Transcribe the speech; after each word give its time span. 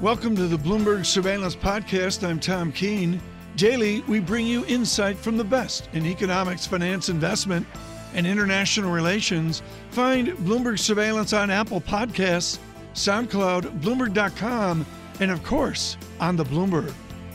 Welcome 0.00 0.34
to 0.36 0.46
the 0.46 0.56
Bloomberg 0.56 1.04
Surveillance 1.04 1.54
Podcast. 1.54 2.26
I'm 2.26 2.40
Tom 2.40 2.72
Keene. 2.72 3.20
Daily, 3.56 4.00
we 4.02 4.18
bring 4.18 4.46
you 4.46 4.64
insight 4.66 5.16
from 5.18 5.36
the 5.36 5.44
best 5.44 5.90
in 5.92 6.06
economics, 6.06 6.66
finance, 6.66 7.08
investment, 7.10 7.66
and 8.14 8.26
international 8.26 8.90
relations. 8.92 9.62
Find 9.90 10.28
Bloomberg 10.28 10.78
Surveillance 10.78 11.32
on 11.34 11.50
Apple 11.50 11.82
Podcasts, 11.82 12.58
SoundCloud, 12.94 13.80
Bloomberg.com, 13.80 14.86
and 15.20 15.30
of 15.30 15.42
course, 15.44 15.98
on 16.18 16.36
the 16.36 16.44
Bloomberg. 16.44 16.92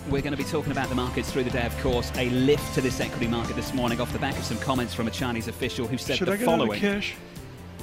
We're 0.09 0.21
going 0.21 0.31
to 0.31 0.37
be 0.37 0.43
talking 0.43 0.71
about 0.71 0.89
the 0.89 0.95
markets 0.95 1.31
through 1.31 1.43
the 1.43 1.49
day, 1.51 1.65
of 1.65 1.77
course. 1.81 2.11
A 2.15 2.29
lift 2.31 2.73
to 2.75 2.81
this 2.81 2.99
equity 2.99 3.27
market 3.27 3.55
this 3.55 3.73
morning 3.73 4.01
off 4.01 4.11
the 4.11 4.19
back 4.19 4.37
of 4.37 4.43
some 4.43 4.57
comments 4.57 4.93
from 4.93 5.07
a 5.07 5.11
Chinese 5.11 5.47
official 5.47 5.87
who 5.87 5.97
said 5.97 6.17
Should 6.17 6.27
the 6.27 6.33
I 6.33 6.37
get 6.37 6.45
following. 6.45 6.71
out 6.71 6.75
of 6.77 6.81
cash? 6.81 7.15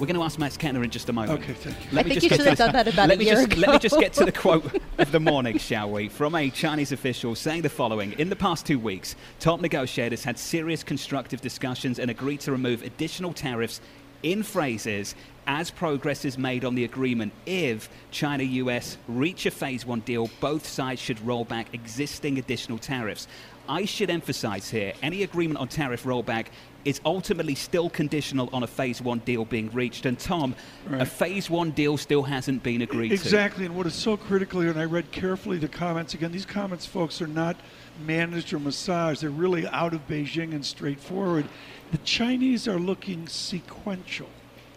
We're 0.01 0.07
going 0.07 0.17
to 0.17 0.23
ask 0.23 0.39
Max 0.39 0.57
Kettner 0.57 0.83
in 0.83 0.91
just 0.91 1.09
a 1.09 1.13
moment. 1.13 1.41
Okay, 1.43 1.53
thank 1.53 1.77
you. 1.77 1.87
Let 1.93 2.07
I 2.07 2.09
me 2.09 2.15
think 2.15 2.15
just 2.15 2.25
you 2.25 2.29
get 2.31 2.37
should 2.37 2.45
to 2.45 2.49
have 2.51 2.59
the- 2.59 2.65
done 2.65 2.73
that 2.73 2.89
about 2.93 3.09
let 3.09 3.17
a 3.17 3.19
me 3.19 3.25
year 3.27 3.35
just, 3.47 3.57
Let 3.57 3.71
me 3.71 3.79
just 3.79 4.01
get 4.01 4.13
to 4.15 4.25
the 4.25 4.33
quote 4.43 4.81
of 4.99 5.13
the 5.13 5.21
morning, 5.21 5.59
shall 5.59 5.91
we? 5.91 6.09
From 6.09 6.35
a 6.35 6.51
Chinese 6.51 6.91
official 6.93 7.35
saying 7.35 7.63
the 7.63 7.69
following 7.69 8.13
In 8.19 8.29
the 8.29 8.37
past 8.37 8.67
two 8.67 8.79
weeks, 8.79 9.15
top 9.39 9.61
negotiators 9.61 10.25
had 10.25 10.39
serious 10.39 10.83
constructive 10.83 11.41
discussions 11.41 11.99
and 12.01 12.11
agreed 12.11 12.41
to 12.41 12.53
remove 12.53 12.83
additional 12.83 13.33
tariffs 13.33 13.81
in 14.25 14.43
phrases 14.43 15.15
as 15.49 15.71
progress 15.71 16.25
is 16.25 16.39
made 16.39 16.65
on 16.65 16.77
the 16.77 16.85
agreement. 16.85 17.33
If 17.45 17.89
China 18.13 18.45
US 18.45 18.97
reach 19.09 19.47
a 19.47 19.51
phase 19.51 19.85
one 19.85 20.01
deal, 20.01 20.31
both 20.41 20.67
sides 20.67 21.01
should 21.01 21.21
roll 21.27 21.45
back 21.45 21.75
existing 21.75 22.39
additional 22.39 22.79
tariffs. 22.79 23.27
I 23.73 23.87
should 23.87 24.11
emphasize 24.11 24.69
here 24.69 24.93
any 25.01 25.23
agreement 25.23 25.59
on 25.59 25.67
tariff 25.67 26.05
rollback 26.05 26.49
is 26.85 27.01
ultimately 27.07 27.55
still 27.55 27.89
conditional 27.89 28.51
on 28.53 28.65
a 28.65 28.67
phase 28.67 29.01
one 29.01 29.21
deal 29.21 29.47
being 29.47 29.71
reached. 29.71 30.05
And 30.05 30.19
Tom, 30.19 30.55
a 30.91 31.07
phase 31.07 31.49
one 31.49 31.71
deal 31.71 31.97
still 31.97 32.23
hasn't 32.23 32.63
been 32.63 32.83
agreed 32.83 33.09
to. 33.09 33.15
Exactly, 33.15 33.65
and 33.65 33.75
what 33.75 33.87
is 33.87 33.95
so 33.95 34.19
critical 34.19 34.61
here, 34.61 34.69
and 34.69 34.79
I 34.79 34.85
read 34.85 35.11
carefully 35.11 35.57
the 35.57 35.69
comments 35.69 36.13
again, 36.13 36.33
these 36.33 36.45
comments, 36.45 36.85
folks, 36.85 37.23
are 37.23 37.27
not 37.27 37.57
managed 38.05 38.53
or 38.53 38.59
massaged. 38.59 39.23
They're 39.23 39.31
really 39.31 39.67
out 39.69 39.95
of 39.95 40.07
Beijing 40.07 40.53
and 40.53 40.67
straightforward. 40.67 41.47
The 41.93 41.99
Chinese 41.99 42.69
are 42.69 42.79
looking 42.79 43.27
sequential. 43.27 44.29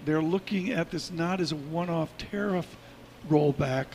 They're 0.05 0.21
looking 0.21 0.71
at 0.71 0.91
this 0.91 1.11
not 1.11 1.41
as 1.41 1.51
a 1.51 1.57
one 1.57 1.89
off 1.89 2.17
tariff 2.17 2.77
rollback, 3.29 3.87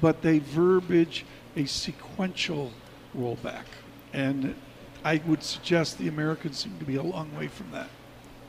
but 0.00 0.22
they 0.22 0.40
verbiage 0.40 1.24
a 1.54 1.66
sequential 1.66 2.72
rollback. 3.16 3.66
And 4.12 4.54
I 5.04 5.20
would 5.26 5.42
suggest 5.42 5.98
the 5.98 6.08
Americans 6.08 6.58
seem 6.58 6.78
to 6.78 6.84
be 6.84 6.96
a 6.96 7.02
long 7.02 7.34
way 7.36 7.48
from 7.48 7.70
that. 7.72 7.88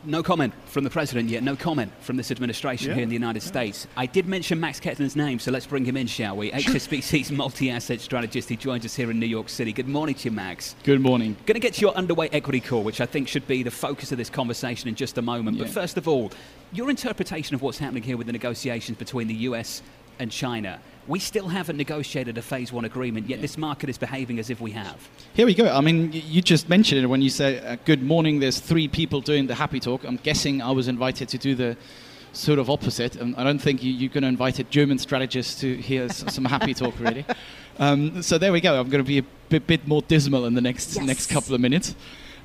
No 0.03 0.23
comment 0.23 0.51
from 0.65 0.83
the 0.83 0.89
president 0.89 1.29
yet. 1.29 1.43
No 1.43 1.55
comment 1.55 1.91
from 2.01 2.17
this 2.17 2.31
administration 2.31 2.87
Yeah, 2.87 2.95
here 2.95 3.03
in 3.03 3.09
the 3.09 3.15
United 3.15 3.43
yeah. 3.43 3.47
States. 3.47 3.87
I 3.95 4.07
did 4.07 4.25
mention 4.25 4.59
Max 4.59 4.79
Kettner's 4.79 5.15
name, 5.15 5.37
so 5.37 5.51
let's 5.51 5.67
bring 5.67 5.85
him 5.85 5.95
in, 5.95 6.07
shall 6.07 6.35
we? 6.35 6.51
HSBC's 6.51 7.31
multi-asset 7.31 8.01
strategist. 8.01 8.49
He 8.49 8.57
joins 8.57 8.83
us 8.83 8.95
here 8.95 9.11
in 9.11 9.19
New 9.19 9.27
York 9.27 9.47
City. 9.47 9.71
Good 9.71 9.87
morning 9.87 10.15
to 10.15 10.25
you, 10.25 10.31
Max. 10.31 10.75
Good 10.83 11.01
morning. 11.01 11.37
Going 11.45 11.53
to 11.53 11.59
get 11.59 11.75
to 11.75 11.81
your 11.81 11.93
underweight 11.93 12.33
equity 12.33 12.61
call, 12.61 12.81
which 12.81 12.99
I 12.99 13.05
think 13.05 13.27
should 13.27 13.47
be 13.47 13.61
the 13.61 13.69
focus 13.69 14.11
of 14.11 14.17
this 14.17 14.29
conversation 14.29 14.89
in 14.89 14.95
just 14.95 15.19
a 15.19 15.21
moment. 15.21 15.59
But 15.59 15.69
first 15.69 15.97
of 15.97 16.07
all, 16.07 16.31
your 16.73 16.89
interpretation 16.89 17.53
of 17.53 17.61
what's 17.61 17.77
happening 17.77 18.01
here 18.01 18.17
with 18.17 18.25
the 18.25 18.33
negotiations 18.33 18.97
between 18.97 19.27
the 19.27 19.35
US 19.35 19.83
and 20.21 20.31
China. 20.31 20.79
We 21.07 21.19
still 21.19 21.47
haven't 21.49 21.77
negotiated 21.77 22.37
a 22.37 22.41
phase 22.43 22.71
one 22.71 22.85
agreement, 22.85 23.27
yet 23.27 23.41
this 23.41 23.57
market 23.57 23.89
is 23.89 23.97
behaving 23.97 24.37
as 24.39 24.49
if 24.51 24.61
we 24.61 24.71
have. 24.71 25.09
Here 25.33 25.47
we 25.47 25.55
go. 25.55 25.65
I 25.67 25.81
mean, 25.81 26.11
you 26.13 26.41
just 26.43 26.69
mentioned 26.69 27.03
it 27.03 27.07
when 27.07 27.23
you 27.23 27.29
say, 27.31 27.59
uh, 27.59 27.75
Good 27.85 28.03
morning, 28.03 28.39
there's 28.39 28.59
three 28.59 28.87
people 28.87 29.19
doing 29.19 29.47
the 29.47 29.55
happy 29.55 29.79
talk. 29.79 30.03
I'm 30.03 30.17
guessing 30.17 30.61
I 30.61 30.71
was 30.71 30.87
invited 30.87 31.27
to 31.29 31.37
do 31.39 31.55
the 31.55 31.75
sort 32.33 32.59
of 32.59 32.69
opposite. 32.69 33.15
And 33.15 33.35
I 33.35 33.43
don't 33.43 33.59
think 33.59 33.83
you, 33.83 33.91
you're 33.91 34.09
going 34.13 34.21
to 34.21 34.29
invite 34.29 34.59
a 34.59 34.63
German 34.63 34.99
strategist 34.99 35.59
to 35.61 35.75
hear 35.75 36.07
some 36.09 36.45
happy 36.45 36.73
talk, 36.73 36.97
really. 36.99 37.25
Um, 37.79 38.21
so 38.21 38.37
there 38.37 38.51
we 38.51 38.61
go. 38.61 38.79
I'm 38.79 38.89
going 38.89 39.03
to 39.03 39.07
be 39.07 39.17
a 39.17 39.25
bit, 39.49 39.65
bit 39.65 39.87
more 39.87 40.03
dismal 40.03 40.45
in 40.45 40.53
the 40.53 40.61
next, 40.61 40.95
Yes. 40.97 41.05
next 41.05 41.27
couple 41.31 41.55
of 41.55 41.61
minutes. 41.61 41.95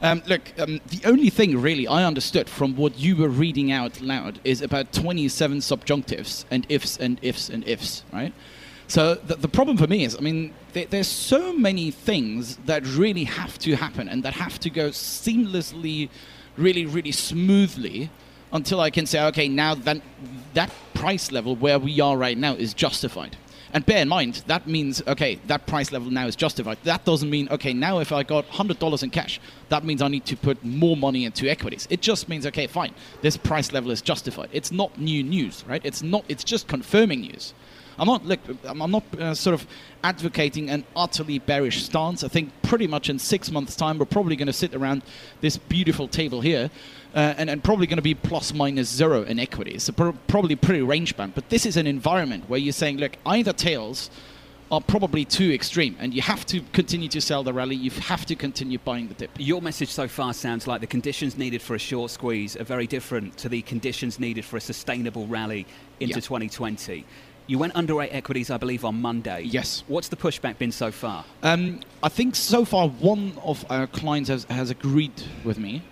Um, 0.03 0.23
look, 0.27 0.43
um, 0.59 0.81
the 0.89 1.01
only 1.09 1.31
thing 1.31 1.61
really 1.61 1.89
I 1.89 2.05
understood 2.05 2.49
from 2.49 2.77
what 2.77 2.99
you 2.99 3.17
were 3.17 3.29
reading 3.29 3.73
out 3.73 4.01
loud 4.01 4.41
is 4.45 4.61
about 4.61 4.93
27 4.93 5.59
subjunctives 5.59 6.45
and 6.51 6.67
ifs 6.69 6.99
and 6.99 7.19
ifs 7.23 7.49
and 7.49 7.67
ifs, 7.67 8.05
right? 8.13 8.33
So 8.89 9.15
the, 9.15 9.37
the 9.37 9.49
problem 9.49 9.77
for 9.77 9.87
me 9.87 10.05
is, 10.05 10.15
I 10.17 10.21
mean, 10.21 10.53
there, 10.75 10.87
there's 10.87 11.09
so 11.09 11.53
many 11.53 11.91
things 11.91 12.57
that 12.67 12.87
really 12.87 13.25
have 13.25 13.59
to 13.61 13.75
happen 13.75 14.09
and 14.09 14.23
that 14.23 14.35
have 14.35 14.61
to 14.61 14.71
go 14.71 14.91
seamlessly, 14.91 16.11
really, 16.57 16.87
really 16.87 17.13
smoothly 17.13 18.11
until 18.53 18.81
I 18.81 18.91
can 18.91 19.07
say, 19.07 19.25
okay, 19.27 19.49
now 19.49 19.75
that 19.75 20.01
that 20.55 20.71
price 20.95 21.33
level 21.33 21.57
where 21.57 21.79
we 21.79 22.01
are 22.01 22.17
right 22.17 22.39
now 22.39 22.55
is 22.55 22.75
justified. 22.75 23.37
And 23.73 23.85
bear 23.85 23.99
in 23.99 24.09
mind, 24.09 24.45
that 24.47 24.67
means, 24.67 25.03
okay, 25.07 25.37
that 25.47 25.67
price 25.67 25.93
level 25.93 26.11
now 26.11 26.27
is 26.27 26.37
justified. 26.37 26.79
That 26.85 27.05
doesn't 27.05 27.29
mean, 27.29 27.49
okay, 27.51 27.73
now 27.73 27.99
if 27.99 28.13
I 28.13 28.23
got 28.23 28.47
$100 28.49 29.03
in 29.03 29.11
cash, 29.11 29.41
that 29.69 29.85
means 29.85 30.03
I 30.03 30.09
need 30.09 30.25
to 30.27 30.37
put 30.37 30.65
more 30.65 30.97
money 30.97 31.25
into 31.25 31.49
equities. 31.49 31.87
It 31.91 32.01
just 32.01 32.29
means, 32.29 32.47
okay, 32.47 32.67
fine, 32.67 32.95
this 33.23 33.37
price 33.37 33.73
level 33.73 33.91
is 33.91 34.03
justified. 34.03 34.49
It's 34.53 34.71
not 34.71 34.99
new 34.99 35.23
news, 35.23 35.65
right? 35.67 35.81
It's 35.85 36.03
not, 36.03 36.25
it's 36.29 36.45
just 36.45 36.69
confirming 36.69 37.21
news. 37.21 37.55
I'm 37.99 38.07
not 38.07 38.25
look. 38.25 38.41
I'm 38.65 38.91
not 38.91 39.05
uh, 39.19 39.35
sort 39.35 39.55
of 39.55 39.67
advocating 40.05 40.69
an 40.69 40.85
utterly 40.95 41.39
bearish 41.39 41.83
stance. 41.85 42.23
I 42.23 42.29
think 42.29 42.51
pretty 42.63 42.87
much 42.87 43.09
in 43.09 43.19
six 43.19 43.51
months' 43.51 43.75
time 43.75 43.99
we're 43.99 44.05
probably 44.05 44.37
going 44.37 44.47
to 44.47 44.53
sit 44.53 44.75
around 44.75 45.03
this 45.41 45.57
beautiful 45.57 46.07
table 46.07 46.41
here, 46.41 46.71
uh, 47.17 47.35
and, 47.39 47.51
and 47.51 47.65
probably 47.65 47.87
going 47.87 47.97
to 47.97 48.03
be 48.03 48.15
plus 48.15 48.53
minus 48.55 48.89
zero 48.89 49.23
in 49.23 49.39
equities. 49.41 49.85
So 49.85 49.93
pro- 49.93 50.13
probably 50.29 50.55
pretty 50.55 50.83
range 50.83 51.17
bound. 51.17 51.35
But 51.35 51.49
this 51.49 51.65
is 51.67 51.77
an 51.77 51.87
environment 51.87 52.45
where 52.49 52.61
you're 52.61 52.73
saying, 52.73 52.99
look, 52.99 53.17
either 53.25 53.53
tails 53.53 54.11
are 54.71 54.81
probably 54.81 55.25
too 55.25 55.53
extreme, 55.53 55.97
and 56.01 56.13
you 56.13 56.21
have 56.21 56.45
to 56.45 56.61
continue 56.73 57.09
to 57.09 57.21
sell 57.21 57.45
the 57.45 57.53
rally. 57.53 57.77
You 57.77 57.91
have 57.93 58.27
to 58.27 58.35
continue 58.35 58.79
buying 58.79 59.07
the 59.09 59.15
dip. 59.15 59.31
Your 59.39 59.63
message 59.63 59.91
so 59.91 60.09
far 60.09 60.35
sounds 60.35 60.67
like 60.67 60.81
the 60.81 60.89
conditions 60.89 61.39
needed 61.39 61.63
for 61.63 61.77
a 61.77 61.79
short 61.79 62.11
squeeze 62.11 62.57
are 62.57 62.65
very 62.65 62.87
different 62.89 63.37
to 63.39 63.49
the 63.49 63.63
conditions 63.63 64.19
needed 64.19 64.45
for 64.45 64.57
a 64.57 64.61
sustainable 64.61 65.27
rally 65.29 65.67
into 66.01 66.15
Yeah. 66.17 66.21
2020. 66.21 67.05
You 67.47 67.59
went 67.61 67.75
underweight 67.75 68.09
equities, 68.13 68.51
I 68.51 68.57
believe, 68.57 68.85
on 68.85 69.01
Monday. 69.01 69.43
Yes. 69.45 69.85
What's 69.87 70.09
the 70.09 70.17
pushback 70.17 70.59
been 70.59 70.73
so 70.73 70.91
far? 70.91 71.25
Um, 71.45 71.79
I 72.03 72.09
think 72.09 72.35
so 72.35 72.65
far 72.65 72.89
one 72.89 73.39
of 73.45 73.65
our 73.71 73.87
clients 73.87 74.29
has, 74.31 74.45
has 74.51 74.71
agreed 74.71 75.13
with 75.45 75.57
me, 75.61 75.83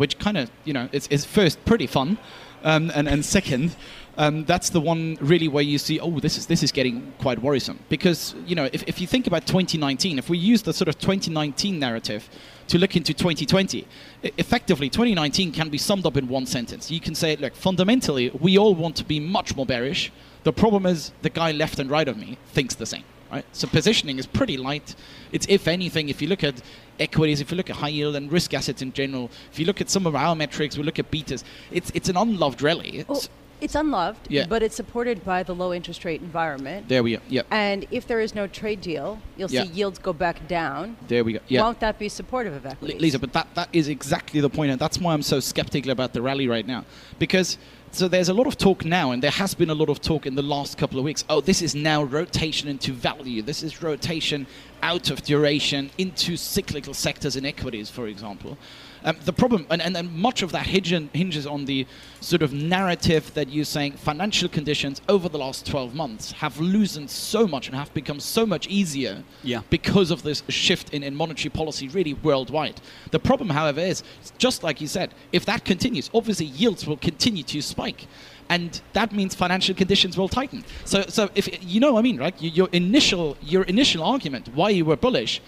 which 0.00 0.18
kind 0.18 0.38
of, 0.38 0.50
you 0.64 0.72
know, 0.72 0.88
it's, 0.92 1.06
it's 1.10 1.26
first 1.26 1.62
pretty 1.66 1.86
fun, 1.86 2.16
um, 2.64 2.90
and, 2.94 3.06
and 3.06 3.22
second, 3.22 3.76
um, 4.16 4.44
that's 4.46 4.70
the 4.70 4.80
one 4.80 5.18
really 5.20 5.46
where 5.46 5.62
you 5.62 5.76
see, 5.76 6.00
oh, 6.00 6.20
this 6.20 6.38
is 6.38 6.46
this 6.46 6.62
is 6.62 6.72
getting 6.72 7.12
quite 7.18 7.38
worrisome 7.38 7.78
because 7.90 8.34
you 8.46 8.54
know 8.54 8.68
if, 8.72 8.82
if 8.86 8.98
you 9.00 9.06
think 9.06 9.26
about 9.26 9.46
2019, 9.46 10.18
if 10.18 10.30
we 10.30 10.38
use 10.38 10.62
the 10.62 10.72
sort 10.72 10.88
of 10.88 10.98
2019 10.98 11.78
narrative 11.78 12.30
to 12.68 12.78
look 12.78 12.96
into 12.96 13.12
2020, 13.12 13.78
e- 13.78 14.30
effectively 14.38 14.88
2019 14.88 15.52
can 15.52 15.68
be 15.68 15.78
summed 15.78 16.06
up 16.06 16.16
in 16.16 16.28
one 16.28 16.46
sentence. 16.46 16.90
You 16.90 17.00
can 17.00 17.14
say, 17.14 17.36
look, 17.36 17.54
fundamentally, 17.54 18.30
we 18.30 18.56
all 18.56 18.74
want 18.74 18.96
to 18.96 19.04
be 19.04 19.20
much 19.20 19.54
more 19.54 19.66
bearish. 19.66 20.10
The 20.44 20.52
problem 20.52 20.86
is 20.86 21.12
the 21.20 21.30
guy 21.30 21.52
left 21.52 21.78
and 21.78 21.90
right 21.90 22.08
of 22.08 22.16
me 22.16 22.38
thinks 22.54 22.74
the 22.74 22.86
same 22.86 23.04
right? 23.30 23.44
So 23.52 23.66
positioning 23.68 24.18
is 24.18 24.26
pretty 24.26 24.56
light. 24.56 24.94
It's 25.32 25.46
if 25.48 25.68
anything, 25.68 26.08
if 26.08 26.20
you 26.22 26.28
look 26.28 26.44
at 26.44 26.60
equities, 26.98 27.40
if 27.40 27.50
you 27.50 27.56
look 27.56 27.70
at 27.70 27.76
high 27.76 27.88
yield 27.88 28.16
and 28.16 28.30
risk 28.30 28.54
assets 28.54 28.82
in 28.82 28.92
general, 28.92 29.30
if 29.52 29.58
you 29.58 29.66
look 29.66 29.80
at 29.80 29.88
some 29.90 30.06
of 30.06 30.14
our 30.14 30.34
metrics, 30.36 30.76
we 30.76 30.82
look 30.82 30.98
at 30.98 31.10
betas. 31.10 31.44
It's 31.70 31.90
it's 31.94 32.08
an 32.08 32.16
unloved 32.16 32.62
rally. 32.62 32.98
It's- 33.00 33.28
it's 33.62 33.74
unloved, 33.74 34.20
Yeah. 34.30 34.46
but 34.48 34.62
it's 34.62 34.74
supported 34.74 35.22
by 35.22 35.42
the 35.42 35.54
low 35.54 35.74
interest 35.74 36.06
rate 36.06 36.22
environment. 36.22 36.88
there 36.88 37.02
we 37.02 37.12
go. 37.16 37.18
Yeah, 37.28 37.42
And 37.50 37.84
if 37.90 38.06
there 38.06 38.18
is 38.18 38.34
no 38.34 38.46
trade 38.46 38.80
deal, 38.80 39.18
you'll 39.36 39.50
Yeah. 39.50 39.64
see 39.64 39.68
yields 39.72 39.98
go 39.98 40.14
back 40.14 40.48
down. 40.48 40.96
there 41.08 41.22
we 41.22 41.34
go. 41.34 41.40
Yeah. 41.46 41.60
Won't 41.60 41.78
that 41.80 41.98
be 41.98 42.08
supportive 42.08 42.54
of 42.54 42.64
equities? 42.64 42.98
Lisa, 43.02 43.18
but 43.18 43.34
that, 43.34 43.48
that 43.56 43.68
is 43.74 43.86
exactly 43.88 44.40
the 44.40 44.48
point, 44.48 44.70
and 44.70 44.80
that's 44.80 44.98
why 44.98 45.12
I'm 45.12 45.20
so 45.22 45.40
skeptical 45.40 45.90
about 45.90 46.14
the 46.14 46.22
rally 46.22 46.48
right 46.48 46.66
now. 46.66 46.86
Because 47.18 47.58
so 47.92 48.08
there's 48.08 48.28
a 48.28 48.34
lot 48.34 48.46
of 48.46 48.56
talk 48.56 48.84
now, 48.84 49.10
and 49.10 49.22
there 49.22 49.30
has 49.30 49.54
been 49.54 49.70
a 49.70 49.74
lot 49.74 49.88
of 49.88 50.00
talk 50.00 50.26
in 50.26 50.34
the 50.34 50.42
last 50.42 50.78
couple 50.78 50.98
of 50.98 51.04
weeks. 51.04 51.24
Oh, 51.28 51.40
this 51.40 51.60
is 51.60 51.74
now 51.74 52.02
rotation 52.04 52.68
into 52.68 52.92
value. 52.92 53.42
This 53.42 53.62
is 53.62 53.82
rotation 53.82 54.46
out 54.82 55.10
of 55.10 55.22
duration 55.22 55.90
into 55.98 56.36
cyclical 56.36 56.94
sectors 56.94 57.36
in 57.36 57.44
equities, 57.44 57.90
for 57.90 58.06
example. 58.06 58.56
Um, 59.04 59.16
the 59.24 59.32
problem, 59.32 59.66
and, 59.70 59.80
and, 59.80 59.96
and 59.96 60.12
much 60.12 60.42
of 60.42 60.52
that 60.52 60.66
hinge- 60.66 61.08
hinges 61.14 61.46
on 61.46 61.64
the 61.64 61.86
sort 62.20 62.42
of 62.42 62.52
narrative 62.52 63.32
that 63.34 63.48
you're 63.48 63.64
saying 63.64 63.92
financial 63.92 64.48
conditions 64.48 65.00
over 65.08 65.28
the 65.28 65.38
last 65.38 65.66
12 65.66 65.94
months 65.94 66.32
have 66.32 66.60
loosened 66.60 67.10
so 67.10 67.46
much 67.46 67.66
and 67.66 67.76
have 67.76 67.92
become 67.94 68.20
so 68.20 68.44
much 68.44 68.66
easier 68.66 69.22
Yeah. 69.42 69.62
because 69.70 70.10
of 70.10 70.22
this 70.22 70.42
shift 70.48 70.92
in, 70.92 71.02
in 71.02 71.14
monetary 71.14 71.50
policy 71.50 71.88
really 71.88 72.14
worldwide. 72.14 72.80
The 73.10 73.18
problem, 73.18 73.50
however, 73.50 73.80
is 73.80 74.02
just 74.38 74.62
like 74.62 74.80
you 74.80 74.86
said, 74.86 75.14
if 75.32 75.46
that 75.46 75.64
continues, 75.64 76.10
obviously 76.12 76.46
yields 76.46 76.86
will 76.86 76.98
continue 76.98 77.42
to 77.44 77.62
spike. 77.62 78.06
And 78.50 78.80
that 78.94 79.12
means 79.12 79.34
financial 79.34 79.76
conditions 79.76 80.18
will 80.18 80.28
tighten. 80.28 80.64
So, 80.84 81.02
so 81.08 81.30
if 81.36 81.48
you 81.62 81.78
know 81.78 81.92
what 81.92 82.00
I 82.00 82.02
mean, 82.02 82.18
right? 82.18 82.34
You, 82.42 82.50
your 82.50 82.68
initial 82.72 83.36
your 83.40 83.62
initial 83.62 84.02
argument 84.02 84.48
why 84.54 84.70
you 84.70 84.84
were 84.84 84.96
bullish 84.96 85.40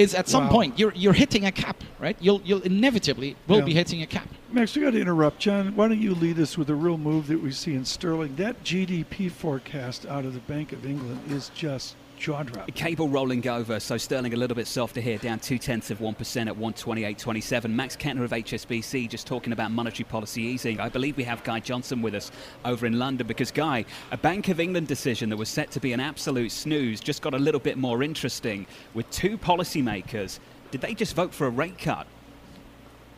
is 0.00 0.14
at 0.14 0.28
some 0.28 0.44
Wow. 0.44 0.50
point 0.50 0.78
you're 0.78 0.92
you're 0.94 1.12
hitting 1.12 1.44
a 1.44 1.52
cap, 1.52 1.84
right? 1.98 2.16
You'll 2.20 2.40
you'll 2.44 2.62
inevitably 2.62 3.36
will 3.46 3.58
Yeah. 3.58 3.64
be 3.66 3.74
hitting 3.74 4.02
a 4.02 4.06
cap. 4.06 4.28
Max, 4.52 4.74
we 4.74 4.82
got 4.82 4.90
to 4.92 5.00
interrupt. 5.00 5.38
John, 5.38 5.76
why 5.76 5.86
don't 5.88 6.00
you 6.00 6.14
lead 6.14 6.38
us 6.40 6.56
with 6.58 6.70
a 6.70 6.74
real 6.74 6.96
move 6.96 7.26
that 7.28 7.40
we 7.42 7.52
see 7.52 7.74
in 7.74 7.84
sterling? 7.84 8.34
That 8.36 8.64
GDP 8.64 9.28
forecast 9.30 10.06
out 10.06 10.24
of 10.24 10.32
the 10.34 10.40
Bank 10.40 10.72
of 10.72 10.84
England 10.86 11.20
is 11.30 11.50
just 11.54 11.94
jaw 12.20 12.42
drop. 12.42 12.72
Cable 12.74 13.08
rolling 13.08 13.46
over, 13.48 13.80
so 13.80 13.96
sterling 13.96 14.34
a 14.34 14.36
little 14.36 14.54
bit 14.54 14.66
softer 14.66 15.00
here, 15.00 15.18
down 15.18 15.40
two 15.40 15.58
tenths 15.58 15.90
of 15.90 15.98
1% 15.98 16.46
at 16.46 16.56
128.27. 16.56 17.70
Max 17.70 17.96
Kettner 17.96 18.22
of 18.22 18.30
HSBC 18.30 19.08
just 19.08 19.26
talking 19.26 19.52
about 19.52 19.70
monetary 19.72 20.04
policy 20.04 20.42
easing. 20.42 20.78
I 20.78 20.88
believe 20.88 21.16
we 21.16 21.24
have 21.24 21.42
Guy 21.42 21.60
Johnson 21.60 22.02
with 22.02 22.14
us 22.14 22.30
over 22.64 22.86
in 22.86 22.98
London 22.98 23.26
because, 23.26 23.50
Guy, 23.50 23.84
a 24.12 24.16
Bank 24.16 24.48
of 24.48 24.60
England 24.60 24.86
decision 24.86 25.30
that 25.30 25.36
was 25.36 25.48
set 25.48 25.70
to 25.72 25.80
be 25.80 25.92
an 25.92 26.00
absolute 26.00 26.52
snooze 26.52 27.00
just 27.00 27.22
got 27.22 27.34
a 27.34 27.38
little 27.38 27.60
bit 27.60 27.78
more 27.78 28.02
interesting 28.02 28.66
with 28.94 29.10
two 29.10 29.38
policymakers. 29.38 30.38
Did 30.70 30.82
they 30.82 30.94
just 30.94 31.16
vote 31.16 31.34
for 31.34 31.46
a 31.46 31.50
rate 31.50 31.78
cut? 31.78 32.06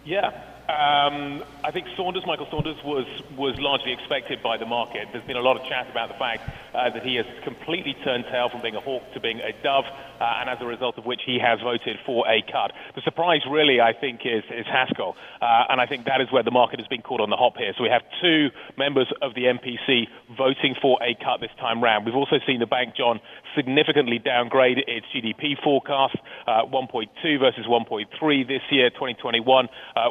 Yeah, 0.05 0.43
um, 0.72 1.44
I 1.62 1.70
think 1.70 1.86
Saunders, 1.96 2.24
Michael 2.26 2.48
Saunders, 2.50 2.82
was 2.82 3.04
was 3.36 3.58
largely 3.58 3.92
expected 3.92 4.42
by 4.42 4.56
the 4.56 4.64
market. 4.64 5.08
There's 5.12 5.24
been 5.24 5.36
a 5.36 5.42
lot 5.42 5.60
of 5.60 5.66
chat 5.69 5.90
about 5.90 6.08
the 6.08 6.14
fact 6.14 6.48
uh, 6.74 6.88
that 6.88 7.04
he 7.04 7.16
has 7.16 7.26
completely 7.44 7.94
turned 8.02 8.24
tail 8.32 8.48
from 8.48 8.62
being 8.62 8.74
a 8.74 8.80
hawk 8.80 9.02
to 9.12 9.20
being 9.20 9.40
a 9.40 9.52
dove, 9.62 9.84
uh, 9.84 10.40
and 10.40 10.48
as 10.48 10.58
a 10.60 10.66
result 10.66 10.96
of 10.96 11.04
which 11.04 11.20
he 11.26 11.38
has 11.38 11.60
voted 11.60 11.98
for 12.06 12.26
a 12.26 12.40
cut. 12.50 12.72
The 12.94 13.02
surprise, 13.02 13.42
really, 13.48 13.80
I 13.80 13.92
think, 13.92 14.24
is 14.24 14.44
is 14.48 14.64
Haskel, 14.64 15.14
uh, 15.42 15.64
and 15.69 15.80
I 15.80 15.86
think 15.86 16.06
that 16.06 16.22
is 16.22 16.32
where 16.32 16.42
the 16.42 16.50
market 16.50 16.80
has 16.80 16.88
been 16.88 17.02
caught 17.02 17.20
on 17.20 17.28
the 17.28 17.36
hop 17.36 17.58
here. 17.58 17.74
So 17.76 17.82
we 17.82 17.90
have 17.90 18.02
two 18.22 18.48
members 18.78 19.12
of 19.20 19.34
the 19.34 19.52
MPC 19.52 20.08
voting 20.36 20.74
for 20.80 20.96
a 21.02 21.14
cut 21.22 21.40
this 21.40 21.52
time 21.60 21.82
round. 21.82 22.06
We've 22.06 22.16
also 22.16 22.40
seen 22.46 22.60
the 22.60 22.66
bank, 22.66 22.96
John, 22.96 23.20
significantly 23.54 24.19
downgrade 24.19 24.78
its 24.86 25.06
GDP 25.14 25.60
forecast, 25.62 26.16
uh, 26.46 26.64
1.2 26.64 27.38
versus 27.38 27.66
1.3 27.66 28.48
this 28.48 28.62
year, 28.70 28.90
2021, 28.90 29.69
uh, 29.96 30.08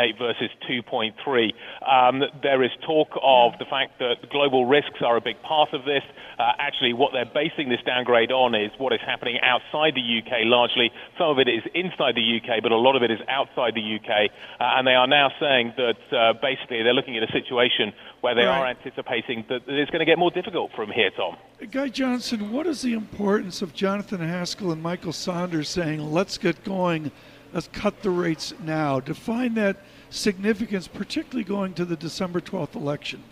1.8 0.00 0.18
versus 0.18 0.50
2.3. 0.68 1.52
Um, 1.86 2.22
there 2.42 2.62
is 2.62 2.70
talk 2.86 3.08
of 3.22 3.52
the 3.58 3.64
fact 3.64 3.98
that 3.98 4.30
global 4.30 4.64
risks 4.66 5.00
are 5.04 5.16
a 5.16 5.20
big 5.20 5.40
part 5.42 5.72
of 5.72 5.84
this. 5.84 6.02
Uh, 6.38 6.52
actually, 6.58 6.92
what 6.92 7.12
they're 7.12 7.24
basing 7.32 7.68
this 7.68 7.80
downgrade 7.84 8.32
on 8.32 8.54
is 8.54 8.70
what 8.78 8.92
is 8.92 9.00
happening 9.04 9.38
outside 9.42 9.94
the 9.94 10.00
UK 10.22 10.44
largely. 10.44 10.90
Some 11.18 11.28
of 11.28 11.38
it 11.38 11.48
is 11.48 11.62
inside 11.74 12.14
the 12.14 12.40
UK, 12.40 12.62
but 12.62 12.72
a 12.72 12.76
lot 12.76 12.96
of 12.96 13.02
it 13.02 13.10
is 13.10 13.20
outside 13.28 13.74
the 13.74 13.96
UK. 13.96 14.30
Uh, 14.58 14.78
and 14.78 14.86
they 14.86 14.94
are 14.94 15.06
now 15.06 15.30
saying 15.38 15.74
that 15.76 16.16
uh, 16.16 16.32
basically 16.40 16.82
they're 16.82 16.94
looking 16.94 17.16
at 17.16 17.22
a 17.22 17.32
situation 17.32 17.92
where 18.20 18.34
they 18.34 18.40
Right. 18.44 18.60
are 18.60 18.66
anticipating 18.68 19.44
that 19.48 19.62
it's 19.66 19.90
going 19.90 20.00
to 20.00 20.04
get 20.06 20.18
more 20.18 20.30
difficult 20.30 20.70
from 20.74 20.90
here, 20.90 21.10
Tom. 21.10 21.36
Guy 21.70 21.88
Johnson, 21.88 22.52
what 22.52 22.66
is 22.66 22.82
the 22.82 22.94
importance 22.94 23.60
of 23.62 23.74
Jonathan 23.74 24.20
Haskel 24.20 24.72
and 24.72 24.82
Michael 24.82 25.12
Saunders 25.12 25.68
saying, 25.68 26.00
let's 26.00 26.38
get 26.38 26.64
going, 26.64 27.10
let's 27.52 27.68
cut 27.72 28.02
the 28.02 28.10
rates 28.10 28.52
now? 28.62 29.00
Define 29.00 29.54
that 29.54 29.76
significance, 30.10 30.88
particularly 30.88 31.44
going 31.44 31.74
to 31.74 31.84
the 31.84 31.96
December 31.96 32.40
12th 32.40 32.74
election. 32.74 33.22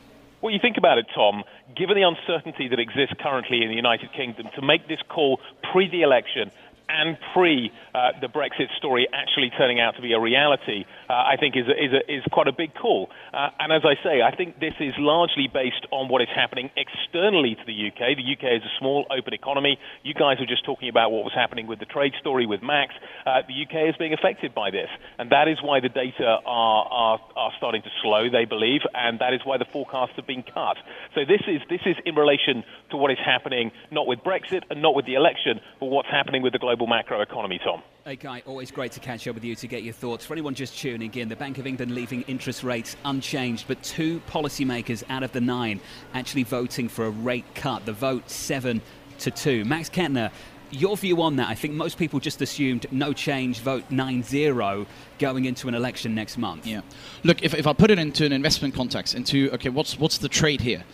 Well, 0.41 0.53
you 0.53 0.61
think 0.63 0.77
about 0.79 0.99
it, 0.99 1.07
Tom, 1.15 1.43
given 1.77 1.97
the 1.97 2.03
uncertainty 2.03 2.69
that 2.69 2.79
exists 2.79 3.15
currently 3.21 3.63
in 3.63 3.69
the 3.69 3.75
United 3.75 4.13
Kingdom, 4.13 4.47
to 4.55 4.63
make 4.63 4.87
this 4.87 5.01
call 5.09 5.41
pre 5.73 5.91
the 5.91 6.03
election 6.03 6.53
and 6.89 7.19
pre 7.35 7.73
uh, 7.95 8.13
the 8.21 8.29
Brexit 8.29 8.75
story 8.77 9.09
actually 9.13 9.51
turning 9.59 9.81
out 9.81 9.97
to 9.97 10.03
be 10.03 10.13
a 10.13 10.21
reality, 10.21 10.85
uh, 11.09 11.13
I 11.13 11.37
think 11.39 11.57
is, 11.57 11.67
is, 11.67 11.93
is 12.09 12.23
quite 12.33 12.49
a 12.49 12.53
big 12.53 12.75
call. 12.75 13.09
Uh, 13.33 13.51
and 13.59 13.73
as 13.73 13.83
I 13.85 13.95
say, 14.05 14.23
I 14.23 14.35
think 14.35 14.61
this 14.61 14.75
is 14.81 14.95
largely 14.99 15.49
based 15.53 15.87
on 15.91 16.09
what 16.09 16.23
is 16.23 16.29
happening 16.35 16.71
externally 16.77 17.57
to 17.57 17.65
the 17.65 17.89
UK. 17.89 18.17
The 18.17 18.27
UK 18.37 18.61
is 18.61 18.63
a 18.63 18.73
small, 18.79 19.07
open 19.11 19.33
economy. 19.33 19.79
You 20.03 20.15
guys 20.15 20.39
were 20.39 20.47
just 20.47 20.65
talking 20.65 20.89
about 20.89 21.11
what 21.11 21.25
was 21.25 21.33
happening 21.35 21.67
with 21.67 21.79
the 21.79 21.87
trade 21.87 22.13
story 22.21 22.47
with 22.47 22.63
Max. 22.63 22.95
Uh, 23.27 23.43
the 23.47 23.57
UK 23.65 23.89
is 23.89 23.97
being 23.99 24.13
affected 24.13 24.55
by 24.55 24.71
this. 24.71 24.89
And 25.19 25.31
that 25.31 25.49
is 25.49 25.59
why 25.63 25.81
the 25.81 25.89
data 25.89 26.39
are, 26.45 26.85
are, 26.87 27.21
are 27.37 27.53
starting 27.57 27.83
to 27.83 27.91
slow, 28.03 28.29
they 28.31 28.45
believe, 28.45 28.83
and 28.95 29.19
that 29.21 29.33
is 29.33 29.41
why 29.45 29.57
the 29.59 29.67
forecasts 29.73 30.17
have 30.17 30.27
been 30.27 30.43
cut. 30.43 30.77
So 31.15 31.25
this 31.25 31.43
is, 31.49 31.61
this 31.71 31.81
is 31.87 31.97
in 32.05 32.15
relation 32.15 32.65
to 32.91 32.97
what 32.97 33.11
is 33.11 33.19
happening, 33.25 33.73
not 33.91 34.07
with 34.07 34.21
Brexit 34.21 34.63
and 34.71 34.83
not 34.83 34.95
with 34.95 35.07
the 35.07 35.15
election, 35.15 35.61
but 35.81 35.87
what's 35.87 36.09
happening 36.09 36.43
with 36.43 36.53
the 36.53 36.59
global 36.59 36.87
macro 36.87 37.21
economy, 37.21 37.59
Tom. 37.63 37.83
Hey, 38.05 38.17
Guy, 38.17 38.43
always 38.47 38.71
great 38.71 38.93
to 38.93 39.01
catch 39.01 39.29
up 39.29 39.35
with 39.35 39.45
you 39.45 39.55
to 39.57 39.67
get 39.67 39.83
your 39.83 39.93
thoughts. 39.93 40.25
For 40.25 40.33
anyone 40.33 40.55
just 40.55 40.79
tuning 40.79 40.98
in, 41.03 41.29
the 41.29 41.37
Bank 41.37 41.59
of 41.59 41.67
England 41.67 41.93
leaving 41.93 42.23
interest 42.23 42.63
rates 42.65 42.97
unchanged, 43.05 43.67
but 43.69 43.83
two 43.83 44.21
policymakers 44.29 45.03
out 45.09 45.23
of 45.23 45.33
the 45.33 45.41
nine 45.41 45.81
actually 46.15 46.43
voting 46.43 46.89
for 46.89 47.07
a 47.07 47.11
rate 47.11 47.45
cut. 47.55 47.87
The 47.87 47.93
vote 47.93 48.29
seven 48.31 48.83
to 49.21 49.31
two. 49.31 49.65
Max 49.65 49.89
Kettner, 49.89 50.31
your 50.71 50.97
view 50.97 51.23
on 51.23 51.37
that? 51.37 51.49
I 51.49 51.55
think 51.55 51.75
most 51.75 51.99
people 51.99 52.21
just 52.21 52.43
assumed 52.43 52.87
no 52.91 53.13
change, 53.13 53.61
vote 53.61 53.85
9 53.91 54.23
0 54.23 54.87
going 55.19 55.45
into 55.45 55.69
an 55.69 55.75
election 55.75 56.15
next 56.15 56.39
month. 56.39 56.67
Yeah. 56.67 56.83
Look, 57.25 57.43
if, 57.43 57.55
if 57.55 57.67
I 57.67 57.73
put 57.73 57.91
it 57.91 57.99
into 57.99 58.25
an 58.25 58.33
investment 58.33 58.75
context, 58.75 59.15
into 59.15 59.51
okay, 59.53 59.69
what's 59.69 59.99
what's 59.99 60.19
the 60.19 60.29
trade 60.29 60.61
here? 60.61 60.85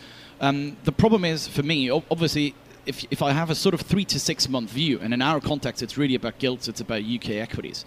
Um, 0.40 0.76
the 0.84 0.92
problem 0.92 1.24
is 1.24 1.48
for 1.48 1.62
me, 1.62 1.90
obviously, 1.90 2.54
if 2.86 3.04
if 3.10 3.22
I 3.22 3.32
have 3.32 3.50
a 3.50 3.54
sort 3.54 3.74
of 3.74 3.80
three 3.80 4.04
to 4.06 4.20
six 4.20 4.48
month 4.48 4.70
view, 4.70 4.98
and 5.00 5.14
in 5.14 5.22
our 5.22 5.40
context, 5.40 5.82
it's 5.82 5.96
really 5.96 6.14
about 6.14 6.38
gilts, 6.38 6.68
it's 6.68 6.80
about 6.80 7.02
UK 7.02 7.30
equities. 7.30 7.84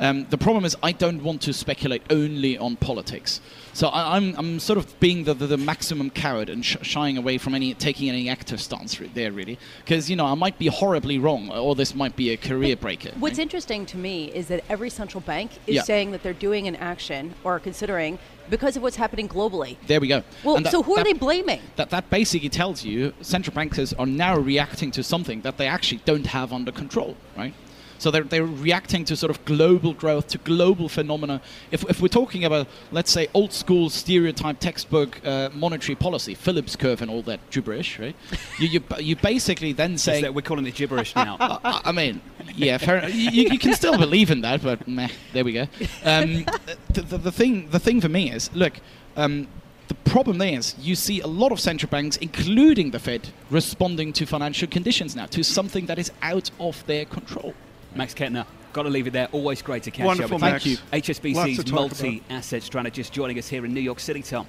Um, 0.00 0.26
the 0.30 0.38
problem 0.38 0.64
is 0.64 0.74
I 0.82 0.92
don't 0.92 1.22
want 1.22 1.42
to 1.42 1.52
speculate 1.52 2.02
only 2.08 2.56
on 2.56 2.76
politics. 2.76 3.40
So 3.74 3.88
I, 3.88 4.16
I'm, 4.16 4.34
I'm 4.36 4.58
sort 4.58 4.78
of 4.78 4.98
being 4.98 5.24
the, 5.24 5.34
the, 5.34 5.46
the 5.46 5.58
maximum 5.58 6.08
coward 6.08 6.48
and 6.48 6.64
sh- 6.64 6.78
shying 6.80 7.18
away 7.18 7.36
from 7.36 7.54
any 7.54 7.74
taking 7.74 8.08
any 8.08 8.28
active 8.30 8.62
stance 8.62 8.98
re- 8.98 9.10
there 9.12 9.30
really, 9.30 9.58
because 9.84 10.08
you 10.08 10.16
know 10.16 10.24
I 10.24 10.34
might 10.34 10.58
be 10.58 10.68
horribly 10.68 11.18
wrong, 11.18 11.50
or 11.50 11.74
this 11.74 11.94
might 11.94 12.16
be 12.16 12.30
a 12.30 12.38
career 12.38 12.76
breaker. 12.76 13.10
What's 13.18 13.36
right? 13.36 13.42
interesting 13.42 13.84
to 13.86 13.98
me 13.98 14.32
is 14.32 14.48
that 14.48 14.64
every 14.70 14.88
central 14.88 15.20
bank 15.20 15.50
is 15.66 15.76
Yeah. 15.76 15.82
saying 15.82 16.12
that 16.12 16.22
they're 16.22 16.32
doing 16.32 16.66
an 16.66 16.76
action 16.76 17.34
or 17.44 17.60
considering 17.60 18.18
because 18.48 18.76
of 18.78 18.82
what's 18.82 18.96
happening 18.96 19.28
globally. 19.28 19.76
There 19.86 20.00
we 20.00 20.08
go. 20.08 20.22
Well, 20.42 20.60
that- 20.62 20.72
so 20.72 20.82
who 20.82 20.94
are 20.94 20.96
that- 20.96 21.04
they 21.04 21.12
blaming? 21.12 21.60
that 21.76 21.90
that 21.90 22.08
basically 22.08 22.48
tells 22.48 22.84
you 22.86 23.12
central 23.20 23.54
bankers 23.54 23.92
are 23.92 24.06
now 24.06 24.38
reacting 24.38 24.90
to 24.92 25.02
something 25.02 25.42
that 25.42 25.58
they 25.58 25.66
actually 25.66 26.00
don't 26.06 26.26
have 26.28 26.54
under 26.54 26.72
control, 26.72 27.16
right? 27.36 27.52
So 28.00 28.10
they're, 28.10 28.24
they're 28.24 28.46
reacting 28.46 29.04
to 29.04 29.16
sort 29.16 29.28
of 29.28 29.44
global 29.44 29.92
growth, 29.92 30.28
to 30.28 30.38
global 30.38 30.88
phenomena. 30.88 31.42
If, 31.70 31.84
if 31.90 32.00
we're 32.00 32.08
talking 32.08 32.46
about, 32.46 32.66
let's 32.92 33.12
say, 33.12 33.28
old 33.34 33.52
school 33.52 33.90
stereotype 33.90 34.58
textbook 34.58 35.20
uh, 35.22 35.50
monetary 35.52 35.96
policy, 35.96 36.34
Phillips 36.34 36.76
curve 36.76 37.02
and 37.02 37.10
all 37.10 37.20
that 37.22 37.40
gibberish, 37.50 37.98
right? 37.98 38.16
you, 38.58 38.68
you, 38.68 38.82
you 39.00 39.16
basically 39.16 39.74
then 39.74 39.98
say, 39.98 40.22
that 40.22 40.32
we're 40.32 40.40
calling 40.40 40.66
it 40.66 40.76
gibberish 40.76 41.14
now. 41.14 41.36
I, 41.40 41.82
I 41.84 41.92
mean, 41.92 42.22
yeah, 42.54 42.78
fair, 42.78 43.06
you, 43.10 43.50
you 43.50 43.58
can 43.58 43.74
still 43.74 43.98
believe 43.98 44.30
in 44.30 44.40
that, 44.40 44.62
but 44.62 44.88
meh, 44.88 45.08
there 45.34 45.44
we 45.44 45.52
go. 45.52 45.66
Um, 46.02 46.46
the, 46.94 47.02
the, 47.02 47.18
the 47.18 47.32
thing, 47.32 47.68
the 47.68 47.78
thing 47.78 48.00
for 48.00 48.08
me 48.08 48.32
is, 48.32 48.50
look, 48.54 48.80
um, 49.16 49.46
the 49.88 49.94
problem 50.10 50.40
is 50.40 50.74
you 50.78 50.94
see 50.94 51.20
a 51.20 51.26
lot 51.26 51.52
of 51.52 51.60
central 51.60 51.90
banks, 51.90 52.16
including 52.16 52.92
the 52.92 52.98
Fed, 52.98 53.28
responding 53.50 54.14
to 54.14 54.24
financial 54.24 54.68
conditions 54.68 55.14
now, 55.14 55.26
to 55.26 55.42
something 55.42 55.84
that 55.84 55.98
is 55.98 56.10
out 56.22 56.50
of 56.58 56.86
their 56.86 57.04
control. 57.04 57.54
Max 57.94 58.14
Kettner, 58.14 58.46
got 58.72 58.84
to 58.84 58.88
leave 58.88 59.06
it 59.06 59.12
there. 59.12 59.28
Always 59.32 59.62
great 59.62 59.82
to 59.84 59.90
catch 59.90 60.06
Wonderful, 60.06 60.42
up 60.42 60.52
with 60.54 60.66
you. 60.66 60.76
Lots 60.92 61.06
to 61.06 61.12
HSBC's 61.14 61.72
multi-asset 61.72 62.62
strategist 62.62 63.12
joining 63.12 63.38
us 63.38 63.48
here 63.48 63.64
in 63.64 63.74
New 63.74 63.80
York 63.80 64.00
City, 64.00 64.22
Tom. 64.22 64.46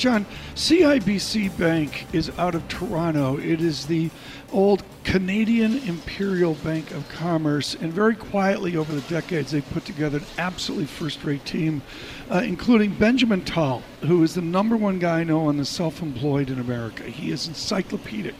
John, 0.00 0.24
CIBC 0.54 1.58
Bank 1.58 2.06
is 2.14 2.30
out 2.38 2.54
of 2.54 2.66
Toronto. 2.68 3.36
It 3.36 3.60
is 3.60 3.84
the 3.84 4.08
old 4.52 4.82
Canadian 5.04 5.78
Imperial 5.88 6.54
Bank 6.54 6.90
of 6.90 7.08
Commerce, 7.08 7.74
and 7.74 7.92
very 7.92 8.14
quietly 8.14 8.76
over 8.76 8.92
the 8.92 9.00
decades, 9.02 9.50
they 9.50 9.60
put 9.60 9.84
together 9.84 10.18
an 10.18 10.24
absolutely 10.38 10.86
first 10.86 11.24
rate 11.24 11.44
team, 11.44 11.82
uh, 12.30 12.42
including 12.44 12.94
Benjamin 12.94 13.44
Tal, 13.44 13.82
who 14.02 14.22
is 14.22 14.34
the 14.34 14.42
number 14.42 14.76
one 14.76 14.98
guy 14.98 15.20
I 15.20 15.24
know 15.24 15.46
on 15.46 15.56
the 15.56 15.64
self 15.64 16.02
employed 16.02 16.50
in 16.50 16.58
America. 16.58 17.04
He 17.04 17.30
is 17.30 17.48
encyclopedic 17.48 18.36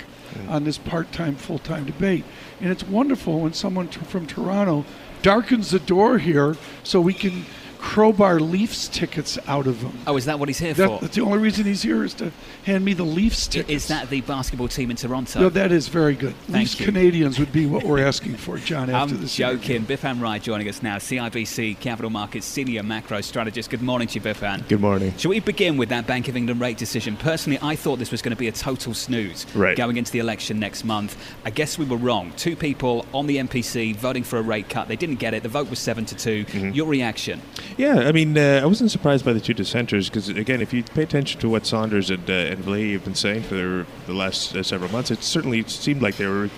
on 0.48 0.64
this 0.64 0.78
part 0.78 1.10
time, 1.12 1.34
full 1.36 1.58
time 1.58 1.84
debate. 1.84 2.24
And 2.60 2.70
it's 2.70 2.84
wonderful 2.84 3.40
when 3.40 3.52
someone 3.52 3.88
t- 3.88 4.00
from 4.00 4.26
Toronto 4.26 4.84
darkens 5.22 5.70
the 5.70 5.80
door 5.80 6.18
here 6.18 6.56
so 6.82 7.00
we 7.00 7.14
can 7.14 7.44
crowbar 7.80 8.38
Leafs 8.40 8.88
tickets 8.88 9.38
out 9.48 9.66
of 9.66 9.80
him. 9.80 9.92
Oh, 10.06 10.16
is 10.16 10.26
that 10.26 10.38
what 10.38 10.48
he's 10.48 10.58
here 10.58 10.74
That, 10.74 10.86
for? 10.88 10.98
that's 11.00 11.16
the 11.16 11.22
only 11.22 11.38
reason 11.38 11.64
he's 11.64 11.82
here 11.82 12.04
is 12.04 12.12
to 12.14 12.30
hand 12.64 12.84
me 12.84 12.92
the 12.92 13.04
Leafs 13.04 13.48
I- 13.48 13.52
tickets. 13.52 13.70
Is 13.84 13.88
that 13.88 14.10
the 14.10 14.20
basketball 14.20 14.68
team 14.68 14.90
in 14.90 14.96
Toronto? 14.96 15.40
No, 15.40 15.48
that 15.48 15.72
is 15.72 15.88
very 15.88 16.14
good. 16.14 16.34
Leafs 16.48 16.78
you. 16.78 16.84
Canadians 16.86 17.38
would 17.38 17.52
be 17.52 17.66
what 17.66 17.82
we're 17.84 18.04
asking 18.06 18.36
for, 18.36 18.58
John. 18.58 18.90
After 18.90 19.14
I'm 19.14 19.20
this 19.22 19.34
joking. 19.34 19.84
Bipan 19.86 20.20
Rai 20.20 20.38
joining 20.38 20.68
us 20.68 20.82
now, 20.82 20.96
CIBC 20.98 21.80
Capital 21.80 22.10
Markets 22.10 22.46
Senior 22.46 22.82
Macro 22.82 23.20
Strategist. 23.22 23.70
Good 23.70 23.82
morning 23.82 24.08
to 24.08 24.14
you, 24.16 24.20
Bipan. 24.20 24.68
Good 24.68 24.80
morning. 24.80 25.14
Shall 25.16 25.30
we 25.30 25.40
begin 25.40 25.76
with 25.76 25.88
that 25.88 26.06
Bank 26.06 26.28
of 26.28 26.36
England 26.36 26.60
rate 26.60 26.76
decision? 26.76 27.16
Personally, 27.16 27.58
I 27.62 27.76
thought 27.76 27.98
this 27.98 28.10
was 28.12 28.20
going 28.22 28.34
to 28.34 28.38
be 28.38 28.48
a 28.48 28.52
total 28.52 28.92
snooze 28.94 29.46
Right. 29.54 29.76
going 29.76 29.96
into 29.96 30.12
the 30.12 30.18
election 30.18 30.58
next 30.60 30.84
month. 30.84 31.16
I 31.44 31.50
guess 31.50 31.78
we 31.78 31.86
were 31.86 31.96
wrong. 31.96 32.32
Two 32.36 32.56
people 32.56 33.06
on 33.14 33.26
the 33.26 33.38
MPC 33.38 33.96
voting 33.96 34.22
for 34.22 34.38
a 34.38 34.42
rate 34.42 34.68
cut. 34.68 34.86
They 34.88 34.96
didn't 34.96 35.16
get 35.16 35.32
it. 35.34 35.42
The 35.42 35.48
vote 35.48 35.70
was 35.70 35.78
seven 35.78 36.04
to 36.04 36.14
2 36.14 36.44
Mm-hmm. 36.50 36.70
Your 36.72 36.86
reaction? 36.86 37.40
Yeah, 37.76 38.00
I 38.00 38.12
mean, 38.12 38.36
uh, 38.36 38.60
I 38.62 38.66
wasn't 38.66 38.90
surprised 38.90 39.24
by 39.24 39.32
the 39.32 39.40
two 39.40 39.54
dissenters 39.54 40.08
because, 40.08 40.28
again, 40.28 40.60
if 40.60 40.72
you 40.72 40.82
pay 40.82 41.02
attention 41.02 41.40
to 41.40 41.48
what 41.48 41.66
Saunders 41.66 42.10
and, 42.10 42.28
uh, 42.28 42.32
and 42.32 42.64
Vlieghe 42.64 42.92
have 42.92 43.04
been 43.04 43.14
saying 43.14 43.42
for 43.42 43.54
their, 43.54 43.86
the 44.06 44.12
last 44.14 44.54
uh, 44.54 44.62
several 44.62 44.90
months, 44.90 45.10
it 45.10 45.22
certainly 45.22 45.62
seemed 45.64 46.02
like 46.02 46.16
they 46.16 46.26
were 46.26 46.50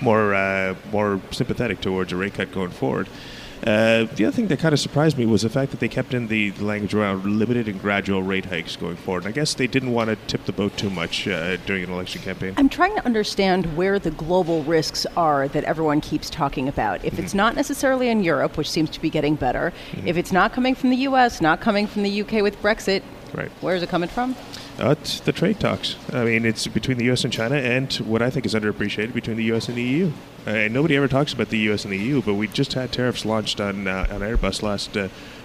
more 0.00 0.34
uh, 0.34 0.74
more 0.92 1.20
sympathetic 1.32 1.80
towards 1.80 2.12
a 2.12 2.16
rate 2.16 2.34
cut 2.34 2.52
going 2.52 2.70
forward. 2.70 3.08
Uh, 3.62 4.04
the 4.14 4.24
other 4.24 4.32
thing 4.32 4.46
that 4.48 4.58
kind 4.58 4.72
of 4.72 4.80
surprised 4.80 5.18
me 5.18 5.26
was 5.26 5.42
the 5.42 5.50
fact 5.50 5.70
that 5.70 5.80
they 5.80 5.88
kept 5.88 6.14
in 6.14 6.28
the, 6.28 6.52
language 6.58 6.94
around 6.94 7.24
limited 7.24 7.68
and 7.68 7.80
gradual 7.80 8.22
rate 8.22 8.46
hikes 8.46 8.76
going 8.76 8.96
forward. 8.96 9.24
And 9.24 9.28
I 9.28 9.32
guess 9.32 9.54
they 9.54 9.66
didn't 9.66 9.92
want 9.92 10.10
to 10.10 10.16
tip 10.26 10.44
the 10.44 10.52
boat 10.52 10.76
too 10.76 10.90
much 10.90 11.26
uh, 11.28 11.56
during 11.66 11.84
an 11.84 11.90
election 11.90 12.22
campaign. 12.22 12.54
I'm 12.56 12.68
trying 12.68 12.94
to 12.96 13.04
understand 13.04 13.76
where 13.76 13.98
the 13.98 14.10
global 14.10 14.62
risks 14.64 15.06
are 15.16 15.48
that 15.48 15.64
everyone 15.64 16.00
keeps 16.00 16.30
talking 16.30 16.68
about. 16.68 17.04
If 17.04 17.18
it's 17.18 17.34
not 17.34 17.54
necessarily 17.54 18.08
in 18.08 18.22
Europe, 18.22 18.56
which 18.56 18.70
seems 18.70 18.90
to 18.90 19.00
be 19.00 19.10
getting 19.10 19.34
better, 19.34 19.72
if 20.04 20.16
it's 20.16 20.32
not 20.32 20.52
coming 20.52 20.74
from 20.74 20.90
the 20.90 20.96
US, 20.96 21.40
not 21.40 21.60
coming 21.60 21.86
from 21.86 22.02
the 22.02 22.20
UK 22.22 22.42
with 22.42 22.60
Brexit, 22.60 23.02
Right. 23.34 23.50
where's 23.60 23.82
it 23.82 23.88
coming 23.88 24.08
from? 24.08 24.34
Uh, 24.80 24.90
it's 24.90 25.20
the 25.20 25.32
trade 25.32 25.60
talks. 25.60 25.96
I 26.12 26.24
mean, 26.24 26.44
it's 26.44 26.66
between 26.66 26.98
the 26.98 27.04
U.S. 27.06 27.24
and 27.24 27.32
China, 27.32 27.56
and 27.56 27.92
what 27.96 28.22
I 28.22 28.30
think 28.30 28.46
is 28.46 28.54
underappreciated 28.54 29.12
between 29.12 29.36
the 29.36 29.44
U.S. 29.44 29.68
and 29.68 29.76
the 29.76 29.82
EU. 29.82 30.12
Uh, 30.46 30.50
and 30.50 30.74
nobody 30.74 30.96
ever 30.96 31.08
talks 31.08 31.32
about 31.32 31.48
the 31.50 31.58
U.S. 31.58 31.84
and 31.84 31.92
the 31.92 31.98
EU, 31.98 32.22
but 32.22 32.34
we 32.34 32.48
just 32.48 32.72
had 32.72 32.92
tariffs 32.92 33.24
launched 33.24 33.60
on 33.60 33.86
uh, 33.86 34.06
on 34.10 34.20
Airbus 34.20 34.62
last 34.62 34.96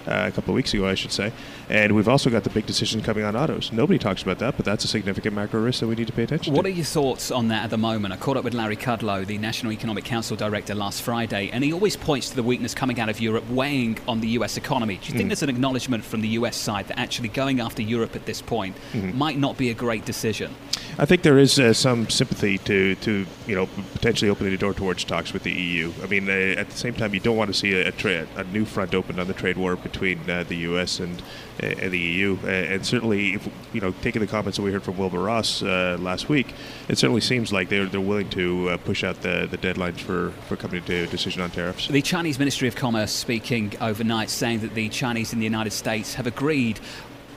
uh, 0.06 0.26
a 0.28 0.32
couple 0.32 0.50
of 0.50 0.56
weeks 0.56 0.74
ago, 0.74 0.86
I 0.86 0.94
should 0.94 1.12
say. 1.12 1.32
And 1.68 1.94
we've 1.94 2.08
also 2.08 2.30
got 2.30 2.44
the 2.44 2.50
big 2.50 2.66
decision 2.66 3.02
coming 3.02 3.24
on 3.24 3.36
autos. 3.36 3.72
Nobody 3.72 3.98
talks 3.98 4.22
about 4.22 4.38
that, 4.38 4.56
but 4.56 4.64
that's 4.64 4.84
a 4.84 4.88
significant 4.88 5.34
macro 5.34 5.60
risk 5.60 5.80
that 5.80 5.86
we 5.86 5.94
need 5.94 6.06
to 6.06 6.12
pay 6.12 6.24
attention 6.24 6.52
to. 6.52 6.56
What 6.56 6.66
are 6.66 6.70
your 6.70 6.84
thoughts 6.84 7.30
on 7.30 7.48
that 7.48 7.64
at 7.64 7.70
the 7.70 7.78
moment? 7.78 8.12
I 8.12 8.16
caught 8.16 8.36
up 8.36 8.44
with 8.44 8.54
Larry 8.54 8.76
Kudlow, 8.76 9.26
the 9.26 9.38
National 9.38 9.72
Economic 9.72 10.04
Council 10.04 10.36
Director, 10.36 10.74
last 10.74 11.02
Friday, 11.02 11.50
and 11.52 11.64
he 11.64 11.72
always 11.72 11.96
points 11.96 12.30
to 12.30 12.36
the 12.36 12.42
weakness 12.42 12.74
coming 12.74 13.00
out 13.00 13.08
of 13.08 13.20
Europe 13.20 13.48
weighing 13.50 13.98
on 14.06 14.20
the 14.20 14.28
US 14.28 14.56
economy. 14.56 14.98
Do 15.02 15.12
you 15.12 15.16
think 15.16 15.28
there's 15.28 15.42
an 15.42 15.48
acknowledgement 15.48 16.04
from 16.04 16.20
the 16.20 16.28
US 16.28 16.56
side 16.56 16.88
that 16.88 16.98
actually 16.98 17.28
going 17.28 17.60
after 17.60 17.82
Europe 17.82 18.14
at 18.14 18.26
this 18.26 18.42
point 18.42 18.76
might 19.14 19.38
not 19.38 19.56
be 19.56 19.70
a 19.70 19.74
great 19.74 20.04
decision? 20.04 20.54
I 20.98 21.06
think 21.06 21.22
there 21.22 21.38
is 21.38 21.58
uh, 21.58 21.72
some 21.72 22.08
sympathy 22.08 22.58
to, 22.58 22.94
to 22.96 23.26
you 23.46 23.54
know 23.54 23.66
potentially 23.94 24.30
opening 24.30 24.52
the 24.52 24.58
door 24.58 24.74
towards 24.74 25.02
talks 25.04 25.32
with 25.32 25.42
the 25.42 25.52
EU. 25.52 25.92
I 26.02 26.06
mean, 26.06 26.28
uh, 26.28 26.32
at 26.32 26.70
the 26.70 26.76
same 26.76 26.94
time, 26.94 27.14
you 27.14 27.20
don't 27.20 27.36
want 27.36 27.48
to 27.48 27.54
see 27.54 27.72
a, 27.72 27.88
a, 27.88 27.92
tra- 27.92 28.26
a 28.36 28.44
new 28.44 28.64
front 28.64 28.94
opened 28.94 29.18
on 29.18 29.26
the 29.26 29.34
trade 29.34 29.56
war 29.56 29.74
between 29.76 29.93
uh, 29.96 30.44
the 30.44 30.56
U.S. 30.56 31.00
and, 31.00 31.22
uh, 31.62 31.66
and 31.66 31.92
the 31.92 31.98
EU. 31.98 32.38
Uh, 32.42 32.48
and 32.48 32.86
certainly, 32.86 33.34
if, 33.34 33.48
you 33.72 33.80
know, 33.80 33.92
taking 34.02 34.20
the 34.20 34.26
comments 34.26 34.56
that 34.56 34.62
we 34.62 34.72
heard 34.72 34.82
from 34.82 34.96
Wilbur 34.96 35.20
Ross 35.20 35.62
uh, 35.62 35.96
last 36.00 36.28
week, 36.28 36.54
it 36.88 36.98
certainly 36.98 37.20
seems 37.20 37.52
like 37.52 37.68
they're 37.68 37.86
they're 37.86 38.00
willing 38.00 38.30
to 38.30 38.70
uh, 38.70 38.76
push 38.78 39.04
out 39.04 39.22
the, 39.22 39.46
the 39.50 39.58
deadlines 39.58 40.00
for, 40.00 40.30
for 40.48 40.56
coming 40.56 40.82
to 40.84 41.04
a 41.04 41.06
decision 41.06 41.42
on 41.42 41.50
tariffs. 41.50 41.88
The 41.88 42.02
Chinese 42.02 42.38
Ministry 42.38 42.68
of 42.68 42.76
Commerce 42.76 43.12
speaking 43.12 43.72
overnight 43.80 44.30
saying 44.30 44.60
that 44.60 44.74
the 44.74 44.88
Chinese 44.88 45.32
in 45.32 45.38
the 45.38 45.44
United 45.44 45.72
States 45.72 46.14
have 46.14 46.26
agreed 46.26 46.80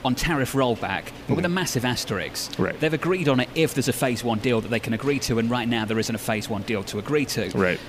on 0.04 0.14
tariff 0.14 0.52
rollback, 0.52 1.10
but 1.26 1.36
with 1.36 1.44
a 1.44 1.48
massive 1.48 1.84
asterisk. 1.84 2.58
Right. 2.58 2.78
They've 2.78 2.92
agreed 2.92 3.28
on 3.28 3.40
it 3.40 3.48
if 3.54 3.74
there's 3.74 3.88
a 3.88 3.92
phase 3.92 4.22
one 4.22 4.38
deal 4.38 4.60
that 4.60 4.68
they 4.68 4.80
can 4.80 4.94
agree 4.94 5.18
to, 5.20 5.38
and 5.38 5.50
right 5.50 5.68
now 5.68 5.84
there 5.84 5.98
isn't 5.98 6.14
a 6.14 6.18
phase 6.18 6.48
one 6.48 6.62
deal 6.62 6.84
to 6.84 6.98
agree 6.98 7.24
to. 7.26 7.50
Right. 7.50 7.80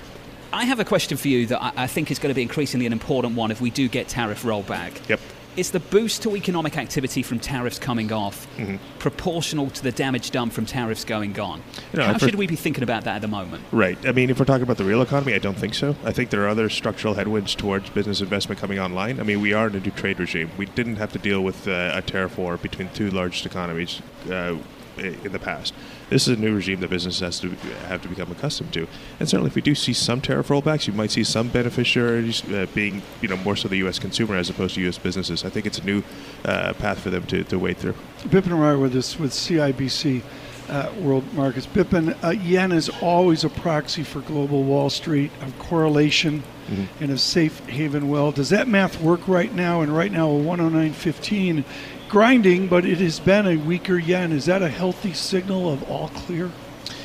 I 0.52 0.64
have 0.64 0.80
a 0.80 0.84
question 0.84 1.16
for 1.16 1.28
you 1.28 1.46
that 1.46 1.62
I, 1.62 1.72
I 1.76 1.86
think 1.86 2.10
is 2.10 2.18
going 2.18 2.30
to 2.30 2.34
be 2.34 2.42
increasingly 2.42 2.86
an 2.86 2.92
important 2.92 3.36
one 3.36 3.50
if 3.50 3.60
we 3.60 3.70
do 3.70 3.88
get 3.88 4.08
tariff 4.08 4.42
rollback. 4.42 5.08
Yep. 5.08 5.20
Is 5.56 5.72
the 5.72 5.80
boost 5.80 6.22
to 6.22 6.36
economic 6.36 6.76
activity 6.78 7.22
from 7.24 7.40
tariffs 7.40 7.78
coming 7.78 8.12
off 8.12 8.46
Mm-hmm. 8.56 8.76
proportional 9.00 9.68
to 9.70 9.82
the 9.82 9.90
damage 9.90 10.30
done 10.30 10.50
from 10.50 10.64
tariffs 10.66 11.04
going 11.04 11.38
on? 11.40 11.62
You 11.92 11.98
know, 11.98 12.04
How 12.06 12.18
should 12.18 12.34
we 12.36 12.46
be 12.46 12.56
thinking 12.56 12.82
about 12.84 13.04
that 13.04 13.16
at 13.16 13.22
the 13.22 13.28
moment? 13.28 13.64
Right. 13.72 13.98
I 14.06 14.12
mean, 14.12 14.30
if 14.30 14.38
we're 14.38 14.44
talking 14.44 14.62
about 14.62 14.76
the 14.76 14.84
real 14.84 15.02
economy, 15.02 15.34
I 15.34 15.38
don't 15.38 15.56
think 15.58 15.74
so. 15.74 15.96
I 16.04 16.12
think 16.12 16.30
there 16.30 16.44
are 16.44 16.48
other 16.48 16.68
structural 16.68 17.14
headwinds 17.14 17.54
towards 17.54 17.90
business 17.90 18.20
investment 18.20 18.60
coming 18.60 18.78
online. 18.78 19.18
I 19.18 19.24
mean, 19.24 19.40
we 19.40 19.52
are 19.52 19.66
in 19.68 19.74
a 19.74 19.80
new 19.80 19.90
trade 19.90 20.20
regime. 20.20 20.50
We 20.56 20.66
didn't 20.66 20.96
have 20.96 21.12
to 21.12 21.18
deal 21.18 21.42
with 21.42 21.66
uh, 21.66 21.92
a 21.94 22.02
tariff 22.02 22.38
war 22.38 22.56
between 22.56 22.88
two 22.90 23.10
largest 23.10 23.44
economies 23.46 24.00
uh, 24.30 24.56
in 24.98 25.32
the 25.32 25.38
past. 25.40 25.74
This 26.10 26.26
is 26.26 26.36
a 26.36 26.40
new 26.40 26.54
regime 26.54 26.80
that 26.80 26.90
businesses 26.90 27.20
has 27.20 27.38
to 27.40 27.50
have 27.88 28.02
to 28.02 28.08
become 28.08 28.30
accustomed 28.32 28.72
to. 28.74 28.88
And 29.20 29.28
certainly, 29.28 29.48
if 29.48 29.54
we 29.54 29.62
do 29.62 29.76
see 29.76 29.92
some 29.92 30.20
tariff 30.20 30.48
rollbacks, 30.48 30.88
you 30.88 30.92
might 30.92 31.12
see 31.12 31.22
some 31.22 31.48
beneficiaries 31.48 32.42
uh, 32.50 32.66
being, 32.74 33.02
you 33.22 33.28
know, 33.28 33.36
more 33.36 33.54
so 33.54 33.68
the 33.68 33.76
U.S. 33.78 34.00
consumer 34.00 34.36
as 34.36 34.50
opposed 34.50 34.74
to 34.74 34.80
U.S. 34.82 34.98
businesses. 34.98 35.44
I 35.44 35.50
think 35.50 35.66
it's 35.66 35.78
a 35.78 35.84
new 35.84 36.02
uh, 36.44 36.72
path 36.74 36.98
for 36.98 37.10
them 37.10 37.24
to, 37.28 37.44
to 37.44 37.58
wade 37.58 37.78
through. 37.78 37.94
Bippin 38.24 38.42
Bipan 38.42 38.60
Rai 38.60 38.76
with 38.76 38.96
us 38.96 39.18
with 39.18 39.30
CIBC 39.30 40.22
uh, 40.68 40.92
World 40.98 41.32
Markets. 41.32 41.66
Bipan, 41.66 42.16
uh, 42.24 42.30
yen 42.30 42.72
is 42.72 42.88
always 43.00 43.44
a 43.44 43.48
proxy 43.48 44.02
for 44.02 44.20
global 44.20 44.64
Wall 44.64 44.90
Street 44.90 45.30
of 45.42 45.56
correlation 45.58 46.42
and 47.00 47.10
of 47.10 47.20
safe 47.20 47.58
haven 47.68 48.08
well. 48.08 48.30
Does 48.30 48.50
that 48.50 48.68
math 48.68 49.00
work 49.00 49.26
right 49.26 49.52
now? 49.52 49.80
And 49.80 49.94
right 49.96 50.12
now, 50.12 50.30
a 50.30 50.34
109.15 50.34 51.64
grinding, 52.10 52.66
but 52.66 52.84
it 52.84 52.98
has 52.98 53.20
been 53.20 53.46
a 53.46 53.56
weaker 53.56 53.96
yen. 53.96 54.32
Is 54.32 54.44
that 54.46 54.60
a 54.62 54.68
healthy 54.68 55.14
signal 55.14 55.72
of 55.72 55.88
all 55.90 56.08
clear? 56.08 56.50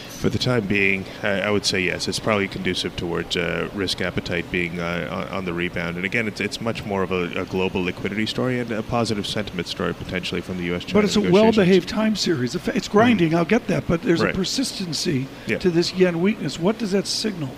For 0.09 0.29
the 0.29 0.39
time 0.39 0.65
being, 0.65 1.05
I 1.21 1.41
I 1.41 1.49
would 1.51 1.65
say 1.65 1.79
yes. 1.81 2.07
It's 2.07 2.19
probably 2.19 2.47
conducive 2.47 2.95
towards 2.95 3.37
uh, 3.37 3.69
risk 3.75 4.01
appetite 4.01 4.49
being 4.49 4.79
uh, 4.79 5.07
on, 5.29 5.37
on 5.37 5.45
the 5.45 5.53
rebound. 5.53 5.97
And 5.97 6.05
again, 6.05 6.27
it's, 6.27 6.41
it's 6.41 6.59
much 6.59 6.83
more 6.83 7.03
of 7.03 7.11
a, 7.11 7.41
a 7.41 7.45
global 7.45 7.83
liquidity 7.83 8.25
story 8.25 8.59
and 8.59 8.71
a 8.71 8.81
positive 8.81 9.27
sentiment 9.27 9.67
story 9.67 9.93
potentially 9.93 10.41
from 10.41 10.57
the 10.57 10.63
U.S. 10.65 10.85
But 10.91 11.03
it's 11.05 11.15
a 11.15 11.21
well-behaved 11.21 11.87
time 11.87 12.15
series. 12.15 12.55
It's 12.55 12.87
grinding, 12.87 13.35
I'll 13.35 13.45
get 13.45 13.67
that, 13.67 13.87
but 13.87 14.01
there's 14.01 14.23
Right. 14.23 14.33
a 14.33 14.37
persistency 14.37 15.27
Yeah. 15.45 15.59
to 15.59 15.69
this 15.69 15.93
yen 15.93 16.19
weakness. 16.21 16.59
What 16.59 16.79
does 16.79 16.91
that 16.93 17.05
signal? 17.05 17.51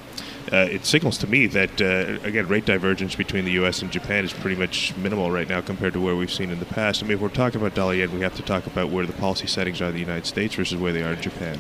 Uh, 0.52 0.58
it 0.58 0.86
signals 0.86 1.18
to 1.18 1.28
me 1.28 1.46
that 1.48 1.82
uh, 1.82 2.20
again, 2.26 2.48
rate 2.48 2.66
divergence 2.66 3.16
between 3.16 3.46
the 3.46 3.52
U.S. 3.54 3.82
and 3.82 3.92
Japan 3.92 4.24
is 4.24 4.34
pretty 4.34 4.56
much 4.56 4.96
minimal 4.98 5.30
right 5.32 5.48
now 5.48 5.62
compared 5.62 5.94
to 5.94 6.00
where 6.00 6.16
we've 6.16 6.32
seen 6.32 6.50
in 6.50 6.60
the 6.60 6.66
past. 6.66 7.04
I 7.04 7.06
mean, 7.06 7.16
if 7.16 7.22
we're 7.22 7.30
talking 7.30 7.60
about 7.60 7.76
dollar 7.76 7.94
yen, 7.94 8.12
we 8.14 8.22
have 8.22 8.36
to 8.36 8.42
talk 8.42 8.66
about 8.66 8.90
where 8.90 9.06
the 9.06 9.14
policy 9.14 9.48
settings 9.48 9.82
are 9.82 9.88
in 9.88 9.94
the 9.94 10.00
United 10.00 10.26
States 10.26 10.56
versus 10.56 10.78
where 10.80 10.94
they 10.94 11.04
are 11.04 11.14
in 11.14 11.22
Japan. 11.22 11.60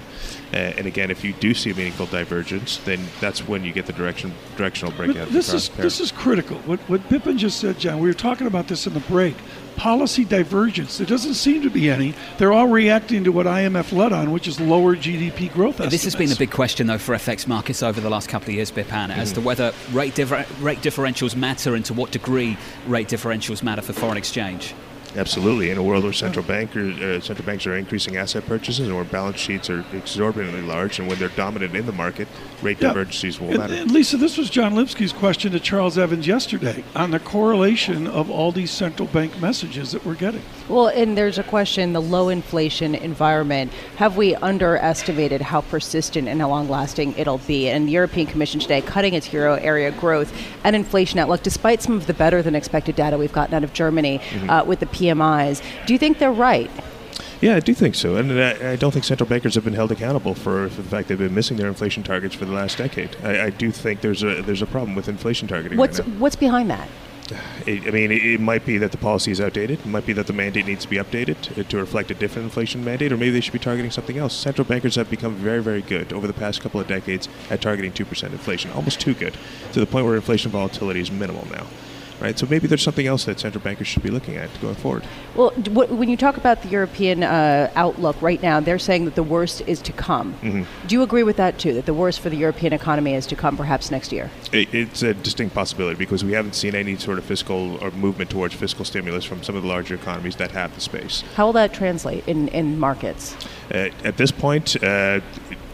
Uh, 0.53 0.57
and 0.57 0.87
again, 0.87 1.11
if 1.11 1.23
you 1.23 1.33
do 1.33 1.53
see 1.53 1.71
a 1.71 1.75
meaningful 1.75 2.05
divergence, 2.05 2.77
then 2.77 2.99
that's 3.19 3.47
when 3.47 3.63
you 3.63 3.73
get 3.73 3.85
the 3.85 3.93
direction 3.93 4.33
directional 4.55 4.93
breakout. 4.93 5.29
this 5.29 5.53
is 5.53 5.69
pair. 5.69 5.83
this 5.83 5.99
is 5.99 6.11
critical. 6.11 6.57
What 6.59 6.79
what 6.81 7.07
Pippin 7.09 7.37
just 7.37 7.59
said, 7.59 7.79
John. 7.79 7.99
We 7.99 8.07
were 8.07 8.13
talking 8.13 8.47
about 8.47 8.67
this 8.67 8.87
in 8.87 8.93
the 8.93 8.99
break. 9.01 9.35
Policy 9.77 10.25
divergence. 10.25 10.97
There 10.97 11.05
doesn't 11.07 11.35
seem 11.35 11.61
to 11.61 11.69
be 11.69 11.89
any. 11.89 12.13
They're 12.39 12.51
all 12.51 12.67
reacting 12.67 13.23
to 13.25 13.31
what 13.31 13.45
IMF 13.45 13.93
led 13.95 14.11
on, 14.11 14.31
which 14.31 14.47
is 14.47 14.59
lower 14.59 14.95
GDP 14.95 15.53
growth 15.53 15.75
estimates. 15.75 15.91
This 15.91 16.03
has 16.05 16.15
been 16.15 16.31
a 16.31 16.35
big 16.35 16.49
question, 16.51 16.87
though, 16.87 16.97
for 16.97 17.13
FX 17.15 17.47
markets 17.47 17.83
over 17.83 18.01
the 18.01 18.09
last 18.09 18.27
couple 18.27 18.49
of 18.49 18.55
years, 18.55 18.71
Bipan, 18.71 19.11
as 19.15 19.29
Mm-hmm. 19.31 19.41
to 19.41 19.45
whether 19.45 19.73
rate, 19.91 20.15
differ- 20.15 20.45
rate 20.59 20.79
differentials 20.81 21.35
matter 21.35 21.75
and 21.75 21.85
to 21.85 21.93
what 21.93 22.09
degree 22.11 22.57
rate 22.87 23.07
differentials 23.07 23.61
matter 23.61 23.81
for 23.83 23.93
foreign 23.93 24.17
exchange. 24.17 24.73
Absolutely. 25.17 25.71
In 25.71 25.77
a 25.79 25.83
world 25.83 26.03
where 26.03 26.13
central 26.13 26.45
bankers, 26.45 26.99
uh, 27.01 27.19
central 27.21 27.45
banks 27.45 27.65
are 27.65 27.75
increasing 27.75 28.17
asset 28.17 28.45
purchases 28.45 28.87
and 28.87 28.95
where 28.95 29.03
balance 29.03 29.37
sheets 29.39 29.67
are 29.69 29.83
exorbitantly 29.93 30.61
large, 30.61 30.99
and 30.99 31.07
when 31.07 31.17
they're 31.17 31.29
dominant 31.29 31.75
in 31.75 31.85
the 31.87 31.91
market, 31.91 32.27
rate 32.61 32.77
Yeah. 32.79 32.89
divergencies 32.89 33.39
will 33.41 33.49
And- 33.49 33.57
matter. 33.57 33.73
and 33.73 33.91
Lisa, 33.91 34.17
this 34.17 34.37
was 34.37 34.49
John 34.49 34.75
Lipsky's 34.75 35.11
question 35.11 35.51
to 35.53 35.59
Charles 35.59 35.97
Evans 35.97 36.27
yesterday 36.27 36.83
on 36.95 37.09
the 37.11 37.19
correlation 37.19 38.05
of 38.05 38.29
all 38.29 38.51
these 38.51 38.69
central 38.69 39.07
bank 39.07 39.41
messages 39.41 39.91
that 39.91 40.05
we're 40.05 40.13
getting. 40.13 40.41
Well, 40.69 40.87
and 40.87 41.17
there's 41.17 41.39
a 41.39 41.43
question 41.43 41.93
the 41.93 42.01
low 42.01 42.29
inflation 42.29 42.93
environment. 42.93 43.71
Have 43.95 44.17
we 44.17 44.35
underestimated 44.35 45.41
how 45.41 45.61
persistent 45.61 46.27
and 46.27 46.39
how 46.41 46.49
long 46.49 46.69
lasting 46.69 47.15
it'll 47.17 47.39
be? 47.39 47.69
And 47.69 47.87
the 47.87 47.91
European 47.91 48.27
Commission 48.27 48.59
today 48.59 48.81
cutting 48.81 49.15
its 49.15 49.33
euro 49.33 49.55
area 49.55 49.89
growth 49.91 50.31
and 50.63 50.75
inflation 50.75 51.17
outlook, 51.19 51.41
despite 51.41 51.81
some 51.81 51.95
of 51.95 52.05
the 52.05 52.13
better 52.13 52.43
than 52.43 52.53
expected 52.53 52.95
data 52.95 53.17
we've 53.17 53.33
gotten 53.33 53.55
out 53.55 53.63
of 53.63 53.73
Germany 53.73 54.21
uh, 54.47 54.63
with 54.65 54.79
the 54.79 54.85
PMIs. 55.07 55.61
Do 55.85 55.93
you 55.93 55.99
think 55.99 56.19
they're 56.19 56.31
right? 56.31 56.69
Yeah, 57.39 57.55
I 57.55 57.59
do 57.59 57.73
think 57.73 57.93
so, 57.93 58.15
and 58.15 58.31
I, 58.31 58.71
I 58.71 58.75
don't 58.75 58.91
think 58.91 59.05
central 59.05 59.29
bankers 59.29 59.55
have 59.55 59.63
been 59.63 59.73
held 59.73 59.91
accountable 59.91 60.33
for, 60.33 60.69
for 60.69 60.81
the 60.81 60.89
fact 60.89 61.07
they've 61.07 61.17
been 61.17 61.35
missing 61.35 61.57
their 61.57 61.67
inflation 61.67 62.01
targets 62.01 62.33
for 62.33 62.45
the 62.45 62.51
last 62.51 62.79
decade. 62.79 63.15
I, 63.23 63.45
I 63.45 63.49
do 63.51 63.71
think 63.71 64.01
there's 64.01 64.23
a 64.23 64.41
there's 64.41 64.63
a 64.63 64.65
problem 64.65 64.95
with 64.95 65.07
inflation 65.07 65.47
targeting 65.47 65.77
What's 65.77 65.99
right 65.99 66.09
what's 66.17 66.35
behind 66.35 66.69
that? 66.71 66.89
It, 67.67 67.85
I 67.85 67.91
mean, 67.91 68.13
it, 68.13 68.23
it 68.23 68.39
might 68.39 68.65
be 68.65 68.77
that 68.77 68.93
the 68.93 68.97
policy 68.97 69.29
is 69.29 69.41
outdated. 69.41 69.81
It 69.81 69.85
might 69.85 70.05
be 70.05 70.13
that 70.13 70.25
the 70.25 70.31
mandate 70.31 70.65
needs 70.65 70.83
to 70.83 70.89
be 70.89 70.95
updated 70.95 71.41
to, 71.41 71.65
to 71.65 71.77
reflect 71.77 72.09
a 72.11 72.13
different 72.13 72.45
inflation 72.45 72.85
mandate, 72.85 73.11
or 73.11 73.17
maybe 73.17 73.31
they 73.31 73.41
should 73.41 73.51
be 73.51 73.59
targeting 73.59 73.91
something 73.91 74.17
else. 74.17 74.33
Central 74.33 74.63
bankers 74.63 74.95
have 74.95 75.09
become 75.09 75.35
very, 75.35 75.61
very 75.61 75.81
good 75.81 76.13
over 76.13 76.27
the 76.27 76.33
past 76.33 76.61
couple 76.61 76.79
of 76.79 76.87
decades 76.87 77.27
at 77.49 77.59
targeting 77.59 77.91
2% 77.91 78.31
inflation, 78.31 78.71
almost 78.71 79.01
too 79.01 79.13
good, 79.13 79.35
to 79.73 79.81
the 79.81 79.85
point 79.85 80.05
where 80.05 80.15
inflation 80.15 80.49
volatility 80.49 81.01
is 81.01 81.11
minimal 81.11 81.45
now. 81.51 81.67
Right, 82.19 82.37
so 82.37 82.47
maybe 82.49 82.67
there's 82.67 82.81
something 82.81 83.05
else 83.05 83.25
that 83.25 83.39
central 83.39 83.63
bankers 83.63 83.85
should 83.85 84.01
be 84.01 84.09
looking 84.09 84.37
at 84.37 84.49
going 84.59 84.75
forward. 84.75 85.03
Well, 85.35 85.51
when 85.51 86.09
you 86.09 86.17
talk 86.17 86.37
about 86.37 86.63
the 86.63 86.69
European 86.69 87.21
uh, 87.23 87.71
outlook 87.75 88.19
right 88.23 88.41
now, 88.41 88.59
they're 88.59 88.79
saying 88.79 89.05
that 89.05 89.13
the 89.13 89.23
worst 89.23 89.61
is 89.67 89.81
to 89.83 89.91
come. 89.93 90.33
Mm-hmm. 90.41 90.87
Do 90.87 90.95
you 90.95 91.03
agree 91.03 91.21
with 91.21 91.37
that 91.37 91.59
too? 91.59 91.73
That 91.73 91.85
the 91.85 91.93
worst 91.93 92.19
for 92.19 92.29
the 92.29 92.37
European 92.37 92.73
economy 92.73 93.13
is 93.13 93.27
to 93.27 93.35
come, 93.35 93.55
perhaps 93.55 93.91
next 93.91 94.11
year? 94.11 94.31
It, 94.51 94.73
it's 94.73 95.03
a 95.03 95.13
distinct 95.13 95.53
possibility 95.53 95.95
because 95.95 96.25
we 96.25 96.31
haven't 96.31 96.55
seen 96.55 96.73
any 96.73 96.95
sort 96.97 97.19
of 97.19 97.25
fiscal 97.25 97.77
or 97.83 97.91
movement 97.91 98.31
towards 98.31 98.55
fiscal 98.55 98.83
stimulus 98.83 99.23
from 99.23 99.43
some 99.43 99.55
of 99.55 99.61
the 99.61 99.69
larger 99.69 99.93
economies 99.93 100.37
that 100.37 100.51
have 100.51 100.73
the 100.73 100.81
space. 100.81 101.23
How 101.35 101.45
will 101.45 101.53
that 101.53 101.71
translate 101.71 102.27
in, 102.27 102.47
in 102.47 102.79
markets? 102.79 103.35
Uh, 103.71 103.89
at 104.03 104.17
this 104.17 104.31
point, 104.31 104.81
uh, 104.81 105.19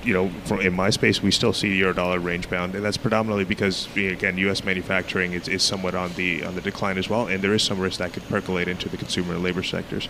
you 0.05 0.13
know, 0.13 0.59
in 0.59 0.73
my 0.73 0.89
space, 0.89 1.21
we 1.21 1.31
still 1.31 1.53
see 1.53 1.75
euro 1.75 1.93
dollar 1.93 2.19
range 2.19 2.49
bound, 2.49 2.75
and 2.75 2.83
that's 2.83 2.97
predominantly 2.97 3.45
because 3.45 3.87
again, 3.95 4.37
U.S. 4.39 4.63
manufacturing 4.63 5.33
is, 5.33 5.47
is 5.47 5.63
somewhat 5.63 5.95
on 5.95 6.13
the 6.13 6.43
on 6.43 6.55
the 6.55 6.61
decline 6.61 6.97
as 6.97 7.09
well, 7.09 7.27
and 7.27 7.43
there 7.43 7.53
is 7.53 7.63
some 7.63 7.79
risk 7.79 7.99
that 7.99 8.13
could 8.13 8.23
percolate 8.27 8.67
into 8.67 8.89
the 8.89 8.97
consumer 8.97 9.33
and 9.33 9.43
labor 9.43 9.63
sectors. 9.63 10.09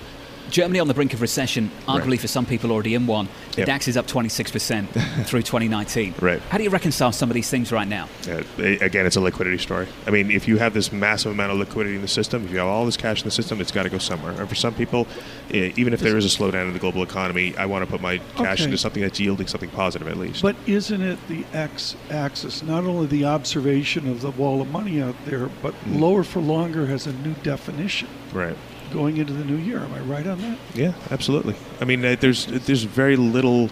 Germany 0.50 0.80
on 0.80 0.88
the 0.88 0.94
brink 0.94 1.14
of 1.14 1.22
recession, 1.22 1.72
arguably 1.88 2.12
Right. 2.12 2.20
for 2.22 2.28
some 2.28 2.46
people 2.46 2.72
already 2.72 2.94
in 2.96 3.08
one. 3.08 3.28
The 3.54 3.62
Yep. 3.62 3.66
DAX 3.68 3.88
is 3.88 3.98
up 3.98 4.08
26% 4.08 4.88
through 5.26 5.42
2019. 5.44 6.16
Right. 6.20 6.42
How 6.50 6.58
do 6.58 6.64
you 6.64 6.70
reconcile 6.70 7.12
some 7.12 7.30
of 7.30 7.34
these 7.34 7.50
things 7.50 7.72
right 7.72 7.88
now? 7.88 8.08
Uh, 8.30 8.42
again, 8.82 9.06
it's 9.06 9.16
a 9.16 9.22
liquidity 9.22 9.58
story. 9.58 9.88
I 10.08 10.12
mean, 10.12 10.30
if 10.32 10.48
you 10.48 10.58
have 10.58 10.74
this 10.74 10.92
massive 10.92 11.32
amount 11.32 11.52
of 11.52 11.58
liquidity 11.58 11.96
in 11.96 12.02
the 12.02 12.08
system, 12.08 12.46
if 12.46 12.52
you 12.52 12.58
have 12.60 12.68
all 12.68 12.86
this 12.86 12.98
cash 12.98 13.20
in 13.22 13.26
the 13.26 13.32
system, 13.32 13.62
it's 13.62 13.72
got 13.72 13.84
to 13.84 13.90
go 13.90 13.98
somewhere. 13.98 14.34
And 14.34 14.48
for 14.50 14.56
some 14.56 14.74
people, 14.74 15.08
even 15.52 15.94
if 15.94 16.00
there 16.02 16.18
is 16.18 16.26
a 16.26 16.38
slowdown 16.38 16.68
in 16.68 16.74
the 16.74 16.80
global 16.80 17.04
economy, 17.04 17.56
I 17.58 17.66
want 17.66 17.84
to 17.86 17.90
put 17.90 18.02
my 18.02 18.18
cash 18.36 18.60
Okay. 18.60 18.66
into 18.66 18.78
something 18.78 19.02
that's 19.02 19.20
yielding 19.20 19.48
something 19.48 19.70
positive 19.70 20.08
at 20.08 20.18
least. 20.18 20.42
But 20.42 20.56
isn't 20.68 21.02
it 21.02 21.18
the 21.28 21.46
x 21.54 21.96
axis? 22.12 22.64
Not 22.64 22.84
only 22.86 23.08
the 23.08 23.26
observation 23.26 24.08
of 24.10 24.22
the 24.22 24.32
wall 24.32 24.62
of 24.62 24.70
money 24.72 25.02
out 25.02 25.16
there, 25.26 25.50
but 25.62 25.74
Mm. 25.86 26.00
lower 26.00 26.24
for 26.24 26.40
longer 26.42 26.88
has 26.88 27.08
a 27.08 27.14
new 27.14 27.34
definition 27.44 28.08
right. 28.34 28.56
Going 28.92 29.18
into 29.18 29.34
the 29.34 29.46
new 29.46 29.56
year. 29.58 29.80
Am 29.80 29.94
I 29.94 30.00
right 30.02 30.25
on 30.28 30.40
that? 30.42 30.58
Yeah, 30.74 30.94
absolutely. 31.12 31.56
I 31.82 31.86
mean, 31.86 32.04
uh, 32.04 32.16
there's 32.20 32.46
there's 32.48 32.84
very 32.84 33.16
little. 33.16 33.70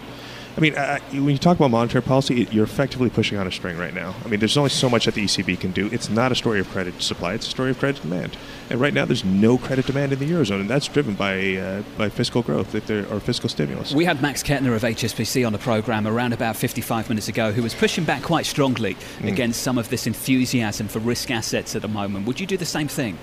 I 0.54 0.60
mean, 0.60 0.74
uh, 0.76 0.98
when 1.12 1.30
you 1.30 1.38
talk 1.38 1.56
about 1.56 1.70
monetary 1.70 2.02
policy, 2.02 2.46
you're 2.50 2.64
effectively 2.64 3.08
pushing 3.08 3.38
on 3.38 3.46
a 3.46 3.50
string 3.50 3.78
right 3.78 3.94
now. 3.94 4.14
I 4.22 4.28
mean, 4.28 4.38
there's 4.38 4.58
only 4.58 4.68
so 4.68 4.90
much 4.90 5.06
that 5.06 5.14
the 5.14 5.24
ECB 5.24 5.58
can 5.58 5.70
do. 5.72 5.88
It's 5.90 6.10
not 6.10 6.30
a 6.30 6.34
story 6.34 6.60
of 6.60 6.68
credit 6.68 7.00
supply; 7.00 7.32
it's 7.32 7.46
a 7.46 7.50
story 7.50 7.70
of 7.70 7.78
credit 7.78 8.02
demand. 8.02 8.36
And 8.68 8.78
right 8.78 8.92
now, 8.92 9.06
there's 9.06 9.24
no 9.24 9.56
credit 9.56 9.86
demand 9.86 10.12
in 10.12 10.18
the 10.18 10.26
eurozone, 10.30 10.60
and 10.60 10.68
that's 10.68 10.88
driven 10.88 11.14
by 11.14 11.56
uh, 11.56 11.82
by 11.96 12.10
fiscal 12.10 12.42
growth 12.42 12.74
if 12.74 12.86
there, 12.86 13.06
or 13.10 13.18
fiscal 13.18 13.48
stimulus. 13.48 13.94
We 13.94 14.04
had 14.04 14.20
Max 14.20 14.42
Kettner 14.42 14.76
of 14.76 14.82
HSBC 14.82 15.46
on 15.46 15.54
the 15.54 15.58
program 15.58 16.06
around 16.06 16.34
about 16.34 16.56
55 16.56 17.08
minutes 17.08 17.28
ago, 17.28 17.50
who 17.50 17.62
was 17.62 17.72
pushing 17.74 18.04
back 18.04 18.22
quite 18.22 18.44
strongly 18.44 18.94
Mm. 19.20 19.28
against 19.28 19.62
some 19.62 19.78
of 19.78 19.88
this 19.88 20.06
enthusiasm 20.06 20.86
for 20.86 20.98
risk 20.98 21.30
assets 21.30 21.74
at 21.74 21.80
the 21.82 21.88
moment. 21.88 22.26
Would 22.26 22.40
you 22.40 22.46
do 22.46 22.58
the 22.58 22.66
same 22.66 22.88
thing? 22.88 23.16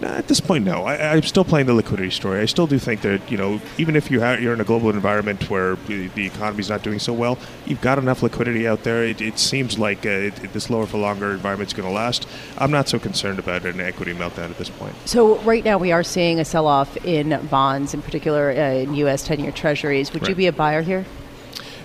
At 0.00 0.28
this 0.28 0.40
point, 0.40 0.64
no. 0.64 0.84
I, 0.84 1.14
I'm 1.14 1.22
still 1.22 1.44
playing 1.44 1.66
the 1.66 1.74
liquidity 1.74 2.10
story. 2.10 2.40
I 2.40 2.44
still 2.44 2.66
do 2.66 2.78
think 2.78 3.00
that 3.02 3.30
you 3.30 3.36
know, 3.36 3.60
even 3.78 3.96
if 3.96 4.10
you 4.10 4.20
have, 4.20 4.40
you're 4.40 4.52
in 4.52 4.60
a 4.60 4.64
global 4.64 4.90
environment 4.90 5.50
where 5.50 5.76
the, 5.86 6.08
the 6.08 6.26
economy's 6.26 6.68
not 6.68 6.82
doing 6.82 6.98
so 6.98 7.12
well, 7.12 7.38
you've 7.66 7.80
got 7.80 7.98
enough 7.98 8.22
liquidity 8.22 8.66
out 8.68 8.84
there. 8.84 9.04
It, 9.04 9.20
it 9.20 9.38
seems 9.38 9.78
like 9.78 10.06
uh, 10.06 10.10
it, 10.10 10.52
this 10.52 10.70
lower 10.70 10.86
for 10.86 10.98
longer 10.98 11.32
environment's 11.32 11.72
going 11.72 11.88
to 11.88 11.94
last. 11.94 12.28
I'm 12.58 12.70
not 12.70 12.88
so 12.88 12.98
concerned 12.98 13.38
about 13.38 13.64
an 13.64 13.80
equity 13.80 14.14
meltdown 14.14 14.50
at 14.50 14.58
this 14.58 14.70
point. 14.70 14.94
So 15.04 15.38
right 15.40 15.64
now 15.64 15.78
we 15.78 15.92
are 15.92 16.04
seeing 16.04 16.38
a 16.38 16.44
sell-off 16.44 16.96
in 17.04 17.46
bonds, 17.48 17.94
in 17.94 18.02
particular 18.02 18.50
uh, 18.50 18.54
in 18.54 18.94
U.S. 18.94 19.26
10-year 19.26 19.52
Treasuries. 19.52 20.12
Would 20.12 20.28
you 20.28 20.34
be 20.34 20.46
a 20.46 20.52
buyer 20.52 20.82
here? 20.82 21.04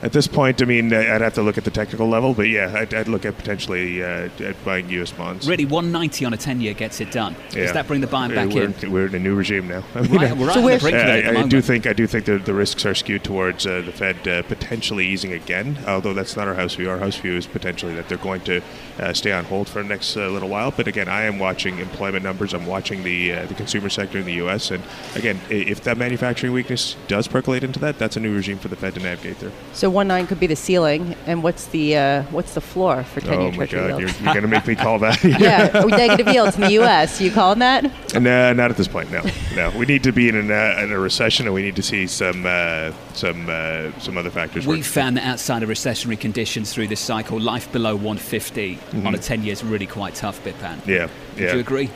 At 0.03 0.11
this 0.11 0.27
point, 0.27 0.61
I 0.61 0.65
mean, 0.65 0.91
I'd 0.93 1.21
have 1.21 1.33
to 1.35 1.41
look 1.41 1.57
at 1.57 1.63
the 1.63 1.71
technical 1.71 2.09
level, 2.09 2.33
but 2.33 2.49
yeah, 2.49 2.73
I'd, 2.75 2.93
I'd 2.93 3.07
look 3.07 3.23
at 3.23 3.37
potentially 3.37 4.03
uh, 4.03 4.27
at 4.41 4.65
buying 4.65 4.89
U.S. 4.89 5.11
bonds. 5.13 5.47
Really, 5.47 5.63
190 5.63 6.25
on 6.25 6.33
a 6.33 6.37
10 6.37 6.59
year 6.59 6.73
gets 6.73 6.99
it 6.99 7.09
done. 7.09 7.37
Does 7.47 7.55
Yeah. 7.55 7.71
that 7.71 7.87
bring 7.87 8.01
the 8.01 8.07
buying 8.07 8.33
Uh, 8.33 8.35
back 8.35 8.49
we're, 8.53 8.65
in? 8.65 8.91
We're 8.91 9.05
in 9.07 9.15
a 9.15 9.19
new 9.19 9.33
regime 9.33 9.69
now. 9.69 9.81
I 9.95 10.01
mean, 10.01 10.11
Right, 10.11 10.35
we're 10.37 10.47
right 10.47 10.53
So 10.55 10.59
on 10.59 10.61
the 10.61 10.65
where's- 10.65 10.81
brink 10.81 10.97
of 10.97 11.03
it 11.07 11.25
at 11.25 11.33
the 11.33 11.39
I, 11.39 11.43
I 11.43 11.47
do 11.47 11.61
think 11.61 11.87
I 11.87 11.93
do 11.93 12.05
think 12.05 12.25
the, 12.25 12.37
the 12.37 12.53
risks 12.53 12.85
are 12.85 12.93
skewed 12.93 13.23
towards 13.23 13.65
uh, 13.65 13.79
the 13.79 13.93
Fed 13.93 14.27
uh, 14.27 14.41
potentially 14.43 15.07
easing 15.07 15.31
again. 15.31 15.77
Although 15.87 16.13
that's 16.13 16.35
not 16.35 16.49
our 16.49 16.55
house 16.55 16.75
view. 16.75 16.89
Our 16.89 16.99
house 16.99 17.15
view 17.15 17.37
is 17.37 17.47
potentially 17.47 17.95
that 17.95 18.09
they're 18.09 18.17
going 18.17 18.41
to 18.41 18.61
uh, 18.99 19.13
stay 19.13 19.31
on 19.31 19.45
hold 19.45 19.69
for 19.69 19.81
the 19.81 19.87
next 19.87 20.17
uh, 20.17 20.27
little 20.27 20.49
while. 20.49 20.71
But 20.71 20.89
again, 20.89 21.07
I 21.07 21.21
am 21.23 21.39
watching 21.39 21.79
employment 21.79 22.25
numbers. 22.25 22.53
I'm 22.53 22.65
watching 22.65 23.03
the 23.03 23.31
uh, 23.31 23.45
the 23.45 23.53
consumer 23.53 23.87
sector 23.87 24.17
in 24.17 24.25
the 24.25 24.33
U.S. 24.33 24.69
And 24.69 24.83
again, 25.15 25.39
if 25.49 25.81
that 25.85 25.97
manufacturing 25.97 26.51
weakness 26.51 26.97
does 27.07 27.29
percolate 27.29 27.63
into 27.63 27.79
that, 27.79 27.97
that's 27.99 28.17
a 28.17 28.19
new 28.19 28.35
regime 28.35 28.57
for 28.59 28.67
the 28.67 28.75
Fed 28.75 28.95
to 28.95 28.99
navigate 28.99 29.37
through. 29.37 29.53
So 29.71 29.92
one 29.93 30.07
nine 30.07 30.27
could 30.27 30.39
be 30.39 30.47
the 30.47 30.55
ceiling, 30.55 31.15
and 31.25 31.43
what's 31.43 31.67
the 31.67 31.97
uh, 31.97 32.23
what's 32.23 32.53
the 32.53 32.61
floor 32.61 33.03
for 33.03 33.21
10-year 33.21 33.39
oh 33.39 33.51
my 33.51 33.65
Treasury 33.65 33.87
God, 33.89 33.99
you're, 34.01 34.09
you're 34.09 34.33
going 34.33 34.41
to 34.41 34.47
make 34.47 34.67
me 34.67 34.75
call 34.75 34.99
that. 34.99 35.23
yeah, 35.39 35.71
oh, 35.73 35.87
negative 35.87 36.27
yields 36.27 36.55
in 36.55 36.61
the 36.61 36.71
U.S. 36.73 37.21
You 37.21 37.31
calling 37.31 37.59
that? 37.59 37.83
No, 38.13 38.53
not 38.53 38.71
at 38.71 38.77
this 38.77 38.87
point. 38.87 39.11
No, 39.11 39.23
no. 39.55 39.71
We 39.77 39.85
need 39.85 40.03
to 40.03 40.11
be 40.11 40.29
in, 40.29 40.35
an, 40.35 40.51
uh, 40.51 40.81
in 40.83 40.91
a 40.91 40.99
recession, 40.99 41.45
and 41.45 41.53
we 41.53 41.61
need 41.61 41.75
to 41.75 41.83
see 41.83 42.07
some 42.07 42.45
uh, 42.45 42.91
some 43.13 43.47
uh, 43.49 43.97
some 43.99 44.17
other 44.17 44.29
factors. 44.29 44.65
We 44.67 44.77
work. 44.77 44.85
found 44.85 45.17
that 45.17 45.25
outside 45.25 45.63
of 45.63 45.69
recessionary 45.69 46.19
conditions 46.19 46.73
through 46.73 46.87
this 46.87 46.99
cycle, 46.99 47.39
life 47.39 47.71
below 47.71 47.95
150 47.95 48.79
on 49.05 49.15
a 49.15 49.17
10 49.17 49.43
year 49.43 49.53
is 49.53 49.63
really 49.63 49.87
quite 49.87 50.15
tough, 50.15 50.43
Bipan. 50.43 50.77
Mm-hmm. 50.77 50.89
Yeah, 50.89 51.07
yeah. 51.37 51.51
Do 51.51 51.53
you 51.55 51.59
agree? 51.59 51.89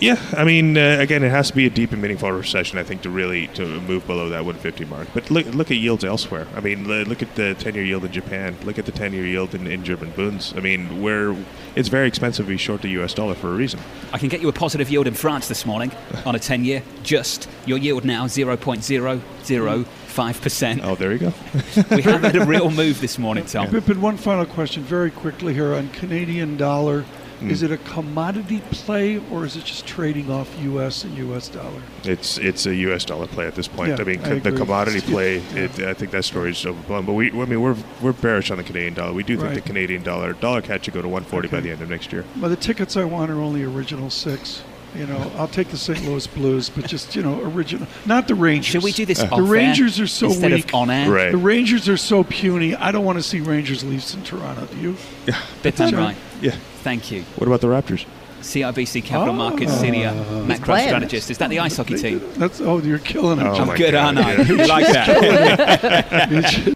Yeah, 0.00 0.20
I 0.36 0.44
mean, 0.44 0.76
uh, 0.76 0.98
again, 1.00 1.22
it 1.22 1.30
has 1.30 1.48
to 1.50 1.56
be 1.56 1.64
a 1.66 1.70
deep 1.70 1.92
and 1.92 2.02
meaningful 2.02 2.30
recession, 2.32 2.78
I 2.78 2.82
think, 2.82 3.00
to 3.02 3.10
really 3.10 3.46
to 3.48 3.80
move 3.82 4.06
below 4.06 4.28
that 4.28 4.44
150 4.44 4.84
mark. 4.86 5.08
But 5.14 5.30
look, 5.30 5.46
look 5.46 5.70
at 5.70 5.76
yields 5.78 6.04
elsewhere. 6.04 6.46
I 6.54 6.60
mean, 6.60 6.86
look 6.86 7.22
at 7.22 7.34
the 7.34 7.56
10-year 7.58 7.84
yield 7.84 8.04
in 8.04 8.12
Japan. 8.12 8.56
Look 8.64 8.78
at 8.78 8.84
the 8.86 8.92
10-year 8.92 9.26
yield 9.26 9.54
in, 9.54 9.66
in 9.66 9.84
German 9.84 10.10
bunds. 10.10 10.52
I 10.56 10.60
mean, 10.60 11.02
where 11.02 11.34
it's 11.74 11.88
very 11.88 12.06
expensive 12.08 12.46
to 12.46 12.50
be 12.50 12.56
short 12.56 12.82
the 12.82 12.88
U.S. 12.90 13.14
dollar 13.14 13.34
for 13.34 13.48
a 13.48 13.56
reason. 13.56 13.80
I 14.12 14.18
can 14.18 14.28
get 14.28 14.40
you 14.42 14.48
a 14.48 14.52
positive 14.52 14.90
yield 14.90 15.06
in 15.06 15.14
France 15.14 15.46
this 15.48 15.64
morning 15.64 15.92
on 16.26 16.34
a 16.34 16.38
10 16.38 16.64
year. 16.64 16.82
Just 17.02 17.48
your 17.64 17.78
yield 17.78 18.04
now 18.04 18.26
0.005%. 18.26 20.80
Oh, 20.82 20.94
there 20.94 21.12
you 21.12 21.18
go. 21.18 21.32
We 21.96 22.02
have 22.02 22.22
had 22.22 22.36
a 22.36 22.44
real 22.44 22.70
move 22.70 23.00
this 23.00 23.18
morning, 23.18 23.46
Tom. 23.46 23.68
Pippin, 23.68 24.00
one 24.00 24.16
final 24.16 24.46
question, 24.46 24.82
very 24.82 25.10
quickly 25.10 25.52
here 25.54 25.74
on 25.74 25.88
Canadian 25.90 26.56
dollar. 26.56 27.04
Hmm. 27.40 27.50
Is 27.50 27.62
it 27.62 27.70
a 27.70 27.76
commodity 27.78 28.62
play 28.70 29.20
or 29.30 29.44
is 29.44 29.56
it 29.56 29.64
just 29.64 29.86
trading 29.86 30.30
off 30.30 30.48
U.S. 30.62 31.04
and 31.04 31.14
U.S. 31.18 31.48
dollar? 31.48 31.82
It's 32.04 32.38
it's 32.38 32.64
a 32.66 32.74
U.S. 32.74 33.04
dollar 33.04 33.26
play 33.26 33.46
at 33.46 33.54
this 33.54 33.68
point. 33.68 33.90
Yeah, 33.90 33.96
I 34.00 34.04
mean, 34.04 34.20
I 34.24 34.28
the 34.38 34.48
agree. 34.48 34.58
commodity 34.58 34.98
It's- 34.98 35.10
play. 35.10 35.38
yeah. 35.54 35.64
It, 35.64 35.78
I 35.80 35.92
think 35.94 36.12
that 36.12 36.24
story 36.24 36.50
is 36.52 36.64
overblown. 36.64 37.04
But 37.04 37.12
we, 37.12 37.30
I 37.30 37.44
mean, 37.44 37.60
we're 37.60 37.76
we're 38.00 38.12
bearish 38.14 38.50
on 38.50 38.56
the 38.56 38.64
Canadian 38.64 38.94
dollar. 38.94 39.12
We 39.12 39.22
do 39.22 39.36
think 39.36 39.48
Right. 39.48 39.54
the 39.54 39.60
Canadian 39.60 40.02
dollar 40.02 40.32
dollar 40.32 40.62
catch 40.62 40.86
should 40.86 40.94
go 40.94 41.02
to 41.02 41.08
140 41.08 41.48
by 41.48 41.60
the 41.60 41.70
end 41.70 41.82
of 41.82 41.90
next 41.90 42.12
year. 42.12 42.24
Well, 42.40 42.48
the 42.48 42.56
tickets 42.56 42.96
I 42.96 43.04
want 43.04 43.30
are 43.30 43.40
only 43.40 43.62
original 43.64 44.08
six. 44.10 44.62
You 44.94 45.06
know, 45.06 45.30
I'll 45.36 45.48
take 45.48 45.68
the 45.68 45.76
St. 45.76 46.02
Louis 46.06 46.26
Blues, 46.26 46.70
but 46.70 46.86
just 46.86 47.14
you 47.14 47.20
know, 47.22 47.42
original, 47.42 47.86
not 48.06 48.28
the 48.28 48.34
Rangers. 48.34 48.64
Should 48.72 48.82
we 48.82 48.92
do 48.92 49.04
this 49.04 49.18
The 49.18 49.28
off 49.28 49.50
Rangers 49.50 50.00
are 50.00 50.06
so 50.06 50.28
instead 50.28 50.52
weak. 50.52 50.68
of 50.68 50.74
on 50.74 50.88
air? 50.90 51.10
Right. 51.10 51.30
The 51.32 51.36
Rangers 51.36 51.86
are 51.90 51.98
so 51.98 52.24
puny. 52.24 52.74
I 52.74 52.92
don't 52.92 53.04
want 53.04 53.18
to 53.18 53.22
see 53.22 53.40
Rangers 53.40 53.84
Leafs 53.84 54.14
in 54.14 54.22
Toronto. 54.22 54.64
Do 54.64 54.78
you? 54.78 54.96
Bipan, 55.62 55.92
all 55.92 55.98
right. 55.98 56.16
Right. 56.36 56.42
Yeah. 56.44 56.56
Thank 56.82 57.10
you. 57.10 57.22
What 57.36 57.46
about 57.48 57.60
the 57.60 57.68
Raptors? 57.68 58.06
CIBC 58.40 59.02
Capital 59.04 59.34
Oh. 59.34 59.36
Markets 59.36 59.72
Senior 59.72 60.12
Macro 60.46 60.66
playing. 60.66 60.88
Strategist. 60.88 61.30
Is 61.30 61.38
that 61.38 61.50
the 61.50 61.58
ice 61.58 61.76
hockey 61.76 61.96
team? 61.96 62.20
That's 62.36 62.60
oh, 62.60 62.78
you're 62.78 62.98
killing 62.98 63.40
it. 63.40 63.46
Oh, 63.46 63.56
John. 63.56 63.66
my 63.66 63.76
Good, 63.76 63.92
God, 63.92 64.16
aren't 64.16 64.18
I? 64.18 64.34
yeah. 64.36 64.42
You 64.42 64.56
like 64.68 64.86
that? 64.86 66.74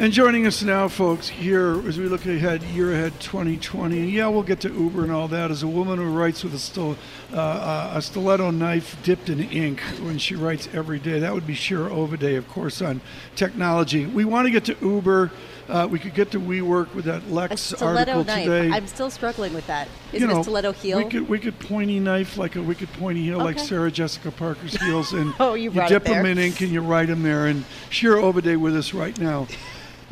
And 0.00 0.14
joining 0.14 0.46
us 0.46 0.62
now, 0.62 0.88
folks, 0.88 1.28
here 1.28 1.86
as 1.86 1.98
we 1.98 2.06
look 2.06 2.24
ahead, 2.24 2.62
year 2.62 2.94
ahead 2.94 3.20
2020. 3.20 4.08
Yeah, 4.08 4.28
we'll 4.28 4.42
get 4.42 4.58
to 4.60 4.72
Uber 4.72 5.02
and 5.02 5.12
all 5.12 5.28
that. 5.28 5.50
As 5.50 5.62
a 5.62 5.66
woman 5.68 5.98
who 5.98 6.06
writes 6.06 6.42
with 6.42 6.54
a, 6.54 6.58
stil, 6.58 6.96
uh, 7.34 7.36
uh, 7.36 7.92
a 7.96 8.00
stiletto 8.00 8.50
knife 8.50 8.96
dipped 9.02 9.28
in 9.28 9.40
ink 9.40 9.82
when 10.00 10.16
she 10.16 10.34
writes 10.34 10.70
every 10.72 10.98
day, 10.98 11.18
that 11.18 11.34
would 11.34 11.46
be 11.46 11.52
Shira 11.52 11.92
Ovide, 11.92 12.36
of 12.36 12.48
course, 12.48 12.80
on 12.80 13.02
technology. 13.36 14.06
We 14.06 14.24
want 14.24 14.46
to 14.46 14.50
get 14.50 14.64
to 14.64 14.76
Uber. 14.80 15.32
Uh, 15.68 15.86
we 15.90 15.98
could 15.98 16.14
get 16.14 16.30
to 16.30 16.40
WeWork 16.40 16.94
with 16.94 17.04
that 17.04 17.30
Lex 17.30 17.74
article 17.74 18.24
knife. 18.24 18.46
today. 18.46 18.70
I'm 18.70 18.86
still 18.86 19.10
struggling 19.10 19.52
with 19.52 19.66
that. 19.66 19.86
Is 20.14 20.22
you 20.22 20.30
it 20.30 20.32
know, 20.32 20.40
a 20.40 20.42
stiletto 20.42 20.72
heel? 20.72 20.96
We 20.96 21.04
could, 21.04 21.28
we 21.28 21.38
could 21.38 21.58
pointy 21.58 22.00
knife 22.00 22.38
like 22.38 22.56
a 22.56 22.62
wicked 22.62 22.90
pointy 22.94 23.24
heel, 23.24 23.36
like 23.36 23.58
Sarah 23.58 23.90
Jessica 23.90 24.30
Parker's 24.30 24.80
heels, 24.80 25.12
and 25.12 25.34
Oh, 25.40 25.52
you 25.52 25.70
it 25.70 25.88
dip 25.88 26.04
them 26.04 26.24
in 26.24 26.38
ink 26.38 26.62
and 26.62 26.70
you 26.70 26.80
write 26.80 27.08
them 27.08 27.22
there. 27.22 27.48
And 27.48 27.66
Shira 27.90 28.22
Ovide 28.22 28.56
with 28.56 28.74
us 28.74 28.94
right 28.94 29.16
now. 29.18 29.46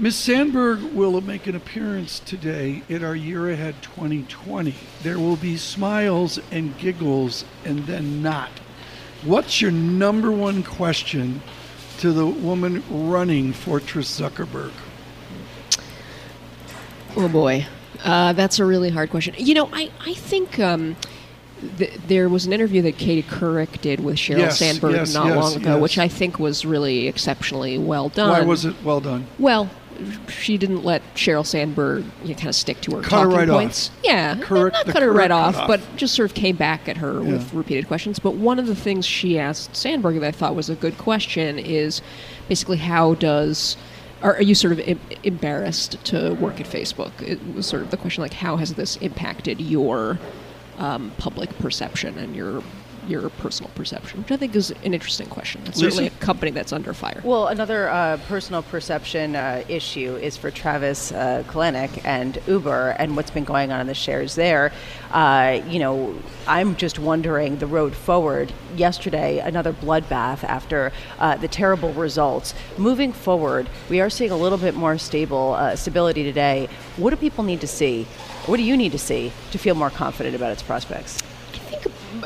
Miss 0.00 0.14
Sandberg 0.14 0.80
will 0.94 1.20
make 1.20 1.48
an 1.48 1.56
appearance 1.56 2.20
today 2.20 2.82
at 2.88 3.02
our 3.02 3.16
Year 3.16 3.50
Ahead 3.50 3.82
2020. 3.82 4.72
There 5.02 5.18
will 5.18 5.34
be 5.34 5.56
smiles 5.56 6.38
and 6.52 6.78
giggles, 6.78 7.44
and 7.64 7.80
then 7.80 8.22
not. 8.22 8.50
What's 9.24 9.60
your 9.60 9.72
number 9.72 10.30
one 10.30 10.62
question 10.62 11.42
to 11.98 12.12
the 12.12 12.26
woman 12.26 12.84
running 12.88 13.52
Fortress 13.52 14.20
Zuckerberg? 14.20 14.70
Oh 17.16 17.28
boy, 17.28 17.66
uh, 18.04 18.34
that's 18.34 18.60
a 18.60 18.64
really 18.64 18.90
hard 18.90 19.10
question. 19.10 19.34
You 19.36 19.54
know, 19.54 19.68
I 19.72 19.90
I 20.06 20.14
think 20.14 20.60
um, 20.60 20.94
th- 21.78 21.98
there 22.06 22.28
was 22.28 22.46
an 22.46 22.52
interview 22.52 22.82
that 22.82 22.98
Katie 22.98 23.28
Couric 23.28 23.80
did 23.80 23.98
with 23.98 24.14
Sheryl 24.16 24.38
Yes, 24.38 24.58
Sandberg 24.60 24.92
yes, 24.92 25.12
not 25.12 25.26
yes, 25.26 25.36
long 25.36 25.56
ago, 25.56 25.78
which 25.80 25.98
I 25.98 26.06
think 26.06 26.38
was 26.38 26.64
really 26.64 27.08
exceptionally 27.08 27.78
well 27.78 28.10
done. 28.10 28.30
Why 28.30 28.42
was 28.42 28.64
it 28.64 28.76
well 28.84 29.00
done? 29.00 29.26
Well, 29.40 29.68
she 30.28 30.56
didn't 30.58 30.84
let 30.84 31.02
Sheryl 31.14 31.44
Sandberg 31.44 32.04
you 32.22 32.28
know, 32.30 32.34
kind 32.34 32.48
of 32.48 32.54
stick 32.54 32.80
to 32.82 32.96
her 32.96 33.02
Cut 33.02 33.20
her 33.20 33.24
talking 33.24 33.36
right 33.38 33.48
off. 33.48 33.56
points. 33.56 33.90
Yeah, 34.04 34.36
Couric- 34.36 34.72
not 34.72 34.86
cut 34.86 35.02
her 35.02 35.12
right 35.12 35.30
off, 35.30 35.56
off. 35.56 35.66
but 35.68 35.80
just 35.96 36.14
sort 36.14 36.30
of 36.30 36.34
came 36.34 36.56
back 36.56 36.88
at 36.88 36.96
her 36.98 37.14
Yeah. 37.22 37.32
with 37.32 37.52
repeated 37.54 37.88
questions. 37.88 38.18
But 38.18 38.34
one 38.34 38.58
of 38.58 38.66
the 38.66 38.74
things 38.76 39.04
she 39.06 39.38
asked 39.38 39.74
Sandberg 39.76 40.20
that 40.20 40.26
I 40.26 40.30
thought 40.30 40.54
was 40.54 40.70
a 40.70 40.74
good 40.74 40.96
question 40.98 41.58
is 41.58 42.00
basically 42.48 42.76
how 42.78 43.14
does 43.14 43.76
are, 44.22 44.34
are 44.34 44.42
you 44.42 44.54
sort 44.56 44.72
of 44.72 44.80
em- 44.80 44.98
embarrassed 45.22 45.96
to 46.06 46.34
work 46.34 46.60
at 46.60 46.66
Facebook? 46.66 47.12
It 47.22 47.38
was 47.54 47.66
sort 47.66 47.82
of 47.82 47.90
the 47.90 47.96
question 47.96 48.22
like, 48.22 48.34
how 48.34 48.56
has 48.56 48.74
this 48.74 48.96
impacted 48.96 49.60
your 49.60 50.18
um, 50.78 51.12
public 51.18 51.56
perception 51.58 52.18
and 52.18 52.34
your 52.36 52.62
your 53.08 53.30
personal 53.30 53.70
perception? 53.74 54.20
Which 54.20 54.30
I 54.30 54.36
think 54.36 54.54
is 54.54 54.70
an 54.70 54.94
interesting 54.94 55.28
question. 55.28 55.62
It's 55.66 55.78
certainly 55.78 56.06
a 56.06 56.10
company 56.10 56.50
that's 56.50 56.72
under 56.72 56.92
fire. 56.92 57.20
Well, 57.24 57.48
another 57.48 57.88
uh, 57.88 58.18
personal 58.28 58.62
perception 58.62 59.34
uh, 59.34 59.64
issue 59.68 60.16
is 60.16 60.36
for 60.36 60.50
Travis 60.50 61.12
uh, 61.12 61.44
Kalanick 61.46 62.04
and 62.04 62.40
Uber 62.46 62.90
and 62.98 63.16
what's 63.16 63.30
been 63.30 63.44
going 63.44 63.72
on 63.72 63.80
in 63.80 63.86
the 63.86 63.94
shares 63.94 64.34
there. 64.34 64.72
Uh, 65.10 65.60
you 65.66 65.78
know, 65.78 66.14
I'm 66.46 66.76
just 66.76 66.98
wondering 66.98 67.58
the 67.58 67.66
road 67.66 67.94
forward. 67.94 68.52
Yesterday, 68.76 69.38
another 69.38 69.72
bloodbath 69.72 70.44
after 70.44 70.92
uh, 71.18 71.36
the 71.36 71.48
terrible 71.48 71.92
results. 71.94 72.54
Moving 72.76 73.12
forward, 73.12 73.68
we 73.88 74.00
are 74.00 74.10
seeing 74.10 74.30
a 74.30 74.36
little 74.36 74.58
bit 74.58 74.74
more 74.74 74.98
stable 74.98 75.54
uh, 75.54 75.76
stability 75.76 76.22
today. 76.22 76.68
What 76.96 77.10
do 77.10 77.16
people 77.16 77.44
need 77.44 77.60
to 77.62 77.66
see? 77.66 78.04
What 78.46 78.58
do 78.58 78.62
you 78.62 78.76
need 78.76 78.92
to 78.92 78.98
see 78.98 79.32
to 79.50 79.58
feel 79.58 79.74
more 79.74 79.90
confident 79.90 80.36
about 80.36 80.52
its 80.52 80.62
prospects? 80.62 81.22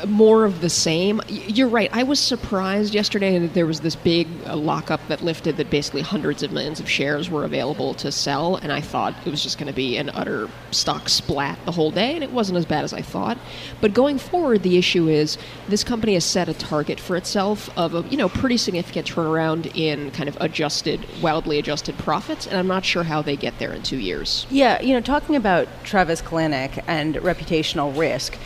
More 0.05 0.45
of 0.45 0.61
the 0.61 0.69
same. 0.69 1.21
You're 1.27 1.67
right. 1.67 1.89
I 1.93 2.03
was 2.03 2.19
surprised 2.19 2.93
yesterday 2.93 3.37
that 3.39 3.53
there 3.53 3.65
was 3.65 3.81
this 3.81 3.95
big 3.95 4.27
uh, 4.45 4.55
lockup 4.55 5.05
that 5.07 5.21
lifted 5.21 5.57
that 5.57 5.69
basically 5.69 6.01
hundreds 6.01 6.43
of 6.43 6.51
millions 6.51 6.79
of 6.79 6.89
shares 6.89 7.29
were 7.29 7.43
available 7.43 7.93
to 7.95 8.11
sell, 8.11 8.55
and 8.57 8.71
I 8.71 8.81
thought 8.81 9.15
it 9.25 9.29
was 9.29 9.43
just 9.43 9.57
going 9.57 9.67
to 9.67 9.73
be 9.73 9.97
an 9.97 10.09
utter 10.09 10.49
stock 10.71 11.09
splat 11.09 11.57
the 11.65 11.71
whole 11.71 11.91
day, 11.91 12.15
and 12.15 12.23
it 12.23 12.31
wasn't 12.31 12.57
as 12.57 12.65
bad 12.65 12.83
as 12.83 12.93
I 12.93 13.01
thought. 13.01 13.37
But 13.81 13.93
going 13.93 14.17
forward, 14.17 14.63
the 14.63 14.77
issue 14.77 15.07
is 15.07 15.37
this 15.67 15.83
company 15.83 16.13
has 16.15 16.25
set 16.25 16.49
a 16.49 16.53
target 16.53 16.99
for 16.99 17.15
itself 17.15 17.69
of 17.77 17.95
a 17.95 18.01
you 18.09 18.17
know 18.17 18.29
pretty 18.29 18.57
significant 18.57 19.07
turnaround 19.07 19.75
in 19.75 20.11
kind 20.11 20.29
of 20.29 20.37
adjusted, 20.41 21.05
wildly 21.21 21.59
adjusted 21.59 21.97
profits, 21.97 22.47
and 22.47 22.57
I'm 22.57 22.67
not 22.67 22.85
sure 22.85 23.03
how 23.03 23.21
they 23.21 23.35
get 23.35 23.57
there 23.59 23.73
in 23.73 23.83
two 23.83 23.97
years. 23.97 24.45
Yeah, 24.49 24.81
you 24.81 24.93
know, 24.93 25.01
talking 25.01 25.35
about 25.35 25.67
Travis 25.83 26.21
Kalanick 26.21 26.83
and 26.87 27.15
reputational 27.15 27.97
risk, 27.97 28.37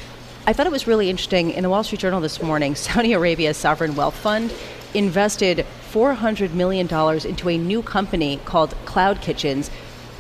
I 0.48 0.54
thought 0.54 0.66
it 0.66 0.72
was 0.72 0.88
really 0.88 1.10
interesting. 1.10 1.52
In 1.52 1.64
the 1.64 1.70
Wall 1.70 1.84
Street 1.84 2.00
Journal 2.00 2.22
this 2.22 2.42
morning, 2.42 2.74
Saudi 2.76 3.12
Arabia's 3.12 3.58
sovereign 3.58 3.96
wealth 3.96 4.16
fund 4.16 4.54
invested 4.94 5.66
$400 5.92 6.54
million 6.54 6.88
into 7.28 7.50
a 7.50 7.58
new 7.58 7.82
company 7.82 8.40
called 8.46 8.74
Cloud 8.86 9.22
Kitchens, 9.22 9.70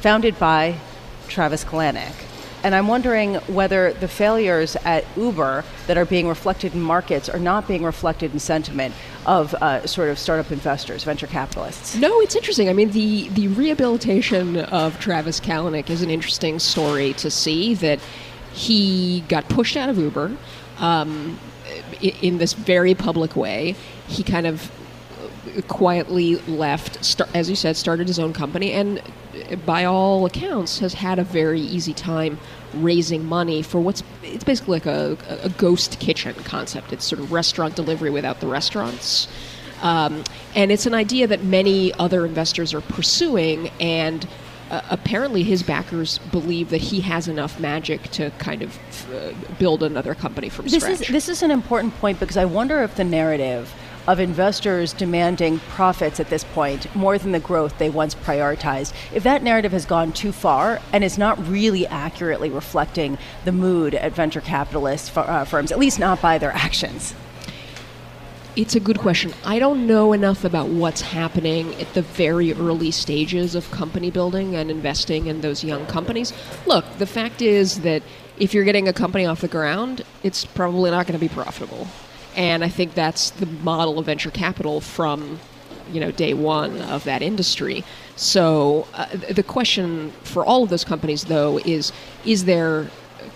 founded 0.01 0.37
by 0.37 0.79
Travis 1.29 1.63
Kalanick. 1.63 2.11
And 2.61 2.75
I'm 2.75 2.89
wondering 2.89 3.35
whether 3.47 3.93
the 3.93 4.09
failures 4.09 4.75
at 4.83 5.05
Uber 5.15 5.63
that 5.85 5.97
are 5.97 6.05
being 6.05 6.27
reflected 6.27 6.73
in 6.73 6.81
markets 6.81 7.29
are 7.29 7.39
not 7.39 7.65
being 7.65 7.83
reflected 7.83 8.33
in 8.33 8.39
sentiment 8.39 8.93
of 9.25 9.53
uh, 9.53 9.87
sort 9.87 10.09
of 10.09 10.19
startup 10.19 10.51
investors, 10.51 11.05
venture 11.05 11.27
capitalists. 11.27 11.95
No, 11.95 12.19
it's 12.19 12.35
interesting. 12.35 12.67
I 12.67 12.73
mean, 12.73 12.91
the 12.91 13.29
the 13.29 13.47
rehabilitation 13.49 14.57
of 14.57 14.99
Travis 14.99 15.39
Kalanick 15.39 15.89
is 15.89 16.01
an 16.01 16.09
interesting 16.09 16.59
story 16.59 17.13
to 17.13 17.29
see. 17.29 17.75
That 17.75 17.99
he 18.57 19.21
got 19.29 19.47
pushed 19.49 19.77
out 19.77 19.87
of 19.87 19.97
Uber 19.97 20.35
um, 20.79 21.39
in 22.01 22.39
this 22.39 22.53
very 22.53 22.95
public 22.95 23.35
way. 23.35 23.75
He 24.07 24.23
kind 24.23 24.47
of 24.47 24.71
quietly 25.67 26.35
left, 26.47 27.03
start, 27.03 27.29
as 27.35 27.49
you 27.49 27.55
said, 27.55 27.75
started 27.77 28.07
his 28.07 28.19
own 28.19 28.33
company, 28.33 28.71
and 28.71 28.99
uh, 28.99 29.55
by 29.57 29.85
all 29.85 30.25
accounts, 30.25 30.79
has 30.79 30.95
had 30.95 31.19
a 31.19 31.23
very 31.23 31.61
easy 31.61 31.93
time 31.93 32.39
raising 32.73 33.25
money 33.25 33.61
for 33.61 33.79
what's 33.79 34.03
it's 34.23 34.43
basically 34.43 34.73
like 34.73 34.85
a, 34.85 35.17
a 35.43 35.49
ghost 35.49 35.99
kitchen 35.99 36.35
concept. 36.43 36.91
It's 36.91 37.05
sort 37.05 37.21
of 37.21 37.31
restaurant 37.31 37.75
delivery 37.75 38.09
without 38.09 38.39
the 38.39 38.47
restaurants. 38.47 39.27
Um, 39.81 40.23
and 40.55 40.71
it's 40.71 40.85
an 40.85 40.95
idea 40.95 41.27
that 41.27 41.43
many 41.43 41.93
other 41.93 42.25
investors 42.25 42.73
are 42.73 42.81
pursuing, 42.81 43.69
and 43.79 44.27
uh, 44.69 44.81
apparently 44.89 45.43
his 45.43 45.63
backers 45.63 46.17
believe 46.31 46.69
that 46.69 46.81
he 46.81 47.01
has 47.01 47.27
enough 47.27 47.59
magic 47.59 48.03
to 48.11 48.29
kind 48.37 48.61
of 48.61 48.77
uh, 49.13 49.31
build 49.59 49.83
another 49.83 50.13
company 50.15 50.49
from 50.49 50.65
This 50.65 50.83
scratch. 50.83 51.01
is 51.01 51.07
this 51.07 51.29
is 51.29 51.43
an 51.43 51.51
important 51.51 51.95
point 51.97 52.19
because 52.19 52.37
I 52.37 52.45
wonder 52.45 52.81
if 52.83 52.95
the 52.95 53.03
narrative 53.03 53.73
of 54.07 54.19
investors 54.21 54.93
demanding 54.93 55.59
profits 55.59 56.19
at 56.21 56.29
this 56.29 56.45
point 56.45 56.93
more 56.95 57.17
than 57.17 57.33
the 57.33 57.39
growth 57.41 57.77
they 57.77 57.89
once 57.89 58.15
prioritized, 58.15 58.93
if 59.13 59.23
that 59.23 59.43
narrative 59.43 59.73
has 59.73 59.85
gone 59.85 60.13
too 60.13 60.31
far 60.31 60.79
and 60.93 61.03
is 61.03 61.17
not 61.17 61.37
really 61.47 61.85
accurately 61.87 62.49
reflecting 62.49 63.17
the 63.43 63.51
mood 63.51 63.93
at 63.95 64.13
venture 64.13 64.39
capitalist 64.39 65.09
f- 65.09 65.27
uh, 65.27 65.43
firms, 65.43 65.73
at 65.73 65.77
least 65.79 65.99
not 65.99 66.21
by 66.21 66.37
their 66.37 66.51
actions. 66.53 67.13
It's 68.57 68.75
a 68.75 68.79
good 68.79 68.97
question. 68.97 69.35
I 69.45 69.59
don't 69.59 69.85
know 69.85 70.13
enough 70.13 70.43
about 70.43 70.69
what's 70.69 71.01
happening 71.01 71.75
at 71.75 71.93
the 71.93 72.01
very 72.01 72.53
early 72.53 72.89
stages 72.89 73.53
of 73.53 73.69
company 73.69 74.09
building 74.09 74.55
and 74.55 74.71
investing 74.71 75.27
in 75.27 75.41
those 75.41 75.63
young 75.63 75.85
companies. 75.85 76.33
Look, 76.65 76.83
the 76.97 77.05
fact 77.05 77.43
is 77.43 77.81
that 77.81 78.01
if 78.39 78.55
you're 78.55 78.63
getting 78.63 78.87
a 78.87 78.93
company 78.93 79.27
off 79.27 79.41
the 79.41 79.47
ground, 79.47 80.01
it's 80.23 80.43
probably 80.43 80.89
not 80.89 81.05
going 81.05 81.13
to 81.13 81.23
be 81.23 81.31
profitable. 81.31 81.85
And 82.35 82.63
I 82.63 82.69
think 82.69 82.95
that's 82.95 83.29
the 83.29 83.45
model 83.45 83.99
of 83.99 84.07
venture 84.07 84.31
capital 84.31 84.81
from 84.81 85.39
you 85.91 85.99
know 85.99 86.09
day 86.09 86.33
one 86.33 86.81
of 86.81 87.03
that 87.03 87.21
industry. 87.21 87.83
So 88.15 88.87
uh, 88.95 89.05
the 89.29 89.43
question 89.43 90.09
for 90.23 90.43
all 90.43 90.63
of 90.63 90.69
those 90.69 90.83
companies, 90.83 91.25
though, 91.25 91.59
is 91.59 91.91
is 92.25 92.45
there 92.45 92.87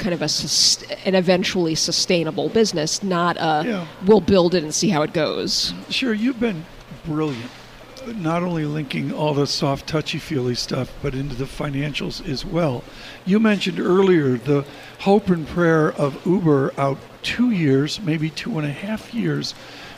kind 0.01 0.13
of 0.13 0.21
a 0.21 0.27
sus- 0.27 0.83
an 1.05 1.15
eventually 1.15 1.75
sustainable 1.75 2.49
business, 2.49 3.01
not 3.03 3.37
a 3.37 3.63
Yeah. 3.65 3.85
we'll 4.05 4.19
build 4.19 4.55
it 4.55 4.63
and 4.63 4.73
see 4.73 4.89
how 4.89 5.03
it 5.03 5.13
goes. 5.13 5.73
Sure, 5.89 6.13
you've 6.13 6.39
been 6.39 6.65
brilliant. 7.05 7.51
Not 8.19 8.41
only 8.41 8.65
linking 8.65 9.13
all 9.13 9.35
the 9.35 9.45
soft, 9.45 9.85
touchy 9.85 10.17
feely 10.17 10.55
stuff, 10.55 10.91
but 11.03 11.13
into 11.13 11.35
the 11.35 11.45
financials 11.45 12.27
as 12.27 12.43
well. 12.43 12.83
You 13.27 13.39
mentioned 13.39 13.79
earlier 13.79 14.37
the 14.37 14.65
hope 15.01 15.29
and 15.29 15.47
prayer 15.47 15.91
of 15.93 16.17
Uber 16.25 16.73
out 16.79 16.97
two 17.21 17.51
years, 17.51 17.99
maybe 18.03 18.31
two 18.31 18.57
and 18.57 18.67
a 18.67 18.71
half 18.71 19.13
years, 19.13 19.53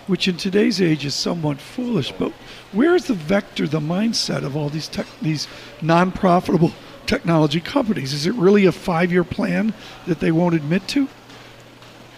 which 0.07 0.27
in 0.27 0.35
today's 0.35 0.81
age 0.81 1.05
is 1.05 1.15
somewhat 1.15 1.61
foolish. 1.61 2.11
But 2.19 2.33
where's 2.73 3.05
the 3.05 3.13
vector, 3.13 3.67
the 3.69 3.79
mindset 3.79 4.43
of 4.43 4.57
all 4.57 4.67
these 4.67 4.89
tech, 4.89 5.05
these 5.21 5.47
non-profitable 5.81 6.73
technology 7.05 7.59
companies? 7.59 8.13
Is 8.13 8.25
it 8.25 8.33
really 8.35 8.65
a 8.65 8.71
five-year 8.71 9.23
plan 9.23 9.73
that 10.07 10.19
they 10.19 10.31
won't 10.31 10.55
admit 10.55 10.87
to? 10.89 11.07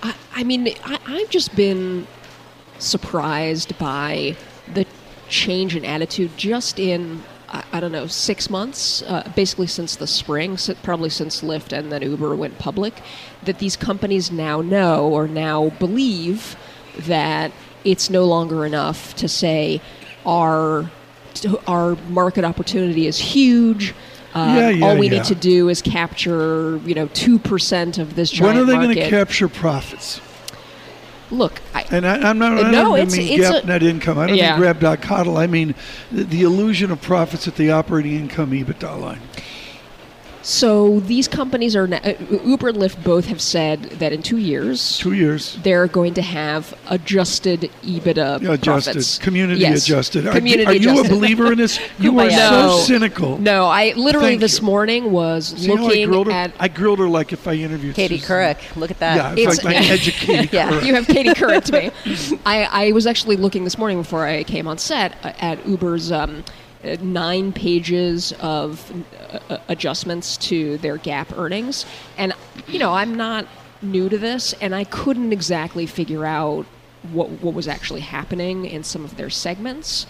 I, 0.04 0.16
I 0.36 0.44
mean, 0.44 0.68
I, 0.84 1.00
I've 1.06 1.30
just 1.30 1.56
been 1.56 2.08
surprised 2.80 3.78
by 3.78 4.36
the 4.74 4.86
change 5.30 5.76
in 5.76 5.86
attitude 5.86 6.38
just 6.38 6.80
in 6.80 7.24
I, 7.72 7.80
don't 7.80 7.92
know 7.92 8.08
six 8.08 8.50
months, 8.50 9.02
uh, 9.04 9.32
basically 9.36 9.68
since 9.68 9.96
the 9.96 10.08
spring, 10.08 10.58
probably 10.84 11.10
since 11.10 11.42
Lyft 11.42 11.78
and 11.78 11.92
then 11.92 12.02
Uber 12.02 12.36
went 12.36 12.58
public, 12.58 13.02
that 13.44 13.60
these 13.60 13.76
companies 13.76 14.32
now 14.32 14.62
know 14.62 15.08
or 15.08 15.28
now 15.28 15.70
believe 15.70 16.56
that 17.00 17.52
it's 17.84 18.10
no 18.10 18.26
longer 18.26 18.66
enough 18.66 19.16
to 19.16 19.28
say 19.28 19.82
our 20.26 20.90
our 21.68 21.96
market 22.10 22.44
opportunity 22.46 23.08
is 23.08 23.20
huge. 23.20 23.94
Uh, 24.36 24.54
Yeah, 24.58 24.70
yeah, 24.70 24.86
all 24.86 24.98
we 24.98 25.08
yeah. 25.08 25.14
need 25.20 25.24
to 25.26 25.36
do 25.36 25.70
is 25.70 25.82
capture, 25.82 26.78
you 26.86 26.94
know, 26.94 27.08
two 27.14 27.40
percent 27.40 27.98
of 27.98 28.16
this 28.16 28.30
giant 28.30 28.56
when 28.58 28.64
are 28.64 28.66
they 28.66 28.74
going 28.74 28.94
to 28.96 29.10
capture 29.10 29.48
profits? 29.48 30.20
Look, 31.32 31.62
I, 31.74 31.86
And 31.90 32.06
I, 32.06 32.30
I'm 32.30 32.38
not. 32.38 32.52
I 32.58 32.62
don't 32.64 32.72
no, 32.74 32.96
it's- 32.96 33.16
mean 33.18 33.40
it's 33.40 33.50
GAAP 33.50 33.64
a- 33.64 33.66
net 33.68 33.82
income. 33.82 34.20
I 34.20 34.28
don't 34.28 34.36
Yeah. 34.38 34.52
mean 34.52 34.60
grab 34.60 34.80
dot 34.82 35.02
coddle. 35.02 35.38
I 35.38 35.48
mean 35.48 35.74
the, 36.12 36.24
the 36.24 36.42
illusion 36.44 36.92
of 36.92 37.02
profits 37.02 37.48
at 37.48 37.56
the 37.56 37.72
operating 37.72 38.14
income 38.16 38.52
EBITDA 38.52 39.00
line. 39.02 39.22
So 40.48 41.00
these 41.00 41.28
companies 41.28 41.76
are 41.76 41.88
now, 41.88 41.98
uh, 42.04 42.14
Uber 42.46 42.70
and 42.70 42.78
Lyft 42.78 43.04
both 43.04 43.26
have 43.26 43.42
said 43.42 43.82
that 43.98 44.14
in 44.14 44.22
two 44.22 44.38
years 44.38 45.00
Two 45.00 45.14
years. 45.14 45.58
they're 45.64 45.88
going 45.88 46.14
to 46.14 46.22
have 46.22 46.72
adjusted 46.88 47.72
EBITDA 47.84 48.44
Yeah, 48.44 48.52
adjusted, 48.54 48.92
profits. 48.94 49.18
community 49.18 49.62
Yes. 49.62 49.86
adjusted. 49.86 50.28
Are- 50.28 50.34
Community 50.34 50.68
are, 50.70 50.74
you 50.76 50.92
adjusted. 50.92 51.12
a 51.12 51.16
believer 51.16 51.52
in 51.52 51.58
this? 51.58 51.80
You 51.98 52.20
are 52.20 52.28
Kumbaya. 52.28 52.50
so 52.50 52.68
No. 52.68 52.78
cynical. 52.78 53.38
No, 53.40 53.66
I 53.66 53.94
literally 53.98 54.28
Thank 54.38 54.42
this 54.42 54.60
you. 54.60 54.66
morning 54.68 55.12
was 55.12 55.48
See 55.58 55.68
how 55.68 55.78
I 55.78 55.78
looking 56.06 56.26
her? 56.26 56.32
at. 56.32 56.52
I 56.60 56.68
grilled 56.68 57.00
her 57.00 57.10
like 57.10 57.34
if 57.34 57.48
I 57.48 57.54
interviewed 57.54 57.96
Katie 57.96 58.20
Susan. 58.20 58.36
Couric, 58.36 58.76
look 58.76 58.92
at 58.92 59.00
that. 59.00 59.16
Yeah, 59.16 59.32
it's, 59.32 59.42
It's- 59.42 59.64
like 59.64 59.76
my 59.82 59.94
educated 59.94 60.50
Yeah, 60.54 60.70
Couric. 60.70 60.86
you 60.86 60.94
have 60.94 61.08
Katie 61.08 61.30
Couric 61.30 61.64
to 61.64 61.72
me. 62.30 62.40
I, 62.46 62.88
I 62.88 62.92
was 62.92 63.08
actually 63.08 63.38
looking 63.38 63.64
this 63.64 63.80
morning 63.80 63.98
before 63.98 64.28
I 64.28 64.44
came 64.44 64.68
on 64.68 64.78
set 64.78 65.16
uh, 65.24 65.32
at 65.40 65.66
Uber's 65.68 66.12
um, 66.12 66.44
nine 67.02 67.52
pages 67.52 68.34
of 68.40 68.92
uh, 69.32 69.40
uh, 69.50 69.58
adjustments 69.68 70.38
to 70.38 70.78
their 70.78 70.98
GAAP 70.98 71.38
earnings. 71.38 71.86
And, 72.18 72.34
you 72.68 72.80
know, 72.80 72.94
I'm 72.94 73.16
not 73.16 73.48
new 73.82 74.10
to 74.10 74.18
this, 74.18 74.54
and 74.62 74.74
I 74.74 74.84
couldn't 74.86 75.32
exactly 75.34 75.86
figure 75.86 76.26
out 76.26 76.66
what, 77.12 77.30
what 77.42 77.54
was 77.54 77.68
actually 77.68 78.02
happening 78.02 78.66
in 78.66 78.84
some 78.84 79.04
of 79.04 79.16
their 79.18 79.30
segments. 79.30 80.08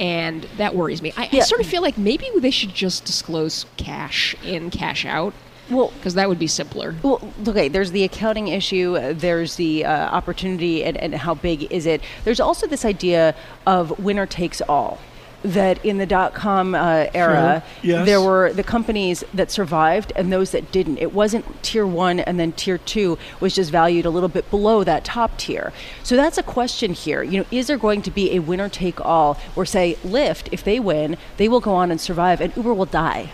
And 0.00 0.46
that 0.58 0.74
worries 0.74 1.02
me. 1.02 1.12
I, 1.16 1.28
I 1.32 1.40
sort 1.40 1.60
of 1.60 1.66
feel 1.66 1.82
like 1.82 1.98
maybe 1.98 2.26
they 2.38 2.52
should 2.52 2.74
just 2.74 3.04
disclose 3.04 3.66
cash 3.76 4.36
in, 4.44 4.70
cash 4.70 5.04
out, 5.04 5.34
Well, 5.70 5.92
because 5.96 6.14
that 6.14 6.28
would 6.28 6.38
be 6.38 6.46
simpler. 6.46 6.94
Well, 7.02 7.20
okay, 7.46 7.68
there's 7.68 7.90
the 7.90 8.04
accounting 8.04 8.48
issue, 8.48 8.96
uh, 8.96 9.12
there's 9.12 9.56
the 9.56 9.84
uh, 9.84 10.08
opportunity, 10.08 10.84
and, 10.84 10.96
and 10.96 11.14
how 11.14 11.34
big 11.34 11.70
is 11.70 11.84
it? 11.84 12.00
There's 12.24 12.40
also 12.40 12.66
this 12.66 12.84
idea 12.84 13.34
of 13.66 13.98
winner 13.98 14.26
takes 14.26 14.62
all. 14.62 14.98
That 15.42 15.84
in 15.84 15.98
the 15.98 16.06
dot 16.06 16.34
com 16.34 16.74
uh, 16.74 17.06
era, 17.14 17.62
Sure. 17.80 17.90
Yes. 17.90 18.06
there 18.06 18.20
were 18.20 18.52
the 18.52 18.64
companies 18.64 19.22
that 19.32 19.50
survived 19.50 20.12
and 20.16 20.32
those 20.32 20.50
that 20.50 20.72
didn't. 20.72 20.98
It 20.98 21.12
wasn't 21.12 21.62
tier 21.62 21.86
one 21.86 22.18
and 22.20 22.40
then 22.40 22.52
tier 22.52 22.78
two 22.78 23.18
was 23.38 23.54
just 23.54 23.70
valued 23.70 24.04
a 24.04 24.10
little 24.10 24.28
bit 24.28 24.50
below 24.50 24.82
that 24.84 25.04
top 25.04 25.38
tier. 25.38 25.72
So 26.02 26.16
that's 26.16 26.38
a 26.38 26.42
question 26.42 26.92
here. 26.92 27.22
You 27.22 27.40
know, 27.40 27.46
is 27.52 27.68
there 27.68 27.78
going 27.78 28.02
to 28.02 28.10
be 28.10 28.32
a 28.32 28.40
winner 28.40 28.68
take 28.68 29.00
all 29.04 29.34
where, 29.54 29.64
say, 29.66 29.96
Lyft, 30.04 30.48
if 30.50 30.64
they 30.64 30.80
win, 30.80 31.16
they 31.36 31.48
will 31.48 31.60
go 31.60 31.72
on 31.72 31.90
and 31.90 32.00
survive 32.00 32.40
and 32.40 32.56
Uber 32.56 32.74
will 32.74 32.86
die? 32.86 33.30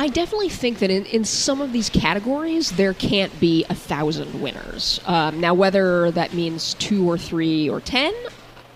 I 0.00 0.06
definitely 0.06 0.48
think 0.48 0.78
that 0.78 0.90
in, 0.92 1.04
in 1.06 1.24
some 1.24 1.60
of 1.60 1.72
these 1.72 1.90
categories, 1.90 2.70
there 2.72 2.94
can't 2.94 3.38
be 3.40 3.66
a 3.68 3.74
thousand 3.74 4.40
winners. 4.40 5.00
Um, 5.06 5.40
now, 5.40 5.54
whether 5.54 6.12
that 6.12 6.32
means 6.32 6.74
two 6.74 7.10
or 7.10 7.18
three 7.18 7.68
or 7.68 7.80
ten, 7.80 8.14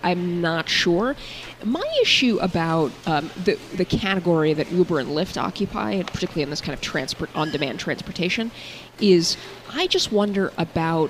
I'm 0.03 0.41
not 0.41 0.69
sure. 0.69 1.15
My 1.63 1.83
issue 2.01 2.37
about 2.41 2.91
um, 3.05 3.31
the, 3.43 3.57
the 3.75 3.85
category 3.85 4.53
that 4.53 4.71
Uber 4.71 4.99
and 4.99 5.09
Lyft 5.09 5.41
occupy, 5.41 5.91
and 5.91 6.07
particularly 6.07 6.43
in 6.43 6.49
this 6.49 6.61
kind 6.61 6.73
of 6.73 6.81
transport 6.81 7.29
on 7.35 7.51
demand 7.51 7.79
transportation, 7.79 8.51
is 8.99 9.37
I 9.73 9.87
just 9.87 10.11
wonder 10.11 10.51
about 10.57 11.09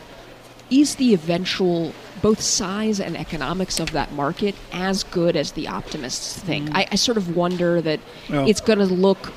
is 0.70 0.96
the 0.96 1.14
eventual 1.14 1.94
both 2.22 2.42
size 2.42 3.00
and 3.00 3.18
economics 3.18 3.80
of 3.80 3.92
that 3.92 4.12
market 4.14 4.56
as 4.72 5.04
good 5.04 5.36
as 5.36 5.52
the 5.52 5.68
optimists 5.68 6.40
think? 6.40 6.70
I, 6.74 6.88
I 6.92 6.96
sort 6.96 7.18
of 7.18 7.36
wonder 7.36 7.82
that 7.82 8.00
Well- 8.30 8.48
it's 8.48 8.62
going 8.62 8.80
to 8.80 8.86
look 8.86 9.34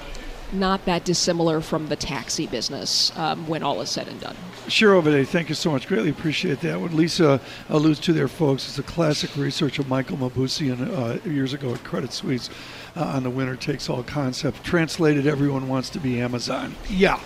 not 0.53 0.85
that 0.85 1.05
dissimilar 1.05 1.61
from 1.61 1.89
the 1.89 1.97
taxi 1.97 2.47
business 2.47 3.17
um, 3.17 3.47
when 3.49 3.63
all 3.63 3.81
is 3.81 3.91
said 3.91 4.09
and 4.09 4.21
done. 4.21 4.37
Sure, 4.69 4.95
Ovide, 4.95 5.29
thank 5.29 5.49
you 5.49 5.55
so 5.55 5.71
much. 5.71 5.87
Greatly 5.87 6.11
appreciate 6.11 6.61
that. 6.61 6.81
What 6.81 6.93
Lisa 6.93 7.41
alludes 7.69 8.01
to 8.01 8.13
there, 8.13 8.29
folks, 8.29 8.69
is 8.69 8.77
the 8.77 8.83
classic 8.83 9.37
research 9.37 9.79
of 9.79 9.89
Michael 9.89 10.17
Mauboussin 10.17 10.89
uh, 11.25 11.29
years 11.29 11.53
ago 11.53 11.73
at 11.75 11.85
Credit 11.85 12.13
Suisse 12.13 12.51
uh, 12.97 13.05
on 13.05 13.23
the 13.23 13.31
winner 13.31 13.57
takes 13.57 13.89
all 13.89 14.03
concept. 14.03 14.65
Translated, 14.65 15.27
everyone 15.27 15.69
wants 15.69 15.91
to 15.91 16.01
be 16.01 16.21
Amazon. 16.21 16.75
Yeah. 16.89 17.21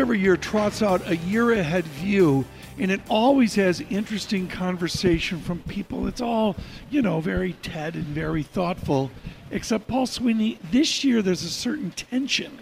Every 0.00 0.18
year 0.18 0.38
trots 0.38 0.80
out 0.80 1.06
a 1.10 1.16
year 1.18 1.52
ahead 1.52 1.84
view, 1.84 2.46
and 2.78 2.90
it 2.90 3.02
always 3.10 3.56
has 3.56 3.82
interesting 3.82 4.48
conversation 4.48 5.40
from 5.40 5.58
people. 5.64 6.08
It's 6.08 6.22
all, 6.22 6.56
you 6.88 7.02
know, 7.02 7.20
very 7.20 7.52
TED 7.52 7.96
and 7.96 8.04
very 8.06 8.42
thoughtful. 8.42 9.10
Except 9.50 9.86
Paul 9.86 10.06
Sweeney, 10.06 10.58
this 10.70 11.04
year 11.04 11.20
there's 11.20 11.42
a 11.42 11.50
certain 11.50 11.90
tension 11.90 12.60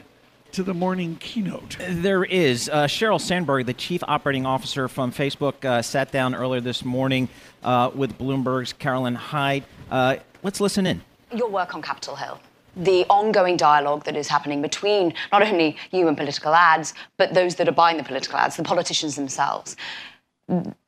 to 0.50 0.64
the 0.64 0.74
morning 0.74 1.14
keynote. 1.20 1.76
There 1.88 2.24
is. 2.24 2.68
Uh, 2.68 2.86
Sheryl 2.88 3.20
Sandberg, 3.20 3.66
the 3.66 3.72
chief 3.72 4.02
operating 4.08 4.44
officer 4.44 4.88
from 4.88 5.12
Facebook, 5.12 5.64
uh, 5.64 5.80
sat 5.80 6.10
down 6.10 6.34
earlier 6.34 6.60
this 6.60 6.84
morning 6.84 7.28
uh, 7.62 7.92
with 7.94 8.18
Bloomberg's 8.18 8.72
Caroline 8.72 9.14
Hyde. 9.14 9.62
Uh, 9.92 10.16
let's 10.42 10.60
listen 10.60 10.86
in. 10.86 11.02
your 11.32 11.48
work 11.48 11.72
on 11.76 11.82
Capitol 11.82 12.16
Hill, 12.16 12.40
the 12.78 13.04
ongoing 13.10 13.56
dialogue 13.56 14.04
that 14.04 14.16
is 14.16 14.28
happening 14.28 14.62
between 14.62 15.12
not 15.32 15.42
only 15.42 15.76
you 15.90 16.08
and 16.08 16.16
political 16.16 16.54
ads, 16.54 16.94
but 17.16 17.34
those 17.34 17.56
that 17.56 17.68
are 17.68 17.72
buying 17.72 17.96
the 17.96 18.04
political 18.04 18.38
ads, 18.38 18.56
the 18.56 18.62
politicians 18.62 19.16
themselves. 19.16 19.76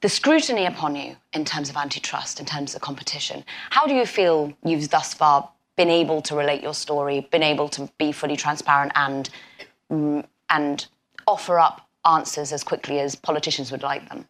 The 0.01 0.09
scrutiny 0.09 0.65
upon 0.65 0.97
you 0.97 1.17
in 1.35 1.45
terms 1.45 1.69
of 1.69 1.77
antitrust, 1.77 2.41
in 2.41 2.47
terms 2.47 2.75
of 2.75 2.81
competition, 2.81 3.45
how 3.69 3.87
do 3.87 3.95
you 3.95 4.07
feel 4.07 4.53
you've 4.65 4.89
thus 4.89 5.13
far 5.13 5.51
been 5.77 5.91
able 5.91 6.23
to 6.23 6.35
relate 6.35 6.63
your 6.63 6.75
story, 6.75 7.29
been 7.31 7.43
able 7.43 7.69
to 7.71 7.91
be 7.99 8.13
fully 8.13 8.37
transparent 8.37 8.93
and 8.95 9.29
mm, 9.91 10.25
and 10.49 10.87
offer 11.27 11.59
up 11.59 11.87
answers 12.07 12.53
as 12.53 12.65
quickly 12.65 13.01
as 13.01 13.15
politicians 13.15 13.71
would 13.71 13.83
like 13.83 14.09
them? 14.09 14.27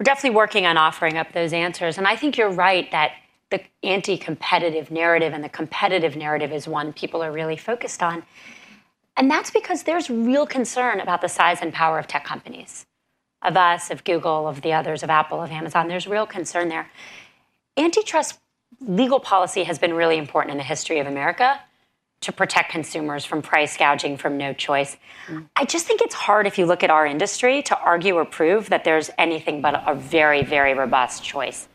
we're 0.00 0.04
definitely 0.04 0.34
working 0.34 0.64
on 0.64 0.78
offering 0.78 1.18
up 1.18 1.32
those 1.32 1.52
answers. 1.52 1.98
And 1.98 2.08
I 2.08 2.16
think 2.16 2.38
you're 2.38 2.50
right 2.50 2.90
that 2.90 3.12
the 3.50 3.60
anti 3.82 4.16
competitive 4.16 4.90
narrative 4.90 5.32
and 5.32 5.42
the 5.42 5.48
competitive 5.48 6.16
narrative 6.16 6.52
is 6.52 6.66
one 6.66 6.92
people 6.92 7.22
are 7.22 7.32
really 7.32 7.56
focused 7.56 8.02
on. 8.02 8.22
And 9.16 9.30
that's 9.30 9.50
because 9.50 9.82
there's 9.82 10.08
real 10.08 10.46
concern 10.46 11.00
about 11.00 11.20
the 11.20 11.28
size 11.28 11.58
and 11.60 11.72
power 11.72 11.98
of 11.98 12.06
tech 12.06 12.24
companies, 12.24 12.86
of 13.42 13.56
us, 13.56 13.90
of 13.90 14.04
Google, 14.04 14.48
of 14.48 14.62
the 14.62 14.72
others, 14.72 15.02
of 15.02 15.10
Apple, 15.10 15.42
of 15.42 15.50
Amazon. 15.50 15.88
There's 15.88 16.06
real 16.06 16.26
concern 16.26 16.68
there. 16.68 16.88
Antitrust 17.76 18.38
legal 18.80 19.20
policy 19.20 19.64
has 19.64 19.78
been 19.78 19.94
really 19.94 20.16
important 20.16 20.52
in 20.52 20.58
the 20.58 20.64
history 20.64 21.00
of 21.00 21.06
America 21.06 21.60
to 22.20 22.32
protect 22.32 22.70
consumers 22.70 23.24
from 23.24 23.40
price 23.42 23.76
gouging 23.76 24.16
from 24.16 24.36
no 24.36 24.52
choice. 24.52 24.96
Mm. 25.26 25.48
I 25.56 25.64
just 25.64 25.86
think 25.86 26.02
it's 26.02 26.14
hard 26.14 26.46
if 26.46 26.58
you 26.58 26.66
look 26.66 26.82
at 26.82 26.90
our 26.90 27.06
industry 27.06 27.62
to 27.62 27.78
argue 27.78 28.14
or 28.14 28.24
prove 28.24 28.68
that 28.68 28.84
there's 28.84 29.10
anything 29.16 29.62
but 29.62 29.82
a 29.86 29.94
very, 29.94 30.42
very 30.42 30.74
robust 30.74 31.24
choice. 31.24 31.68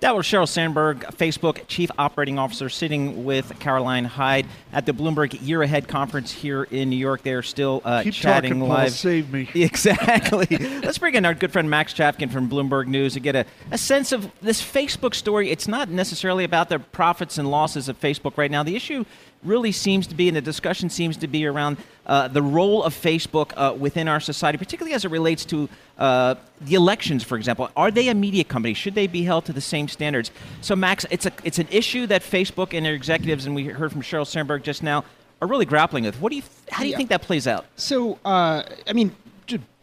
That 0.00 0.14
was 0.14 0.26
Sheryl 0.26 0.46
Sandberg, 0.46 1.00
Facebook 1.16 1.66
Chief 1.68 1.90
Operating 1.96 2.38
Officer, 2.38 2.68
sitting 2.68 3.24
with 3.24 3.58
Caroline 3.60 4.04
Hyde 4.04 4.46
at 4.70 4.84
the 4.84 4.92
Bloomberg 4.92 5.38
Year 5.40 5.62
Ahead 5.62 5.88
Conference 5.88 6.30
here 6.30 6.64
in 6.64 6.90
New 6.90 6.96
York. 6.98 7.22
They're 7.22 7.42
still 7.42 7.80
uh, 7.82 8.02
Keep 8.02 8.12
chatting 8.12 8.50
talking, 8.50 8.60
Paul. 8.60 8.68
live. 8.68 8.92
Save 8.92 9.32
me. 9.32 9.48
Exactly. 9.54 10.46
Let's 10.82 10.98
bring 10.98 11.14
in 11.14 11.24
our 11.24 11.32
good 11.32 11.50
friend 11.50 11.70
Max 11.70 11.94
Chafkin 11.94 12.30
from 12.30 12.48
Bloomberg 12.48 12.88
News 12.88 13.14
to 13.14 13.20
get 13.20 13.34
a, 13.34 13.46
a 13.70 13.78
sense 13.78 14.12
of 14.12 14.30
this 14.42 14.62
Facebook 14.62 15.14
story. 15.14 15.50
It's 15.50 15.66
not 15.66 15.88
necessarily 15.88 16.44
about 16.44 16.68
the 16.68 16.78
profits 16.78 17.38
and 17.38 17.50
losses 17.50 17.88
of 17.88 17.98
Facebook 17.98 18.36
right 18.36 18.50
now. 18.50 18.62
The 18.62 18.76
issue 18.76 19.06
really 19.46 19.72
seems 19.72 20.06
to 20.08 20.14
be, 20.14 20.28
and 20.28 20.36
the 20.36 20.40
discussion 20.42 20.90
seems 20.90 21.16
to 21.18 21.26
be 21.28 21.46
around 21.46 21.76
uh, 22.06 22.28
the 22.28 22.42
role 22.42 22.82
of 22.82 22.94
Facebook 22.94 23.52
uh, 23.56 23.74
within 23.74 24.08
our 24.08 24.20
society, 24.20 24.58
particularly 24.58 24.94
as 24.94 25.04
it 25.04 25.10
relates 25.10 25.44
to 25.46 25.68
uh, 25.98 26.34
the 26.60 26.74
elections, 26.74 27.22
for 27.24 27.36
example. 27.36 27.70
Are 27.76 27.90
they 27.90 28.08
a 28.08 28.14
media 28.14 28.44
company? 28.44 28.74
Should 28.74 28.94
they 28.94 29.06
be 29.06 29.22
held 29.22 29.44
to 29.46 29.52
the 29.52 29.60
same 29.60 29.88
standards? 29.88 30.30
So, 30.60 30.76
Max, 30.76 31.06
it's 31.10 31.26
a 31.26 31.32
it's 31.44 31.58
an 31.58 31.68
issue 31.70 32.06
that 32.08 32.22
Facebook 32.22 32.74
and 32.74 32.84
their 32.84 32.94
executives, 32.94 33.46
and 33.46 33.54
we 33.54 33.64
heard 33.66 33.92
from 33.92 34.02
Sheryl 34.02 34.26
Sandberg 34.26 34.62
just 34.62 34.82
now, 34.82 35.04
are 35.40 35.48
really 35.48 35.66
grappling 35.66 36.04
with. 36.04 36.20
What 36.20 36.30
do 36.30 36.36
you? 36.36 36.42
How 36.70 36.80
do 36.82 36.86
you 36.86 36.92
Yeah. 36.92 36.96
think 36.98 37.08
that 37.10 37.22
plays 37.22 37.46
out? 37.46 37.66
So, 37.76 38.18
uh, 38.24 38.62
I 38.88 38.92
mean, 38.92 39.14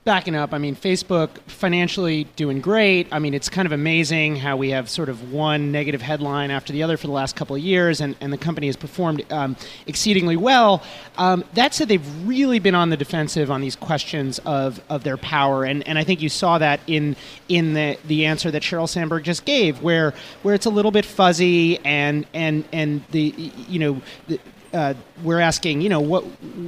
backing 0.05 0.35
up, 0.35 0.53
I 0.53 0.57
mean, 0.57 0.75
Facebook 0.75 1.29
financially 1.47 2.25
doing 2.35 2.59
great. 2.59 3.07
I 3.11 3.19
mean, 3.19 3.33
it's 3.33 3.47
kind 3.47 3.65
of 3.65 3.71
amazing 3.71 4.35
how 4.35 4.57
we 4.57 4.71
have 4.71 4.89
sort 4.89 5.07
of 5.07 5.31
one 5.31 5.71
negative 5.71 6.01
headline 6.01 6.51
after 6.51 6.73
the 6.73 6.83
other 6.83 6.97
for 6.97 7.07
the 7.07 7.13
last 7.13 7.37
couple 7.37 7.55
of 7.55 7.61
years, 7.61 8.01
and, 8.01 8.15
and 8.19 8.33
the 8.33 8.37
company 8.37 8.67
has 8.67 8.75
performed 8.75 9.23
um, 9.31 9.55
exceedingly 9.87 10.35
well. 10.35 10.83
Um, 11.17 11.45
that 11.53 11.73
said, 11.73 11.87
they've 11.87 12.27
really 12.27 12.59
been 12.59 12.75
on 12.75 12.89
the 12.89 12.97
defensive 12.97 13.49
on 13.49 13.61
these 13.61 13.77
questions 13.77 14.39
of, 14.39 14.81
of 14.89 15.03
their 15.03 15.17
power, 15.17 15.63
and, 15.63 15.87
and 15.87 15.97
I 15.97 16.03
think 16.03 16.21
you 16.21 16.29
saw 16.29 16.57
that 16.57 16.81
in 16.87 17.15
in 17.47 17.73
the, 17.73 17.97
the 18.05 18.25
answer 18.25 18.51
that 18.51 18.61
Sheryl 18.61 18.89
Sandberg 18.89 19.23
just 19.23 19.45
gave, 19.45 19.81
where 19.81 20.13
where 20.41 20.53
it's 20.53 20.65
a 20.65 20.69
little 20.69 20.91
bit 20.91 21.05
fuzzy 21.05 21.79
and 21.85 22.25
and 22.33 22.65
and 22.73 23.03
the 23.11 23.33
you 23.69 23.79
know. 23.79 24.01
The, 24.27 24.39
uh, 24.73 24.93
we're 25.23 25.39
asking, 25.39 25.81
you 25.81 25.89
know, 25.89 25.99
what 26.01 26.23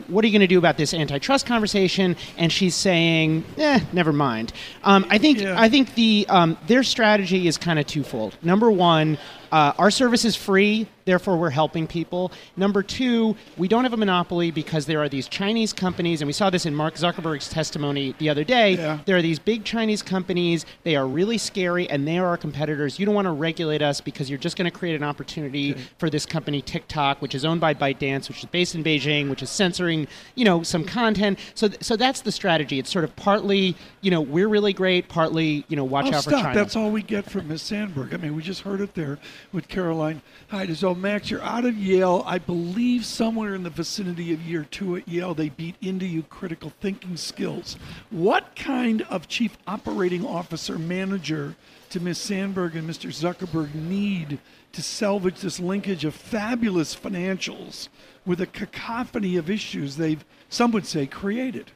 what 0.10 0.24
are 0.24 0.28
you 0.28 0.32
going 0.34 0.42
to 0.42 0.48
do 0.48 0.58
about 0.58 0.78
this 0.78 0.94
antitrust 0.94 1.46
conversation? 1.46 2.16
And 2.38 2.52
she's 2.52 2.76
saying, 2.76 3.44
eh, 3.58 3.80
never 3.94 4.14
mind. 4.14 4.54
Um, 4.84 5.06
I 5.10 5.18
think 5.18 5.40
Yeah. 5.42 5.56
I 5.60 5.70
think 5.70 5.96
the 5.96 6.26
um, 6.30 6.58
their 6.68 6.84
strategy 6.84 7.48
is 7.48 7.58
kind 7.58 7.80
of 7.80 7.88
twofold. 7.88 8.38
Number 8.44 8.70
one, 8.72 9.18
uh, 9.52 9.74
our 9.78 9.92
service 9.92 10.26
is 10.26 10.36
free, 10.36 10.88
therefore 11.06 11.38
we're 11.38 11.50
helping 11.50 11.88
people. 11.88 12.32
Number 12.58 12.82
two, 12.84 13.36
we 13.58 13.68
don't 13.68 13.84
have 13.84 13.94
a 13.94 13.98
monopoly 13.98 14.52
because 14.52 14.86
there 14.86 15.02
are 15.02 15.10
these 15.10 15.28
Chinese 15.28 15.74
companies, 15.74 16.22
and 16.22 16.28
we 16.28 16.34
saw 16.34 16.50
this 16.50 16.66
in 16.66 16.74
Mark 16.74 16.96
Zuckerberg's 16.96 17.50
testimony 17.50 18.16
the 18.18 18.30
other 18.30 18.44
day. 18.44 18.72
Yeah. 18.76 19.00
There 19.06 19.18
are 19.18 19.22
these 19.22 19.40
big 19.40 19.64
Chinese 19.66 20.02
companies. 20.02 20.66
They 20.84 20.96
are 20.96 21.08
really 21.08 21.38
scary, 21.38 21.90
and 21.90 22.08
they 22.08 22.18
are 22.18 22.28
our 22.28 22.38
competitors. 22.38 23.00
You 23.00 23.06
don't 23.06 23.16
want 23.16 23.26
to 23.26 23.32
regulate 23.32 23.82
us 23.82 24.02
because 24.02 24.30
you're 24.30 24.40
just 24.40 24.58
going 24.58 24.70
to 24.70 24.78
create 24.78 24.96
an 24.96 25.04
opportunity 25.04 25.76
for 25.98 26.10
this 26.10 26.26
company 26.26 26.62
TikTok, 26.62 27.22
which 27.22 27.36
is 27.36 27.46
owned 27.46 27.62
by 27.62 27.74
ByteDance, 27.74 28.28
which 28.28 28.40
is 28.40 28.46
based 28.46 28.76
in 28.76 28.84
Beijing, 28.84 29.30
which 29.30 29.44
is 29.44 29.50
censoring, 29.50 30.08
you 30.36 30.46
know, 30.46 30.64
some 30.64 30.84
content. 30.84 31.40
So, 31.54 31.68
th- 31.68 31.84
so 31.84 31.96
that's 31.96 32.22
the 32.22 32.32
strategy. 32.32 32.80
It's 32.80 32.92
sort 32.92 33.04
of 33.06 33.16
partly, 33.16 33.76
you 34.02 34.12
know, 34.12 34.22
we're 34.22 34.48
really 34.48 34.74
great. 34.74 35.08
Partly, 35.10 35.66
you 35.68 35.76
know, 35.76 35.84
watch 35.84 36.06
Oh, 36.06 36.10
out 36.18 36.24
for 36.24 36.30
stop. 36.32 36.42
China. 36.44 36.56
That's 36.56 36.76
all 36.76 36.92
we 36.92 37.02
get 37.02 37.30
from 37.30 37.48
Ms. 37.48 37.62
Sandberg. 37.62 38.14
I 38.14 38.18
mean, 38.18 38.36
we 38.36 38.42
just 38.42 38.62
heard 38.62 38.82
it 38.82 38.94
there 38.96 39.18
with 39.52 39.68
Caroline 39.68 40.22
Hyde. 40.50 40.76
So, 40.78 40.94
Max, 40.94 41.30
you're 41.30 41.42
out 41.42 41.66
of 41.66 41.78
Yale. 41.78 42.24
I 42.26 42.38
believe 42.38 43.06
somewhere 43.06 43.56
in 43.56 43.64
the 43.64 43.70
vicinity 43.70 44.34
of 44.34 44.42
year 44.42 44.66
two 44.70 44.96
at 44.96 45.08
Yale, 45.08 45.34
they 45.34 45.50
beat 45.50 45.76
into 45.82 46.06
you 46.06 46.24
critical 46.24 46.72
thinking 46.82 47.18
skills. 47.18 47.78
What 48.10 48.56
kind 48.56 49.02
of 49.04 49.28
chief 49.28 49.58
operating 49.68 50.26
officer 50.26 50.78
manager 50.78 51.56
do 51.90 52.00
Miss 52.00 52.20
Sandberg 52.20 52.76
and 52.76 52.90
Mr. 52.90 53.10
Zuckerberg 53.10 53.74
need 53.74 54.40
to 54.74 54.82
salvage 54.82 55.40
this 55.40 55.60
linkage 55.60 56.04
of 56.04 56.14
fabulous 56.14 56.96
financials 56.96 57.88
with 58.26 58.42
a 58.42 58.48
cacophony 58.48 59.38
of 59.38 59.50
issues 59.50 59.96
they've, 59.96 60.26
some 60.50 60.72
would 60.72 60.86
say, 60.86 61.06
created? 61.06 61.72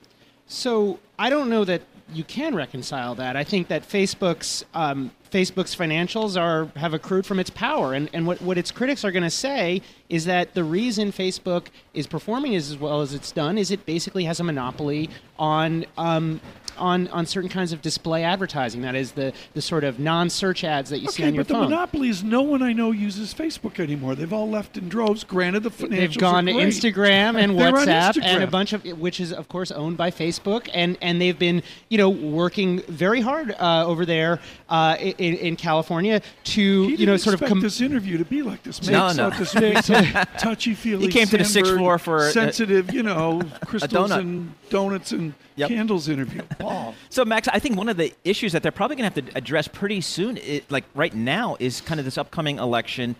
So 0.47 0.99
I 1.17 1.29
don't 1.29 1.49
know 1.49 1.63
that 1.63 1.83
you 2.13 2.23
can 2.23 2.55
reconcile 2.55 3.15
that. 3.15 3.35
I 3.35 3.43
think 3.43 3.67
that 3.67 3.87
Facebook's 3.87 4.65
um, 4.73 5.11
Facebook's 5.31 5.75
financials 5.75 6.39
are 6.39 6.65
have 6.79 6.93
accrued 6.93 7.25
from 7.25 7.39
its 7.39 7.49
power, 7.49 7.93
and 7.93 8.09
and 8.13 8.25
what 8.25 8.41
what 8.41 8.57
its 8.57 8.71
critics 8.71 9.05
are 9.05 9.11
going 9.11 9.23
to 9.23 9.29
say 9.29 9.81
is 10.09 10.25
that 10.25 10.53
the 10.53 10.63
reason 10.63 11.11
Facebook 11.11 11.67
is 11.93 12.07
performing 12.07 12.55
as 12.55 12.77
well 12.77 13.01
as 13.01 13.13
it's 13.13 13.31
done 13.31 13.57
is 13.57 13.71
it 13.71 13.85
basically 13.85 14.23
has 14.23 14.39
a 14.39 14.43
monopoly 14.43 15.09
on 15.37 15.85
um, 15.97 16.41
on, 16.79 17.07
on 17.09 17.25
certain 17.25 17.49
kinds 17.49 17.73
of 17.73 17.81
display 17.81 18.23
advertising. 18.23 18.81
That 18.81 18.95
is 18.95 19.11
the, 19.11 19.33
the 19.53 19.61
sort 19.61 19.83
of 19.83 19.99
non-search 19.99 20.63
ads 20.63 20.89
that 20.89 20.99
you 20.99 21.09
see 21.09 21.23
on 21.23 21.33
your 21.35 21.43
phone. 21.43 21.53
but 21.53 21.59
the 21.59 21.61
phone. 21.65 21.69
monopoly 21.71 22.09
is 22.09 22.23
no 22.23 22.41
one 22.41 22.61
I 22.63 22.73
know 22.73 22.91
uses 22.91 23.33
Facebook 23.33 23.79
anymore. 23.79 24.15
They've 24.15 24.31
all 24.33 24.49
left 24.49 24.77
in 24.77 24.89
droves. 24.89 25.23
Granted, 25.23 25.63
the 25.63 25.69
financials 25.71 25.89
They've 25.89 26.17
gone 26.17 26.45
to. 26.45 26.53
Instagram 26.53 27.37
and 27.41 27.49
They're 27.59 27.67
on 27.77 27.85
WhatsApp 27.87 28.21
and 28.23 28.43
a 28.43 28.47
bunch 28.47 28.73
of 28.73 28.83
which 28.99 29.19
is 29.19 29.31
of 29.33 29.47
course 29.49 29.71
owned 29.71 29.97
by 29.97 30.11
Facebook 30.11 30.69
and 30.73 30.97
and 31.01 31.21
they've 31.21 31.37
been 31.37 31.61
you 31.89 31.97
know 31.97 32.09
working 32.09 32.81
very 32.87 33.21
hard 33.21 33.51
uh, 33.59 33.85
over 33.85 34.05
there 34.05 34.39
uh, 34.69 34.95
in, 34.99 35.35
in 35.35 35.55
California 35.55 36.21
to 36.45 36.87
He 36.87 36.95
you 36.95 37.05
know 37.05 37.17
sort 37.17 37.33
of 37.33 37.41
expect 37.41 37.49
com- 37.49 37.61
this 37.61 37.81
interview 37.81 38.17
to 38.17 38.25
be 38.25 38.41
like 38.41 38.63
this. 38.63 38.81
No, 38.87 39.05
Makes 39.07 39.17
no. 39.17 39.25
out 39.27 39.37
this 39.37 39.53
touchy 40.41 40.73
feely. 40.73 41.05
He 41.07 41.11
came 41.11 41.27
to 41.27 41.37
the 41.37 41.45
sixth 41.45 41.73
floor 41.75 41.97
for 41.99 42.27
a- 42.27 42.31
sensitive, 42.31 42.93
you 42.93 43.03
know, 43.03 43.41
crystals 43.65 44.11
donut. 44.11 44.19
and 44.19 44.53
donuts 44.69 45.11
and 45.11 45.33
Yep. 45.55 45.67
candles 45.69 46.07
interview. 46.07 46.41
Paul. 46.69 46.95
So, 47.09 47.25
Max, 47.25 47.47
I 47.47 47.59
think 47.59 47.75
one 47.75 47.89
of 47.89 47.97
the 47.97 48.13
issues 48.23 48.51
that 48.53 48.61
they're 48.63 48.71
probably 48.71 48.95
going 48.95 49.11
to 49.11 49.21
have 49.21 49.31
to 49.31 49.37
address 49.37 49.67
pretty 49.67 49.99
soon, 50.01 50.37
i 50.37 50.61
like 50.69 50.85
right 50.93 51.13
now, 51.13 51.57
is 51.59 51.81
kind 51.81 51.99
of 51.99 52.05
this 52.05 52.17
upcoming 52.17 52.59
election. 52.59 53.15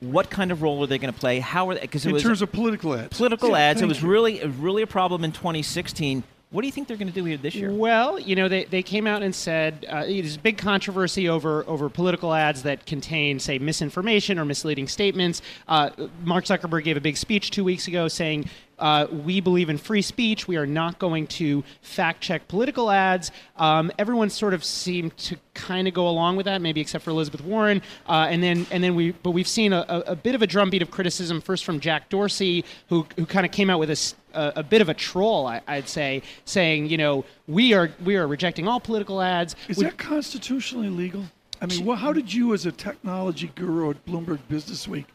What 0.00 0.30
kind 0.30 0.50
of 0.52 0.62
role 0.62 0.82
are 0.82 0.86
they 0.86 0.98
going 0.98 1.12
to 1.12 1.18
play? 1.18 1.38
How 1.40 1.68
are 1.70 1.74
they? 1.74 1.80
Because 1.82 2.04
it 2.04 2.08
In 2.08 2.14
was 2.14 2.22
terms 2.22 2.42
of 2.42 2.50
political 2.52 2.94
ads. 2.94 3.16
political 3.16 3.50
Yeah, 3.50 3.58
ads. 3.58 3.82
It 3.82 3.86
was 3.86 4.02
you. 4.02 4.08
really, 4.08 4.44
really 4.46 4.82
a 4.82 4.86
problem 4.86 5.22
in 5.24 5.32
2016. 5.32 6.22
What 6.50 6.60
do 6.60 6.66
you 6.66 6.72
think 6.72 6.86
they're 6.86 6.98
going 6.98 7.08
to 7.08 7.14
do 7.14 7.24
here 7.24 7.38
this 7.38 7.54
year? 7.54 7.72
Well, 7.72 8.18
you 8.18 8.36
know, 8.36 8.46
they, 8.46 8.64
they 8.64 8.82
came 8.82 9.06
out 9.06 9.22
and 9.22 9.34
said 9.34 9.86
uh, 9.88 10.02
there's 10.04 10.36
big 10.36 10.58
controversy 10.58 11.26
over 11.28 11.64
over 11.66 11.88
political 11.88 12.34
ads 12.34 12.62
that 12.64 12.84
contain, 12.84 13.38
say, 13.38 13.58
misinformation 13.58 14.38
or 14.38 14.44
misleading 14.44 14.86
statements. 14.86 15.40
Uh, 15.66 15.90
Mark 16.24 16.44
Zuckerberg 16.44 16.84
gave 16.84 16.96
a 16.96 17.00
big 17.00 17.16
speech 17.16 17.50
two 17.50 17.64
weeks 17.64 17.88
ago 17.88 18.06
saying. 18.08 18.48
Uh, 18.78 19.06
we 19.10 19.40
believe 19.40 19.68
in 19.68 19.78
free 19.78 20.02
speech. 20.02 20.48
We 20.48 20.56
are 20.56 20.66
not 20.66 20.98
going 20.98 21.26
to 21.28 21.62
fact 21.82 22.20
check 22.20 22.48
political 22.48 22.90
ads. 22.90 23.30
Um, 23.56 23.92
everyone 23.98 24.28
sort 24.30 24.54
of 24.54 24.64
seemed 24.64 25.16
to 25.18 25.36
kind 25.54 25.86
of 25.86 25.94
go 25.94 26.08
along 26.08 26.36
with 26.36 26.46
that, 26.46 26.60
maybe 26.60 26.80
except 26.80 27.04
for 27.04 27.10
Elizabeth 27.10 27.42
Warren. 27.42 27.80
Uh, 28.08 28.26
and 28.30 28.42
then, 28.42 28.66
and 28.70 28.82
then 28.82 28.94
we, 28.94 29.12
but 29.12 29.30
we've 29.30 29.46
seen 29.46 29.72
a, 29.72 29.84
a, 29.88 30.00
a 30.12 30.16
bit 30.16 30.34
of 30.34 30.42
a 30.42 30.46
drumbeat 30.46 30.82
of 30.82 30.90
criticism 30.90 31.40
first 31.40 31.64
from 31.64 31.78
Jack 31.78 32.08
Dorsey, 32.08 32.64
who, 32.88 33.06
who 33.16 33.24
kind 33.26 33.46
of 33.46 33.52
came 33.52 33.70
out 33.70 33.78
with 33.78 33.90
a 34.34 34.62
bit 34.62 34.80
of 34.80 34.88
a 34.88 34.94
troll, 34.94 35.46
I, 35.46 35.60
I'd 35.68 35.88
say, 35.88 36.22
saying, 36.44 36.86
you 36.86 36.96
know, 36.96 37.24
we 37.46 37.74
are 37.74 37.90
we 38.04 38.16
are 38.16 38.26
rejecting 38.26 38.66
all 38.66 38.80
political 38.80 39.20
ads. 39.20 39.54
Is 39.68 39.76
We- 39.78 39.84
that 39.84 39.98
constitutionally 39.98 40.88
legal? 40.88 41.24
I 41.60 41.66
mean, 41.66 41.84
well, 41.84 41.96
how 41.96 42.12
did 42.12 42.32
you, 42.34 42.54
as 42.54 42.66
a 42.66 42.72
technology 42.72 43.52
guru 43.54 43.90
at 43.90 44.04
Bloomberg 44.04 44.40
Business 44.48 44.88
Week, 44.88 45.06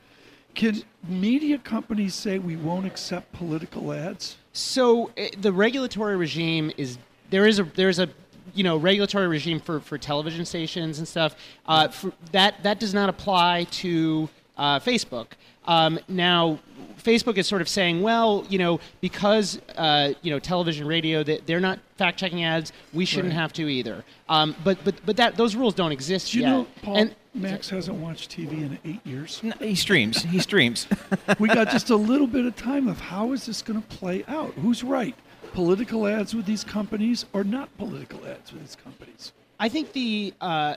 can 0.58 0.84
media 1.08 1.58
companies 1.60 2.14
say 2.16 2.40
we 2.40 2.58
won't 2.58 2.86
accept 2.86 3.32
political 3.32 3.94
ads? 3.94 4.36
So 4.52 5.12
uh, 5.18 5.28
the 5.40 5.54
regulatory 5.54 6.18
regime 6.18 6.72
is 6.76 6.98
there 7.30 7.48
is 7.48 7.60
a 7.60 7.64
there's 7.64 8.00
a 8.00 8.10
you 8.54 8.64
know 8.64 8.76
regulatory 8.76 9.28
regime 9.28 9.60
for, 9.60 9.80
for 9.80 9.98
television 9.98 10.46
stations 10.46 10.98
and 10.98 11.08
stuff. 11.08 11.36
Uh, 11.68 11.88
for, 11.88 12.12
that 12.32 12.62
that 12.64 12.80
does 12.80 12.94
not 12.94 13.08
apply 13.08 13.66
to 13.72 14.28
uh, 14.58 14.80
Facebook. 14.80 15.28
Um, 15.66 16.00
now, 16.08 16.60
Facebook 17.04 17.38
is 17.38 17.46
sort 17.46 17.62
of 17.62 17.68
saying, 17.70 18.02
well, 18.02 18.46
you 18.50 18.58
know, 18.58 18.80
because 19.02 19.60
uh, 19.76 20.14
you 20.24 20.32
know 20.32 20.40
television, 20.40 20.88
radio, 20.88 21.24
they, 21.24 21.38
they're 21.46 21.60
not 21.60 21.78
fact 21.98 22.18
checking 22.20 22.44
ads. 22.44 22.72
We 22.94 23.06
shouldn't 23.06 23.34
Right. 23.34 23.40
have 23.42 23.54
to 23.54 23.70
either. 23.70 24.04
Um, 24.28 24.56
but 24.64 24.78
but 24.84 24.96
but 25.06 25.18
that 25.18 25.36
those 25.38 25.56
rules 25.56 25.76
don't 25.76 25.92
exist 25.92 26.32
Do 26.32 26.40
you 26.40 26.44
yet. 26.46 26.50
know, 26.50 26.68
Paul, 26.82 26.98
and 26.98 27.16
Max 27.38 27.70
hasn't 27.70 27.98
watched 27.98 28.32
TV 28.32 28.52
in 28.52 28.80
eight 28.84 29.06
years. 29.06 29.42
No, 29.44 29.54
he 29.60 29.76
streams. 29.76 30.24
He 30.24 30.40
streams. 30.40 30.88
we 31.40 31.48
got 31.48 31.70
just 31.70 31.90
a 31.90 31.96
little 31.96 32.28
bit 32.28 32.46
of 32.46 32.56
time 32.56 32.88
of 32.88 33.00
how 33.00 33.32
is 33.32 33.46
this 33.46 33.62
going 33.62 33.82
to 33.82 33.88
play 33.88 34.24
out? 34.28 34.54
Who's 34.54 34.84
right? 34.84 35.16
Political 35.54 36.08
ads 36.08 36.36
with 36.36 36.46
these 36.46 36.64
companies 36.64 37.26
or 37.34 37.44
not 37.44 37.76
political 37.78 38.26
ads 38.26 38.52
with 38.52 38.62
these 38.62 38.76
companies? 38.76 39.32
I 39.60 39.70
think 39.70 39.94
the 39.94 40.34
uh, 40.42 40.76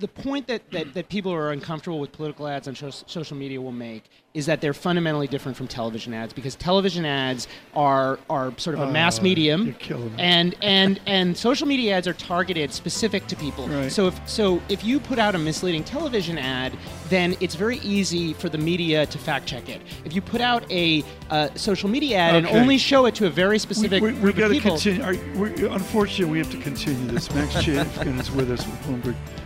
the 0.00 0.08
point 0.08 0.46
that, 0.48 0.68
that, 0.72 0.94
that 0.94 1.08
people 1.08 1.30
who 1.30 1.36
are 1.38 1.52
uncomfortable 1.52 2.00
with 2.00 2.10
political 2.12 2.48
ads 2.48 2.66
on 2.66 2.74
so- 2.74 2.90
social 2.90 3.36
media 3.36 3.60
will 3.60 3.70
make 3.72 4.04
is 4.32 4.46
that 4.46 4.60
they're 4.60 4.72
fundamentally 4.72 5.26
different 5.26 5.56
from 5.56 5.66
television 5.66 6.14
ads 6.14 6.32
because 6.32 6.54
television 6.54 7.04
ads 7.04 7.48
are 7.74 8.18
are 8.30 8.52
sort 8.58 8.74
of 8.76 8.82
a 8.82 8.90
mass 8.90 9.18
Oh, 9.18 9.22
medium 9.22 9.64
you're 9.66 9.74
killing 9.74 10.14
me. 10.14 10.22
and 10.22 10.54
and 10.62 11.00
and 11.06 11.36
social 11.36 11.66
media 11.66 11.96
ads 11.96 12.06
are 12.06 12.12
targeted 12.12 12.72
specific 12.72 13.26
to 13.26 13.34
people 13.36 13.66
Right. 13.66 13.90
so 13.90 14.06
if 14.06 14.28
so 14.28 14.62
if 14.68 14.84
you 14.84 15.00
put 15.00 15.18
out 15.18 15.34
a 15.34 15.38
misleading 15.38 15.82
television 15.82 16.38
ad 16.38 16.72
then 17.08 17.36
it's 17.40 17.56
very 17.56 17.78
easy 17.78 18.32
for 18.32 18.48
the 18.48 18.58
media 18.58 19.04
to 19.06 19.18
fact 19.18 19.46
check 19.46 19.68
it 19.68 19.80
if 20.04 20.14
you 20.14 20.22
put 20.22 20.40
out 20.40 20.62
a 20.70 21.02
uh, 21.30 21.48
social 21.56 21.88
media 21.88 22.16
ad 22.18 22.36
and 22.36 22.46
only 22.46 22.78
show 22.78 23.06
it 23.06 23.16
to 23.16 23.26
a 23.26 23.30
very 23.30 23.58
specific 23.58 24.00
we, 24.00 24.12
we, 24.12 24.20
we 24.30 24.32
got 24.32 24.48
to 24.48 24.60
continue. 24.60 25.02
Are, 25.02 25.14
we, 25.36 25.66
unfortunately, 25.66 26.30
we 26.32 26.38
have 26.38 26.50
to 26.50 26.58
continue 26.58 27.06
this. 27.08 27.32
Max 27.34 27.54
Chafkin 27.54 28.18
is 28.18 28.30
with 28.30 28.50
us 28.50 28.66
with 28.66 28.80
Bloomberg 28.82 29.14